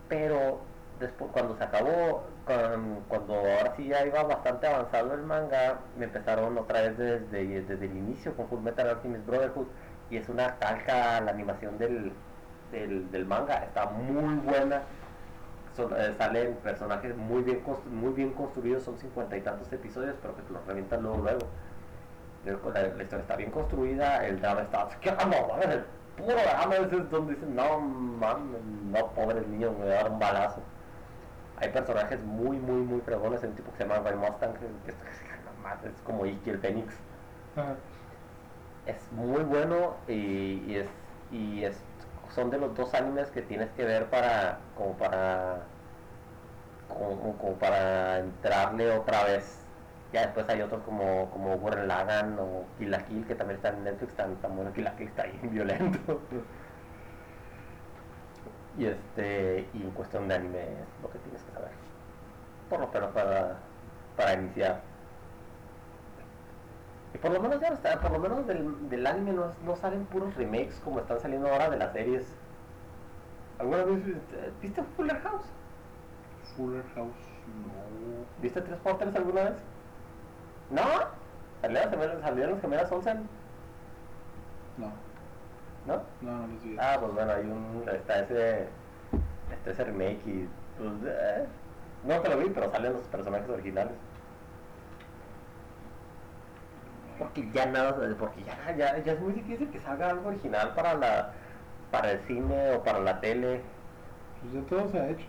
Pero 0.09 0.61
después 1.01 1.31
cuando 1.33 1.57
se 1.57 1.65
acabó, 1.65 2.25
cuando 3.09 3.35
ahora 3.35 3.75
sí 3.77 3.89
ya 3.89 4.07
iba 4.07 4.23
bastante 4.23 4.67
avanzado 4.67 5.15
el 5.15 5.23
manga, 5.23 5.81
me 5.99 6.05
empezaron 6.05 6.57
otra 6.59 6.83
vez 6.83 6.97
desde, 6.97 7.41
el 7.41 7.97
inicio 7.97 8.35
con 8.37 8.49
Full 8.49 8.61
Metal 8.61 8.89
Alchemist 8.89 9.27
Brotherhood 9.27 9.67
y 10.11 10.17
es 10.17 10.29
una 10.29 10.57
calca 10.57 11.21
la 11.21 11.31
animación 11.31 11.77
del, 11.79 12.13
del, 12.71 13.27
manga, 13.27 13.57
está 13.65 13.87
muy 13.87 14.37
buena. 14.37 14.83
Son- 15.77 15.93
eh, 15.97 16.15
salen 16.17 16.55
personajes 16.63 17.15
muy 17.17 17.43
bien 17.43 17.63
muy 17.91 18.13
bien 18.13 18.33
construidos, 18.33 18.85
son 18.85 18.97
cincuenta 18.99 19.37
y 19.37 19.41
tantos 19.41 19.71
episodios, 19.73 20.15
pero 20.23 20.35
que 20.37 20.43
te 20.43 20.53
los 20.53 20.65
revientan 20.67 21.03
luego 21.03 21.19
luego. 21.19 21.47
Luego 22.47 22.71
La, 22.71 22.81
historia 23.03 23.23
está 23.23 23.37
bien 23.37 23.51
construida, 23.51 24.25
el 24.27 24.41
drama 24.41 24.63
está, 24.63 24.89
¿qué? 25.01 25.11
Puro 26.17 26.35
drama 26.35 26.77
es 26.77 27.11
donde 27.11 27.35
dicen, 27.35 27.55
no 27.55 27.79
mames, 27.81 28.63
no 28.91 29.07
pobre 29.13 29.41
niño, 29.43 29.73
me 29.79 29.85
va 29.87 29.93
a 29.93 29.95
dar 30.03 30.11
un 30.13 30.19
balazo. 30.19 30.63
Hay 31.59 31.69
personajes 31.71 32.23
muy, 32.23 32.59
muy, 32.59 32.83
muy 32.83 33.01
fregones, 33.01 33.43
un 33.43 33.55
tipo 33.55 33.71
que 33.73 33.79
se 33.79 33.85
llama 33.89 34.01
Ray 34.01 34.17
Mustang, 34.17 34.55
que, 34.55 34.67
es, 34.91 34.95
es 35.85 36.01
como 36.05 36.27
Iki 36.27 36.51
el 36.51 36.59
Fénix 36.59 36.95
Ajá. 37.57 37.75
es 38.87 39.13
muy 39.13 39.43
bueno 39.45 39.97
y, 40.07 40.63
y 40.67 40.77
es 40.77 40.89
y 41.33 41.65
es 41.65 41.77
son 42.35 42.51
de 42.51 42.59
los 42.59 42.75
dos 42.77 42.93
animes 42.95 43.31
que 43.31 43.43
tienes 43.43 43.71
que 43.73 43.85
ver 43.85 44.07
para 44.11 44.59
como 44.77 44.93
para 44.97 45.63
como, 46.89 47.37
como 47.39 47.55
para 47.55 48.19
entrarle 48.19 48.93
otra 48.97 49.25
vez 49.25 49.66
ya 50.13 50.23
después 50.23 50.49
hay 50.49 50.63
otros 50.63 50.83
como 50.85 51.31
como 51.31 51.57
Gurren 51.59 51.89
Lagann 51.89 52.39
o 52.39 52.65
Kill 52.79 52.91
la 52.91 53.05
Kill 53.07 53.27
que 53.27 53.35
también 53.35 53.57
están 53.57 53.77
en 53.77 53.85
Netflix 53.85 54.15
tan, 54.15 54.37
tan 54.37 54.55
bueno 54.57 54.73
Kill 54.73 54.85
la 54.85 54.97
Kill 54.97 55.09
está 55.09 55.25
bien 55.25 55.51
violento 55.51 56.21
y 58.79 58.87
este 58.87 59.69
y 59.75 59.83
en 59.83 59.91
cuestión 59.91 60.29
de 60.29 60.35
anime 60.35 60.61
es 60.63 61.03
lo 61.03 61.11
que 61.11 61.19
tienes 61.19 61.43
que 61.43 61.53
saber 61.53 61.71
por 62.69 62.81
lo 62.81 62.89
menos 62.89 63.11
para 63.13 63.57
para 64.17 64.35
iniciar 64.35 64.81
y 67.17 67.19
por 67.19 67.31
lo 67.31 67.41
menos 67.41 67.61
ya 67.63 67.69
está, 67.69 67.99
por 67.99 68.11
lo 68.11 68.19
menos 68.19 68.47
del, 68.47 68.91
del 68.91 69.07
anime 69.07 69.33
no, 69.33 69.47
no 69.65 69.77
salen 69.77 70.05
puros 70.05 70.35
remakes 70.35 70.81
como 70.85 71.01
están 71.01 71.19
saliendo 71.19 71.49
ahora 71.49 71.71
de 71.71 71.79
las 71.79 71.93
series. 71.95 72.37
¿Alguna 73.59 73.85
vez 73.85 74.03
viste, 74.61 74.83
Fuller 74.97 75.19
House? 75.21 75.47
Fuller 76.57 76.85
House. 76.95 77.17
No. 77.47 78.27
¿Viste 78.43 78.61
Tres 78.61 78.79
alguna 79.15 79.45
vez? 79.45 79.55
¿No? 80.71 80.83
¿Salieron 81.63 82.21
salieron 82.23 82.53
las 82.53 82.61
gemelas 82.61 82.93
Olsen? 82.93 83.29
No. 84.77 84.93
¿No? 85.87 86.03
No, 86.21 86.39
no 86.39 86.47
los 86.49 86.63
vi. 86.63 86.77
Ah, 86.79 86.97
pues 87.01 87.13
bueno, 87.13 87.33
hay 87.33 87.45
un, 87.45 87.85
está 87.89 88.21
ese, 88.21 88.69
está 89.53 89.71
ese 89.71 89.85
remake 89.85 90.21
y 90.27 90.49
pues, 90.79 90.93
eh, 91.07 91.47
no 92.05 92.21
te 92.21 92.29
lo 92.29 92.39
vi, 92.39 92.51
pero 92.51 92.71
salen 92.71 92.93
los 92.93 93.03
personajes 93.03 93.49
originales. 93.49 93.95
Porque 97.19 97.49
ya 97.53 97.67
nada, 97.67 97.97
porque 98.19 98.45
ya, 98.45 98.77
ya, 98.77 98.99
ya 98.99 99.13
es 99.13 99.21
muy 99.21 99.33
difícil 99.33 99.71
que 99.71 99.81
salga 99.81 100.11
algo 100.11 100.29
original 100.29 100.75
para 100.75 100.95
la, 100.95 101.33
para 101.91 102.13
el 102.13 102.21
cine 102.27 102.73
o 102.75 102.83
para 102.83 103.01
la 103.01 103.21
tele. 103.21 103.63
Pues 104.41 104.53
ya 104.53 104.69
todo 104.69 104.89
se 104.91 104.99
ha 105.01 105.09
hecho. 105.09 105.27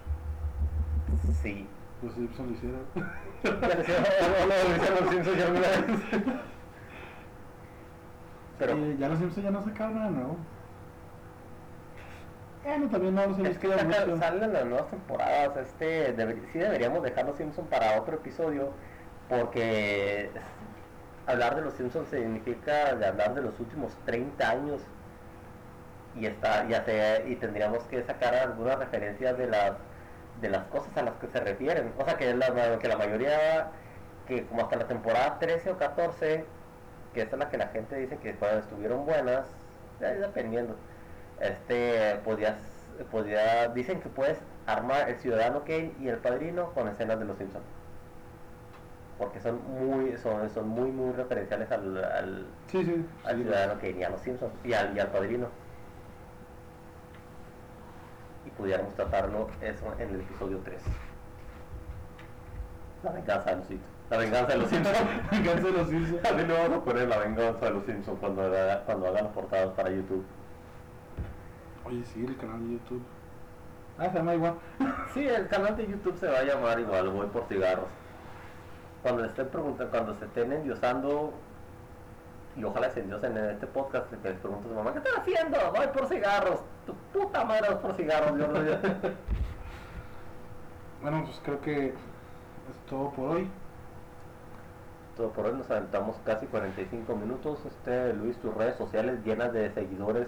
Sí. 1.42 1.68
Los 2.02 2.14
Simpsons 2.14 2.50
lo 2.50 2.56
hicieron. 2.56 2.82
Los 3.44 5.10
Simpsons 5.12 5.38
ya 5.38 5.50
vez. 5.50 5.62
Pero 8.60 8.74
Sí, 8.76 8.96
ya 9.00 9.10
los 9.10 9.20
Simpsons 9.20 9.44
ya 9.46 9.52
no 9.52 9.64
sacaron 9.64 9.96
nada 9.96 10.10
nuevo. 10.12 10.38
Bueno, 12.64 12.90
también 12.90 13.16
no 13.16 13.26
los 13.28 13.40
es 13.40 13.58
que 13.58 13.68
salen 13.70 14.54
las 14.54 14.66
nuevas 14.66 14.88
temporadas. 14.90 15.58
Este, 15.58 16.14
debe- 16.14 16.42
sí 16.52 16.60
deberíamos 16.60 17.02
dejar 17.02 17.26
los 17.26 17.38
Simpsons 17.38 17.68
para 17.70 18.00
otro 18.00 18.16
episodio 18.16 18.72
porque 19.30 20.30
hablar 21.26 21.56
de 21.56 21.62
los 21.62 21.74
Simpsons 21.74 22.10
significa 22.10 22.96
de 22.96 23.06
hablar 23.06 23.34
de 23.36 23.42
los 23.42 23.60
últimos 23.60 23.94
30 24.06 24.50
años 24.50 24.82
y 26.16 26.26
está 26.26 26.68
ya 26.68 26.84
sea 26.84 27.26
y 27.28 27.36
tendríamos 27.36 27.84
que 27.86 28.04
sacar 28.04 28.34
algunas 28.36 28.80
referencias 28.80 29.38
de 29.38 29.48
las 29.48 29.74
de 30.42 30.50
las 30.50 30.64
cosas 30.66 30.96
a 30.98 31.04
las 31.04 31.16
que 31.16 31.28
se 31.28 31.40
refieren. 31.40 31.92
O 31.98 32.06
sea 32.06 32.18
que 32.18 32.34
la, 32.34 32.78
que 32.80 32.88
la 32.88 32.98
mayoría 32.98 33.68
que 34.28 34.46
como 34.46 34.62
hasta 34.64 34.76
la 34.78 34.88
temporada 34.88 35.40
13 35.40 35.72
o 35.72 35.78
14 35.78 36.46
que 37.14 37.22
es 37.22 37.32
la 37.32 37.50
que 37.50 37.58
la 37.58 37.68
gente 37.70 37.96
dice 37.96 38.18
que 38.18 38.34
bueno, 38.34 38.60
estuvieron 38.60 39.06
buenas 39.06 39.46
ya 40.00 40.10
dependiendo. 40.12 40.76
Este 41.40 42.20
podías 42.24 42.58
podía 43.12 43.68
dicen 43.70 44.02
que 44.02 44.10
puedes 44.10 44.40
armar 44.66 45.10
el 45.10 45.18
ciudadano 45.18 45.62
Kane 45.64 45.94
y 46.00 46.08
el 46.10 46.18
padrino 46.18 46.74
con 46.74 46.88
escenas 46.88 47.20
de 47.20 47.26
los 47.26 47.38
Simpsons 47.38 47.66
porque 49.18 49.40
son 49.40 49.60
muy 49.68 50.16
son, 50.18 50.50
son 50.50 50.68
muy 50.68 50.92
muy 50.92 51.12
referenciales 51.14 51.72
al, 51.72 52.04
al, 52.04 52.46
Sí, 52.68 52.84
sí. 52.86 53.06
al 53.24 53.38
sí, 53.38 53.44
ciudadano 53.44 53.76
Kane 53.80 53.98
y 54.00 54.04
a 54.04 54.10
los 54.10 54.22
Simpsons 54.22 54.54
y 54.64 54.74
al, 54.74 54.96
y 54.96 55.00
al 55.00 55.08
padrino 55.10 55.48
y 58.48 58.50
pudiéramos 58.52 58.96
tratarlo 58.96 59.50
eso 59.62 59.86
en 60.00 60.10
el 60.10 60.22
episodio 60.22 60.60
3 60.64 60.82
la 63.04 63.12
venganza 63.12 63.50
de 63.52 63.56
los 63.58 63.66
Simpsons 63.68 63.94
la 64.10 64.18
venganza 64.18 64.54
de 64.54 64.58
los 64.60 64.70
Simpsons 64.70 64.98
Venganza 65.32 65.68
de 65.68 65.72
los 65.74 65.88
Simpsons. 65.90 66.26
a 66.26 66.34
mí 66.34 66.44
no 66.48 66.54
vamos 66.54 66.78
a 66.78 66.84
poner 66.84 67.08
la 67.10 67.18
venganza 67.20 67.66
de 67.66 67.72
los 67.72 67.84
Simpsons 67.86 68.20
cuando, 68.20 68.42
haga- 68.44 68.84
cuando 68.86 69.08
hagan 69.08 69.26
los 69.26 69.34
portadas 69.34 69.70
para 69.72 69.90
YouTube 69.92 70.26
Oye, 71.86 72.04
sí, 72.04 72.26
el 72.26 72.36
canal 72.36 72.60
de 72.68 72.74
YouTube. 72.74 73.02
Ah, 73.98 74.10
se 74.10 74.18
llama 74.18 74.36
igual. 74.36 74.56
Sí, 75.14 75.26
el 75.26 75.48
canal 75.48 75.78
de 75.78 75.88
YouTube 75.88 76.18
se 76.20 76.28
va 76.28 76.40
a 76.40 76.44
llamar 76.44 76.78
igual, 76.82 77.08
voy 77.12 77.28
por 77.28 77.46
cigarros. 77.46 77.88
Cuando 79.02 79.24
estén 79.24 79.48
preguntando, 79.48 79.90
cuando 79.90 80.14
se 80.16 80.26
estén 80.26 80.52
endiosando, 80.52 81.32
y 82.58 82.64
ojalá 82.64 82.90
se 82.90 83.02
endiosen 83.02 83.38
en 83.38 83.52
este 83.52 83.68
podcast, 83.68 84.10
que 84.10 84.30
les 84.30 84.40
pregunto 84.40 84.68
a 84.68 84.72
su 84.72 84.76
mamá, 84.76 84.92
¿qué 84.92 84.98
están 85.00 85.22
haciendo? 85.22 85.58
Voy 85.76 85.88
por 85.88 86.08
cigarros. 86.08 86.62
Tu 86.86 86.94
puta 87.14 87.46
madre 87.46 87.70
vas 87.70 87.78
por 87.78 87.94
cigarros, 87.94 88.38
yo 88.38 88.48
no 88.48 88.60
Bueno, 91.02 91.24
pues 91.26 91.40
creo 91.44 91.62
que 91.62 91.88
es 91.90 91.94
todo 92.90 93.12
por 93.12 93.30
hoy. 93.30 93.48
Todo 95.16 95.30
por 95.30 95.46
hoy 95.46 95.54
nos 95.54 95.70
aventamos 95.70 96.18
casi 96.26 96.48
45 96.48 97.16
minutos. 97.16 97.60
Este 97.66 98.14
Luis, 98.14 98.38
tus 98.38 98.54
redes 98.56 98.76
sociales 98.76 99.24
llenas 99.24 99.54
de 99.54 99.72
seguidores. 99.74 100.28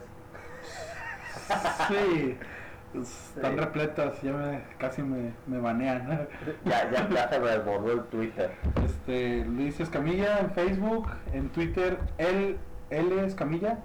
Sí. 1.87 2.37
Están 2.93 3.55
repletas, 3.57 4.19
ya 4.23 4.33
me, 4.33 4.63
casi 4.79 5.03
me, 5.03 5.31
me 5.47 5.59
banean. 5.59 6.27
Ya, 6.65 6.89
ya, 6.91 7.07
ya 7.09 7.29
se 7.29 7.39
me 7.39 7.49
desbordó 7.49 7.91
el 7.91 8.03
Twitter. 8.05 8.51
Este, 8.83 9.45
Luis 9.45 9.79
Escamilla 9.79 10.39
en 10.39 10.51
Facebook, 10.51 11.07
en 11.33 11.49
Twitter, 11.49 11.99
L, 12.17 12.57
L 12.89 13.25
Escamilla. 13.25 13.77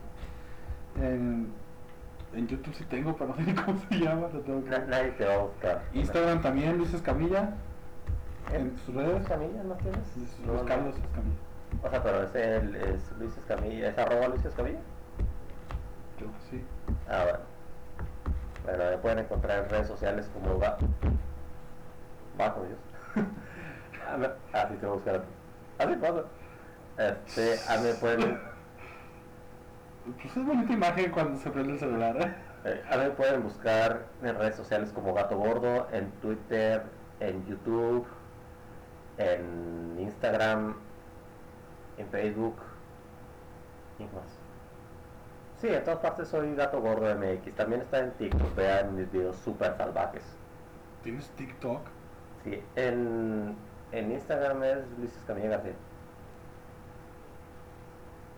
En, 1.00 1.48
en 2.34 2.46
YouTube 2.48 2.74
sí 2.74 2.84
tengo, 2.84 3.14
pero 3.16 3.30
no 3.30 3.36
sé 3.36 3.42
ni 3.42 3.55
cómo 3.55 3.78
se 3.88 3.94
llama. 3.98 4.28
Lo 4.32 4.40
tengo 4.40 4.64
que 4.64 4.70
Na- 4.70 4.86
nadie 4.86 5.11
te 5.12 5.24
va 5.26 5.34
a 5.34 5.38
buscar. 5.38 5.82
Instagram 5.92 6.40
también, 6.40 6.78
Luis 6.78 6.94
Escamilla. 6.94 7.50
En 8.52 8.70
tus 8.76 8.94
redes. 8.94 9.26
Camilla 9.28 9.62
no 9.64 9.74
tienes? 9.74 10.16
Luis, 10.16 10.38
No, 10.46 10.52
Luis 10.52 10.62
no. 10.62 10.68
Carlos 10.68 10.94
Escamilla. 10.96 11.36
O 11.82 11.90
sea, 11.90 12.02
pero 12.02 12.22
ese 12.22 12.57
el- 12.57 12.76
es 12.76 13.12
Luis 13.18 13.36
Escamilla, 13.36 13.88
¿es 13.90 13.98
arroba 13.98 14.28
Luis 14.28 14.44
Escamilla? 14.44 14.78
Que 16.18 16.24
sí. 16.50 16.62
Ah, 17.09 17.22
bueno. 17.24 17.53
Bueno, 18.64 18.84
me 18.90 18.98
pueden 18.98 19.18
encontrar 19.20 19.64
en 19.64 19.70
redes 19.70 19.88
sociales 19.88 20.30
como 20.32 20.58
va. 20.58 20.76
Bajo 22.38 22.64
Dios. 22.64 22.78
Así 24.52 24.74
te 24.76 24.86
voy 24.86 24.98
a 25.06 25.22
ti. 25.22 25.28
Así 25.78 25.94
pasa. 25.96 26.24
Este, 26.96 27.58
a 27.68 27.76
mí 27.78 27.88
me 27.88 27.94
pueden. 27.94 28.40
Pues 30.20 30.36
es 30.36 30.46
bonita 30.46 30.72
imagen 30.72 31.10
cuando 31.10 31.38
se 31.38 31.50
prende 31.50 31.72
el 31.72 31.78
celular, 31.78 32.16
¿eh? 32.20 32.34
eh, 32.66 32.82
a 32.90 32.96
mí 32.98 33.04
pueden 33.16 33.42
buscar 33.42 34.04
en 34.22 34.36
redes 34.36 34.54
sociales 34.54 34.92
como 34.92 35.14
Gato 35.14 35.36
Gordo, 35.36 35.88
en 35.92 36.10
Twitter, 36.20 36.82
en 37.20 37.44
YouTube, 37.46 38.06
en 39.16 39.96
Instagram, 39.98 40.76
en 41.96 42.08
Facebook 42.08 42.56
y 43.98 44.02
más. 44.04 44.43
Sí, 45.64 45.70
en 45.72 45.82
todas 45.82 46.00
partes 46.00 46.28
soy 46.28 46.54
Gato 46.54 46.78
Gordo 46.82 47.06
MX. 47.14 47.54
También 47.54 47.80
está 47.80 48.00
en 48.00 48.10
TikTok, 48.12 48.54
vean 48.54 48.94
mis 48.94 49.10
videos 49.10 49.34
súper 49.36 49.74
salvajes. 49.78 50.22
¿Tienes 51.02 51.26
TikTok? 51.30 51.80
Sí, 52.44 52.62
en, 52.76 53.56
en 53.92 54.12
Instagram 54.12 54.62
es 54.62 54.78
Luis 54.98 55.16
Escamilla 55.16 55.48
García. 55.48 55.72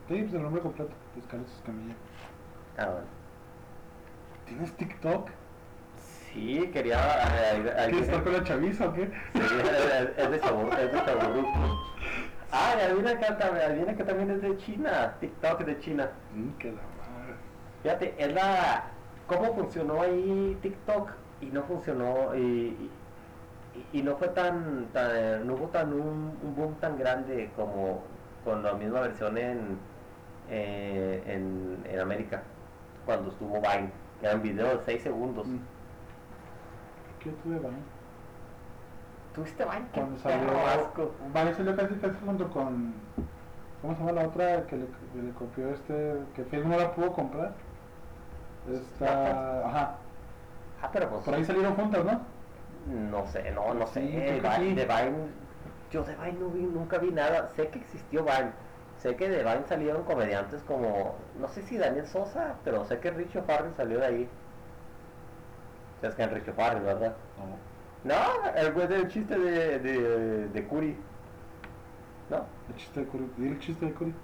Sí, 0.07 0.23
pues 0.23 0.35
el 0.35 0.43
nombre 0.45 0.63
completo, 0.63 0.93
Luis 1.17 1.27
Carlos 1.27 1.51
Escamilla. 1.53 1.95
Ah, 2.79 2.85
bueno. 2.91 3.07
¿Tienes 4.47 4.73
TikTok? 4.77 5.29
Sí, 6.33 6.71
quería... 6.73 6.97
¿Quieres 7.89 8.03
estar 8.03 8.23
con 8.23 8.35
la 8.35 8.45
chaviza 8.45 8.87
o 8.87 8.93
qué? 8.93 9.07
Sí, 9.07 9.41
es, 9.41 10.11
es 10.17 10.31
de 10.31 10.41
Chabu- 10.43 10.79
es 10.79 10.93
de 10.93 11.05
Chaburruco. 11.05 11.83
Ah, 12.53 12.75
y 12.79 12.83
adivina 12.83 13.19
que, 13.19 13.25
adivina 13.27 13.97
que 13.97 14.05
también 14.05 14.31
es 14.31 14.43
de 14.43 14.57
China, 14.59 15.17
TikTok 15.19 15.65
de 15.65 15.81
China. 15.81 16.09
Mm, 16.33 16.51
la 16.65 16.71
madre. 16.71 16.96
Fíjate, 17.87 18.17
es 18.19 18.35
la... 18.35 18.83
¿Cómo 19.29 19.55
funcionó 19.55 20.03
ahí 20.03 20.59
TikTok? 20.61 21.09
Y 21.41 21.47
no 21.47 21.63
funcionó, 21.63 22.35
y, 22.35 22.91
y, 23.93 23.99
y 24.01 24.03
no 24.03 24.17
fue 24.17 24.27
tan, 24.31 24.87
tan- 24.93 25.47
no 25.47 25.55
hubo 25.55 25.67
tan 25.69 25.93
un, 25.93 26.37
un 26.43 26.55
boom 26.57 26.75
tan 26.81 26.99
grande 26.99 27.49
como 27.55 28.01
con 28.45 28.65
la 28.65 28.73
misma 28.73 29.03
versión 29.03 29.39
en, 29.39 29.79
eh, 30.51 31.23
en, 31.29 31.79
en 31.89 32.01
América, 32.01 32.43
cuando 33.05 33.31
estuvo 33.31 33.55
Vine, 33.61 33.93
que 34.21 34.27
eran 34.27 34.43
videos 34.43 34.81
de 34.81 34.85
6 34.87 35.03
segundos. 35.05 35.47
Mm. 35.47 35.59
¿Qué 37.23 37.31
tuve, 37.45 37.59
Vine? 37.61 37.77
¿Tuviste 39.33 39.65
Vine? 39.65 39.87
Cuando 39.95 40.19
salió... 40.19 40.49
asco. 40.67 41.13
Vine 41.33 41.55
salió 41.55 41.77
casi 41.77 41.95
casi 41.95 42.17
junto 42.25 42.51
con... 42.51 42.95
¿Cómo 43.81 43.95
se 43.95 44.01
llama 44.01 44.13
la 44.23 44.27
otra 44.27 44.67
que 44.67 44.77
le, 44.77 44.87
que 44.87 45.23
le 45.23 45.31
copió 45.35 45.69
este... 45.71 46.15
que 46.35 46.43
Facebook 46.47 46.73
no 46.73 46.79
la 46.79 46.93
pudo 46.93 47.13
comprar? 47.13 47.53
Esta... 48.73 49.67
Ajá. 49.67 49.95
Ah, 50.83 50.91
pero 50.93 51.09
pues... 51.11 51.25
Por 51.25 51.35
ahí 51.35 51.45
salieron 51.45 51.75
juntas, 51.75 52.05
¿no? 52.05 52.21
No 53.11 53.27
sé, 53.27 53.51
no, 53.53 53.75
no 53.75 53.87
sé. 53.87 54.01
Sí, 54.03 54.13
creo 54.13 54.27
que 54.43 54.49
Vine- 54.49 54.57
sí. 54.59 54.75
de 54.75 54.85
Vine, 54.85 55.17
yo 55.91 56.03
de 56.05 56.15
Vine 56.17 56.39
no 56.39 56.49
vi, 56.51 56.63
nunca 56.63 56.99
vi 56.99 57.11
nada. 57.11 57.49
Sé 57.57 57.69
que 57.69 57.79
existió 57.79 58.23
Vine. 58.25 58.51
Sé 58.99 59.17
que 59.17 59.29
de 59.29 59.39
Vine 59.43 59.65
salieron 59.69 60.05
comediantes 60.05 60.63
como, 60.63 61.15
no 61.41 61.49
sé 61.49 61.63
si 61.63 61.77
Daniel 61.79 62.07
Sosa, 62.07 62.55
pero 62.65 62.85
sé 62.85 62.99
que 62.99 63.11
Richo 63.11 63.43
Farrell 63.43 63.75
salió 63.77 63.99
de 64.01 64.07
ahí. 64.07 64.29
¿Sabes 66.01 66.17
que 66.17 66.23
es 66.25 66.31
Richo 66.33 66.53
Farrell, 66.55 66.83
verdad? 66.83 67.15
No. 68.05 68.15
No, 68.15 68.51
el 68.55 68.73
güey 68.73 68.87
del 68.87 69.09
chiste 69.09 69.37
de, 69.39 69.79
de, 69.81 70.49
de 70.49 70.65
Curi. 70.67 70.97
No, 72.31 72.45
El 72.69 72.77
chiste 72.77 73.01
de 73.01 73.07
Curi. 73.07 73.25
El 73.39 73.59
chiste 73.59 73.87
de 73.87 73.93
Curi. 73.93 74.15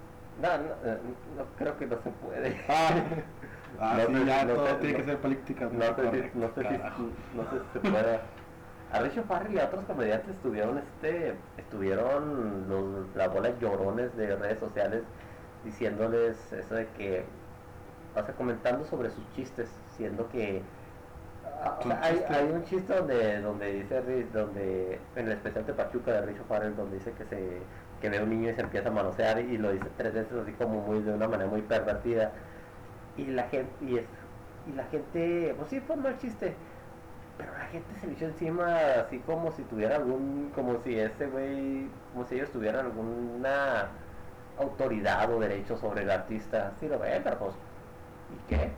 no, 0.41 0.49
no, 0.59 0.65
eh, 0.85 0.99
no, 1.37 1.45
creo 1.57 1.77
que 1.79 1.87
no 1.87 1.97
se 2.03 2.11
puede. 2.11 2.57
Ah, 2.69 2.91
ah 3.83 3.95
No 3.99 4.07
sí, 4.07 4.15
sé- 4.15 4.25
ya 4.27 4.45
no 4.45 4.55
todo 4.55 4.67
sé- 4.67 4.75
tiene 4.77 4.97
que 4.97 5.05
ser 5.05 5.17
política. 5.19 5.69
No 5.73 5.83
sé, 5.83 5.95
si, 6.33 6.39
no, 6.39 6.49
sé 6.55 6.55
si, 6.55 6.63
carajo. 6.63 7.03
no 7.35 7.43
sé 7.51 7.59
si 7.59 7.73
se 7.73 7.81
pueda. 7.81 8.21
A 8.93 9.01
Richo 9.01 9.23
Farrell 9.25 9.55
y 9.55 9.59
a 9.59 9.65
otros 9.65 9.85
comediantes 9.87 10.29
estuvieron 10.31 10.79
este 10.79 11.35
estuvieron 11.57 12.69
los 12.69 13.17
la 13.17 13.29
bola 13.29 13.51
de 13.51 13.59
llorones 13.59 14.15
de 14.17 14.37
redes 14.37 14.59
sociales 14.59 15.03
diciéndoles 15.65 16.53
eso 16.53 16.75
de 16.75 16.87
que 16.89 17.25
o 18.15 18.23
sea 18.23 18.35
comentando 18.35 18.85
sobre 18.85 19.09
sus 19.11 19.25
chistes 19.35 19.71
siendo 19.97 20.29
que 20.29 20.61
ah, 21.65 21.77
o 21.79 21.83
Sus 21.83 21.91
sea, 21.93 22.01
hay, 22.05 22.23
hay 22.29 22.51
un 22.53 22.65
chiste 22.65 22.95
donde 22.95 23.41
donde 23.41 23.73
dice 23.73 24.03
donde 24.35 25.01
en 25.17 25.27
el 25.27 25.33
especial 25.33 25.65
de 25.65 25.73
Pachuca 25.73 26.13
de 26.13 26.23
Richo 26.27 26.45
Farrell 26.47 26.77
donde 26.77 26.99
dice 26.99 27.13
que 27.13 27.25
se 27.25 27.63
que 28.03 28.11
ve 28.11 28.19
a 28.19 28.23
un 28.25 28.29
niño 28.31 28.51
y 28.51 28.55
se 28.55 28.61
empieza 28.61 28.89
a 28.91 28.93
manosear 28.93 29.39
y 29.41 29.57
lo 29.57 29.73
dice 29.73 29.87
tres 29.97 30.13
veces 30.13 30.33
así 30.43 30.53
como 30.53 30.83
muy 30.83 31.01
de 31.01 31.15
una 31.15 31.29
manera 31.29 31.49
muy 31.49 31.63
pervertida 31.63 32.33
y 33.17 33.27
la 33.27 33.45
gente 33.45 33.73
y 33.81 33.99
es 33.99 34.07
y 34.67 34.73
la 34.77 34.85
gente 34.85 35.55
pues 35.57 35.69
sí 35.69 35.81
fue 35.81 35.97
mal 35.97 36.17
chiste 36.19 36.55
pero 37.37 37.53
la 37.53 37.67
gente 37.67 37.95
se 38.01 38.07
le 38.07 38.13
echó 38.13 38.27
encima 38.27 38.77
así 39.01 39.19
como 39.21 39.51
si 39.53 39.63
tuviera 39.65 39.97
algún 39.97 40.51
como 40.55 40.79
si 40.83 40.99
ese 40.99 41.27
güey 41.27 41.89
como 42.13 42.25
si 42.25 42.37
ellos 42.37 42.51
tuvieran 42.51 42.87
alguna 42.87 43.89
autoridad 44.59 45.33
o 45.33 45.41
derecho 45.41 45.77
sobre 45.77 46.03
el 46.03 46.11
artista 46.11 46.73
sí 46.79 46.89
lo 46.89 46.99
ven 46.99 47.23
pero 47.23 47.39
pues 47.39 47.55
y 48.31 48.49
qué 48.49 48.71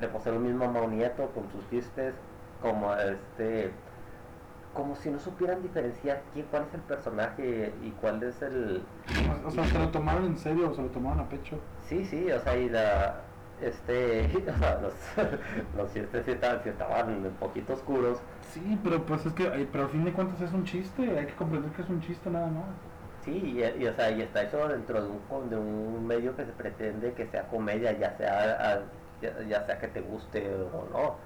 le 0.00 0.08
pasó 0.08 0.32
lo 0.32 0.40
mismo 0.40 0.64
a 0.64 0.68
Mau 0.68 0.88
Nieto 0.88 1.30
con 1.30 1.50
sus 1.50 1.68
chistes 1.68 2.14
como 2.62 2.94
este 2.94 3.70
como 4.74 4.94
si 4.94 5.10
no 5.10 5.18
supieran 5.18 5.62
diferenciar 5.62 6.22
quién 6.32 6.46
cuál 6.46 6.64
es 6.68 6.74
el 6.74 6.80
personaje 6.82 7.72
y 7.82 7.90
cuál 8.00 8.22
es 8.22 8.40
el 8.42 8.82
O 9.44 9.50
sea, 9.50 9.64
se 9.64 9.78
lo 9.78 9.88
tomaron 9.88 10.26
en 10.26 10.38
serio 10.38 10.70
o 10.70 10.74
se 10.74 10.82
lo 10.82 10.88
tomaron 10.88 11.20
a 11.20 11.28
pecho. 11.28 11.58
Sí, 11.90 12.04
sí, 12.06 12.30
o 12.30 12.38
sea, 12.38 12.56
y 12.56 12.68
la, 12.68 13.16
este, 13.60 14.26
o 14.48 14.58
sea, 14.58 14.80
los, 14.80 14.94
los 15.76 15.92
chistes 15.92 16.24
sí 16.24 16.30
estaban, 16.30 16.62
sí 16.62 16.68
estaban 16.68 17.26
un 17.26 17.32
poquito 17.32 17.72
oscuros. 17.72 18.18
Sí, 18.52 18.78
pero 18.84 19.04
pues 19.04 19.26
es 19.26 19.32
que, 19.32 19.48
ay, 19.48 19.68
pero 19.72 19.84
al 19.84 19.90
fin 19.90 20.04
de 20.04 20.12
cuentas 20.12 20.40
es 20.40 20.52
un 20.52 20.64
chiste, 20.64 21.02
hay 21.18 21.26
que 21.26 21.34
comprender 21.34 21.72
que 21.72 21.82
es 21.82 21.88
un 21.88 22.00
chiste 22.00 22.30
nada 22.30 22.46
más. 22.46 22.64
Sí, 23.24 23.32
y, 23.58 23.82
y, 23.82 23.86
o 23.88 23.92
sea, 23.94 24.08
y 24.12 24.22
está 24.22 24.44
hecho 24.44 24.68
dentro 24.68 25.02
de 25.02 25.08
un, 25.08 25.50
de 25.50 25.56
un 25.56 26.06
medio 26.06 26.36
que 26.36 26.44
se 26.46 26.52
pretende 26.52 27.12
que 27.12 27.26
sea 27.26 27.48
comedia, 27.48 27.92
ya 27.98 28.16
sea, 28.16 28.74
a- 28.74 28.82
ya, 29.20 29.42
ya 29.48 29.66
sea 29.66 29.78
que 29.78 29.88
te 29.88 30.00
guste 30.00 30.48
o 30.72 30.88
no. 30.92 31.16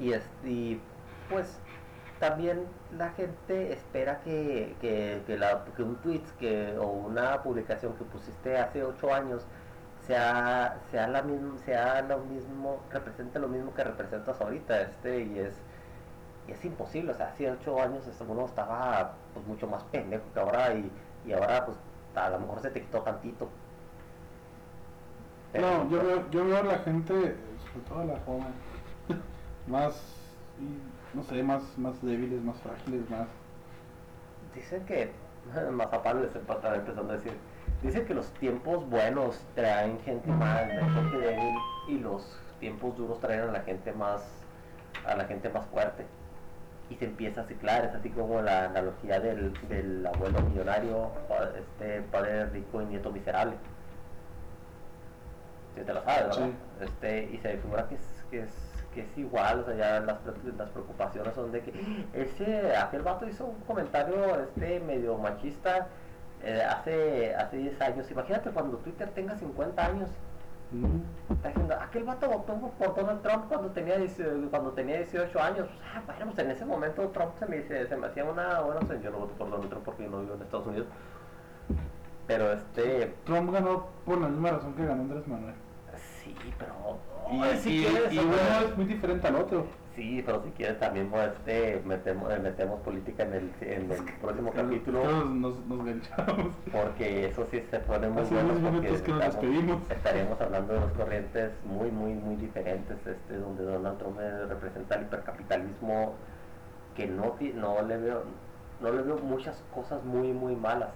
Y, 0.00 0.12
es, 0.12 0.22
y 0.44 0.80
pues 1.28 1.58
también 2.20 2.64
la 2.96 3.10
gente 3.10 3.72
espera 3.72 4.20
que, 4.24 4.74
que, 4.80 5.22
que, 5.26 5.38
la, 5.38 5.64
que 5.76 5.82
un 5.82 5.96
tweet 5.96 6.22
que, 6.40 6.76
o 6.78 6.86
una 6.86 7.42
publicación 7.42 7.94
que 7.94 8.04
pusiste 8.04 8.56
hace 8.58 8.82
ocho 8.82 9.12
años 9.14 9.46
sea, 10.08 10.78
sea 10.90 11.06
la 11.06 11.22
misma, 11.22 11.58
sea 11.58 12.02
lo 12.02 12.18
mismo, 12.20 12.80
represente 12.90 13.38
lo 13.38 13.46
mismo 13.48 13.74
que 13.74 13.84
representas 13.84 14.40
ahorita, 14.40 14.80
este, 14.80 15.20
y 15.20 15.38
es, 15.38 15.54
y 16.48 16.52
es 16.52 16.64
imposible, 16.64 17.12
o 17.12 17.14
sea, 17.14 17.28
hace 17.28 17.50
ocho 17.50 17.80
años 17.80 18.06
este, 18.06 18.24
uno 18.24 18.46
estaba 18.46 19.12
pues, 19.34 19.46
mucho 19.46 19.68
más 19.68 19.84
pendejo 19.84 20.24
que 20.32 20.40
ahora 20.40 20.74
y, 20.74 20.90
y 21.26 21.32
ahora 21.32 21.66
pues 21.66 21.76
a 22.16 22.30
lo 22.30 22.40
mejor 22.40 22.60
se 22.60 22.70
te 22.70 22.80
quitó 22.80 23.02
tantito. 23.02 23.48
Pero, 25.52 25.66
No, 25.66 25.90
yo 25.90 25.98
pues, 25.98 26.02
veo, 26.04 26.30
yo 26.30 26.44
veo 26.46 26.56
a 26.56 26.62
la 26.62 26.78
gente, 26.78 27.12
sobre 27.14 27.86
todo 27.88 28.00
a 28.00 28.04
la 28.06 28.18
joven, 28.20 28.54
más, 29.66 30.02
no 31.12 31.22
sé, 31.22 31.42
más, 31.42 31.62
más 31.76 32.02
débiles, 32.02 32.42
más 32.42 32.56
frágiles, 32.62 33.08
más... 33.10 33.28
Dicen 34.54 34.84
que, 34.86 35.12
Mazapán 35.70 36.22
les 36.22 36.34
empezando 36.34 37.12
a 37.12 37.16
decir, 37.16 37.34
dicen 37.82 38.04
que 38.06 38.14
los 38.14 38.26
tiempos 38.34 38.88
buenos 38.88 39.40
traen 39.54 40.00
gente 40.00 40.30
más, 40.30 40.62
gente 40.68 41.18
débil, 41.18 41.54
y 41.88 41.98
los 41.98 42.40
tiempos 42.60 42.96
duros 42.96 43.20
traen 43.20 43.40
a 43.40 43.52
la 43.52 43.60
gente 43.60 43.92
más, 43.92 44.22
a 45.06 45.14
la 45.14 45.24
gente 45.24 45.48
más 45.48 45.66
fuerte. 45.66 46.04
Y 46.90 46.96
se 46.96 47.04
empieza 47.04 47.42
a 47.42 47.44
ciclar, 47.44 47.84
es 47.84 47.94
así 47.94 48.08
como 48.10 48.40
la 48.40 48.64
analogía 48.64 49.20
del, 49.20 49.52
del 49.68 50.06
abuelo 50.06 50.40
millonario, 50.40 51.10
este 51.56 52.00
padre 52.02 52.46
rico 52.46 52.80
y 52.80 52.86
nieto 52.86 53.12
miserable. 53.12 53.54
Si 55.76 55.82
te 55.82 55.92
lo 55.92 56.02
sabes, 56.02 56.36
¿verdad? 56.36 56.46
Sí. 56.46 56.84
Este, 56.84 57.24
y 57.24 57.38
se 57.38 57.58
figura 57.58 57.86
que 57.88 57.94
es, 57.94 58.24
que 58.30 58.40
es, 58.40 58.50
que 58.94 59.02
es 59.02 59.18
igual, 59.18 59.60
o 59.60 59.64
sea, 59.66 59.76
ya 59.76 60.00
las, 60.00 60.18
las 60.56 60.70
preocupaciones 60.70 61.34
son 61.34 61.52
de 61.52 61.60
que 61.60 62.06
ese, 62.14 62.74
aquel 62.74 63.02
vato 63.02 63.28
hizo 63.28 63.44
un 63.44 63.60
comentario 63.60 64.40
este 64.40 64.80
medio 64.80 65.18
machista 65.18 65.88
eh, 66.42 66.62
hace, 66.62 67.34
hace 67.34 67.56
10 67.58 67.80
años. 67.80 68.10
Imagínate 68.10 68.50
cuando 68.50 68.78
Twitter 68.78 69.10
tenga 69.10 69.36
50 69.36 69.84
años. 69.86 70.10
mm, 70.70 71.32
Está 71.32 71.48
diciendo, 71.48 71.74
aquel 71.80 72.04
vato 72.04 72.28
votó 72.28 72.54
por 72.78 72.94
Donald 72.94 73.22
Trump 73.22 73.46
cuando 73.48 73.70
tenía, 73.70 73.96
18 73.98 74.50
cuando 74.50 74.72
tenía 74.72 74.96
18 74.98 75.40
años. 75.42 75.68
Ah, 75.94 76.02
bueno, 76.06 76.26
pues 76.26 76.38
en 76.38 76.50
ese 76.50 76.64
momento 76.64 77.08
Trump 77.10 77.32
se 77.38 77.46
me, 77.46 77.62
se, 77.62 77.86
se 77.86 77.96
me 77.96 78.06
hacía 78.06 78.24
una 78.24 78.60
opción. 78.60 79.02
Yo 79.02 79.10
no 79.10 79.18
voto 79.18 79.34
por 79.34 79.50
Donald 79.50 79.70
Trump 79.70 79.84
porque 79.84 80.04
yo 80.04 80.10
no 80.10 80.20
vivo 80.20 80.34
en 80.34 80.42
Estados 80.42 80.66
Unidos. 80.66 80.88
Pero 82.26 82.52
este, 82.52 83.14
Trump 83.24 83.52
ganó 83.52 83.86
por 84.04 84.18
la 84.20 84.28
misma 84.28 84.50
razón 84.52 84.74
que 84.74 84.84
ganó 84.86 85.02
Andrés 85.02 85.26
Manuel. 85.26 85.54
Sí, 86.42 86.54
pero... 86.58 86.98
Y, 87.30 87.42
ay, 87.42 87.58
si 87.58 87.70
y- 87.80 87.84
quieres, 87.84 88.12
y 88.12 88.18
uno 88.18 88.34
sea, 88.34 88.60
es 88.62 88.76
muy 88.76 88.86
diferente 88.86 89.26
al 89.26 89.34
otro. 89.36 89.66
Sí, 89.94 90.22
pero 90.24 90.42
si 90.44 90.50
quieres 90.52 90.78
también 90.78 91.08
pues, 91.10 91.26
este, 91.32 91.82
metemos, 91.84 92.32
eh, 92.32 92.38
metemos 92.38 92.80
política 92.80 93.24
en 93.24 93.32
el, 93.34 93.50
en 93.60 93.90
el 93.90 94.04
próximo 94.20 94.52
capítulo. 94.52 95.24
Nos, 95.24 95.58
nos 95.66 95.84
ganchamos. 95.84 96.54
Porque 96.72 97.26
eso 97.26 97.46
sí 97.50 97.60
se 97.70 97.80
pone 97.80 98.08
muy 98.08 98.22
Hace 98.22 98.34
bueno 98.34 98.52
unos 98.54 98.62
porque 98.62 98.80
minutos 98.80 99.02
que 99.02 99.10
nos 99.12 99.20
despedimos. 99.24 99.78
estaríamos 99.90 100.40
hablando 100.40 100.72
de 100.74 100.80
dos 100.80 100.92
corrientes 100.92 101.50
muy 101.64 101.90
muy 101.90 102.14
muy 102.14 102.36
diferentes, 102.36 102.96
este 103.06 103.36
donde 103.36 103.64
Donald 103.64 103.98
Trump 103.98 104.18
representa 104.48 104.94
el 104.94 105.02
hipercapitalismo 105.02 106.14
que 106.96 107.06
no 107.08 107.34
no 107.56 107.82
le 107.82 107.96
veo 107.96 108.22
no 108.80 108.92
le 108.92 109.02
veo 109.02 109.18
muchas 109.18 109.62
cosas 109.74 110.04
muy 110.04 110.32
muy 110.32 110.54
malas, 110.54 110.90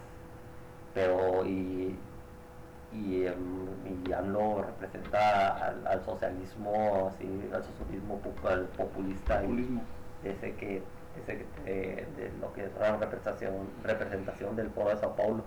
pero 0.95 1.45
y 1.45 1.97
y, 2.95 3.27
em, 3.27 4.05
y 4.07 4.13
AMLO 4.13 4.63
representa 4.63 5.49
al, 5.69 5.87
al 5.87 6.05
socialismo 6.05 7.11
así 7.15 7.51
al 7.53 7.65
socialismo 7.65 8.21
al 8.49 8.65
populista 8.67 9.39
y- 9.43 9.47
Populismo. 9.47 9.83
ese 10.25 10.55
que 10.57 10.83
ese 11.23 11.39
que 11.39 11.47
eh, 11.67 12.07
de 12.17 12.33
lo 12.41 12.53
que 12.53 12.65
es 12.65 12.71
la 12.79 12.97
representación 12.97 13.53
representación 13.85 14.57
del 14.57 14.69
pueblo 14.69 14.91
de 14.95 15.01
Sao 15.01 15.15
Paulo 15.17 15.43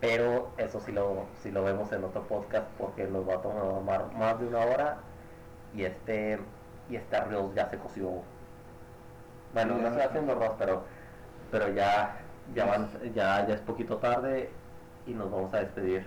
pero 0.00 0.50
eso 0.58 0.80
sí 0.80 0.92
lo 0.92 1.26
sí 1.42 1.50
lo 1.50 1.64
vemos 1.64 1.90
en 1.92 2.04
otro 2.04 2.22
podcast 2.24 2.66
porque 2.78 3.06
nos 3.06 3.28
va 3.28 3.34
a 3.34 3.42
tomar 3.42 4.12
más 4.16 4.38
de 4.38 4.46
una 4.46 4.58
hora 4.60 4.96
y 5.74 5.82
este 5.84 6.38
y 6.88 6.96
este 6.96 7.16
arroz 7.16 7.54
ya 7.54 7.68
se 7.68 7.78
coció 7.78 8.22
bueno 9.54 9.74
Sí, 9.76 9.80
no 9.82 9.82
ya. 9.82 9.88
estoy 9.88 10.02
haciendo 10.02 10.32
arroz 10.32 10.52
pero 10.58 10.84
pero 11.50 11.68
ya 11.70 12.16
ya 12.54 12.64
van 12.66 12.88
ya 13.14 13.46
ya 13.46 13.54
es 13.54 13.60
poquito 13.62 13.96
tarde 13.96 14.50
y 15.06 15.14
nos 15.14 15.30
vamos 15.30 15.52
a 15.54 15.58
despedir 15.58 16.06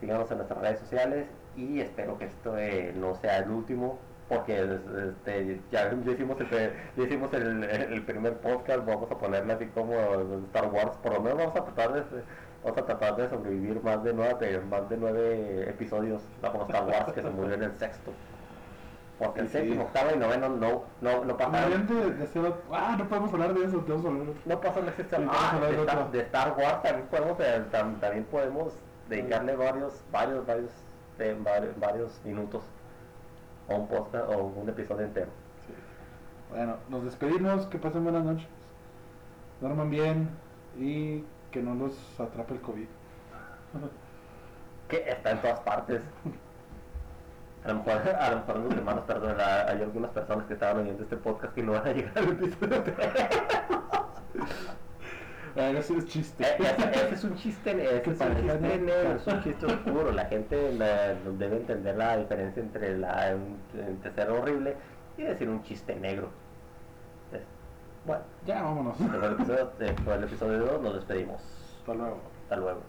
síganos 0.00 0.30
en 0.30 0.36
nuestras 0.38 0.60
redes 0.60 0.80
sociales 0.80 1.26
y 1.56 1.80
espero 1.80 2.18
que 2.18 2.26
esto 2.26 2.56
eh, 2.58 2.92
no 2.96 3.14
sea 3.16 3.38
el 3.38 3.50
último 3.50 3.98
porque 4.28 4.60
este, 4.60 5.60
ya, 5.70 5.88
ya 6.04 6.10
hicimos, 6.12 6.36
el, 6.40 6.48
ya 6.96 7.02
hicimos 7.04 7.32
el, 7.32 7.62
el 7.64 8.02
primer 8.04 8.34
podcast, 8.38 8.84
vamos 8.84 9.08
a 9.10 9.16
ponerle 9.18 9.52
así 9.52 9.66
como 9.66 9.94
Star 10.46 10.66
Wars, 10.66 10.96
por 11.02 11.12
lo 11.14 11.20
menos 11.22 11.38
vamos 11.38 11.56
a 11.56 11.64
tratar 11.64 11.92
de, 11.92 12.02
vamos 12.64 12.78
a 12.78 12.84
tratar 12.86 13.16
de 13.16 13.28
sobrevivir 13.28 13.80
más 13.84 14.02
de 14.02 14.12
nueve, 14.12 14.60
más 14.68 14.88
de 14.88 14.96
nueve 14.96 15.70
episodios, 15.70 16.22
como 16.42 16.64
Star 16.64 16.86
Wars 16.88 17.12
que 17.12 17.22
se 17.22 17.30
murió 17.30 17.54
en 17.54 17.62
el 17.62 17.74
sexto. 17.76 18.10
Porque 19.18 19.40
el 19.40 19.46
Sí. 19.46 19.52
séptimo, 19.58 19.84
octavo 19.84 20.10
y 20.14 20.18
noveno 20.18 20.48
no, 20.50 20.82
no, 21.00 21.24
no 21.24 21.36
pasaron. 21.38 21.86
Ah, 22.72 22.96
no 22.98 23.08
podemos 23.08 23.32
hablar 23.32 23.54
de 23.54 23.64
eso, 23.64 23.78
hablar 23.78 24.00
de. 24.02 24.34
No 24.44 24.60
pasa 24.60 24.80
la 24.80 24.90
excepción. 24.90 25.22
Sí, 25.22 25.28
vamos 25.28 25.88
a 25.88 25.92
Ah, 25.92 26.08
de, 26.10 26.18
de 26.18 26.24
Star, 26.24 26.54
Wars 26.58 26.82
también 26.82 27.06
podemos, 27.08 27.38
tam- 27.38 28.00
también 28.00 28.24
podemos 28.24 28.74
dedicarle 29.08 29.56
varios, 29.56 30.02
varios, 30.10 30.46
varios, 30.46 30.70
eh, 31.18 31.36
varios, 31.40 31.78
varios 31.78 32.20
minutos 32.24 32.62
a 33.68 33.74
un 33.74 33.88
podcast 33.88 34.28
o 34.28 34.44
un 34.44 34.68
episodio 34.68 35.06
entero. 35.06 35.30
Bueno, 36.50 36.76
nos 36.88 37.04
despedimos, 37.04 37.66
que 37.66 37.78
pasen 37.78 38.04
buenas 38.04 38.24
noches. 38.24 38.48
Duerman 39.60 39.90
bien 39.90 40.30
y 40.78 41.24
que 41.50 41.62
no 41.62 41.74
los 41.74 41.94
atrape 42.20 42.54
el 42.54 42.60
COVID. 42.60 42.86
Que 44.88 44.98
está 45.10 45.32
en 45.32 45.42
todas 45.42 45.58
partes. 45.60 46.00
A 47.64 47.68
lo 47.70 47.82
mejor, 47.82 48.08
a 48.08 48.30
lo 48.30 48.36
mejor 48.36 48.56
unas 48.58 48.74
semanas, 48.74 49.04
perdón, 49.08 49.36
hay 49.40 49.82
algunas 49.82 50.12
personas 50.12 50.46
que 50.46 50.54
estaban 50.54 50.84
oyendo 50.84 51.02
este 51.02 51.16
podcast 51.16 51.52
que 51.52 51.64
no 51.64 51.72
van 51.72 51.88
a 51.88 51.92
llegar 51.92 52.16
al 52.16 52.28
episodio 52.28 52.84
Bueno, 55.56 55.78
ese 55.78 55.96
es 55.96 56.04
chiste. 56.06 56.44
Eh, 56.44 56.56
ese, 56.60 56.90
ese 57.06 57.14
es 57.14 57.24
un 57.24 57.34
chiste, 57.36 57.70
ese 57.72 58.10
es, 58.10 58.20
un 58.20 58.36
chiste 58.36 58.78
negro, 58.78 59.16
es 59.16 59.26
un 59.26 59.42
chiste 59.42 59.66
oscuro. 59.66 60.12
La 60.12 60.26
gente 60.26 60.72
la- 60.74 61.14
debe 61.14 61.56
entender 61.56 61.96
la 61.96 62.18
diferencia 62.18 62.62
entre, 62.62 62.98
la, 62.98 63.30
entre 63.30 64.12
ser 64.14 64.30
horrible 64.30 64.76
y 65.16 65.22
decir 65.22 65.48
un 65.48 65.62
chiste 65.62 65.96
negro. 65.96 66.28
Bueno, 68.04 68.22
Ya, 68.44 68.62
vámonos. 68.62 68.96
fue 68.98 70.14
el 70.14 70.24
episodio 70.24 70.58
2, 70.58 70.82
nos 70.82 70.94
despedimos. 70.94 71.42
Hasta 71.80 71.94
luego. 71.94 72.20
Hasta 72.44 72.56
luego. 72.56 72.80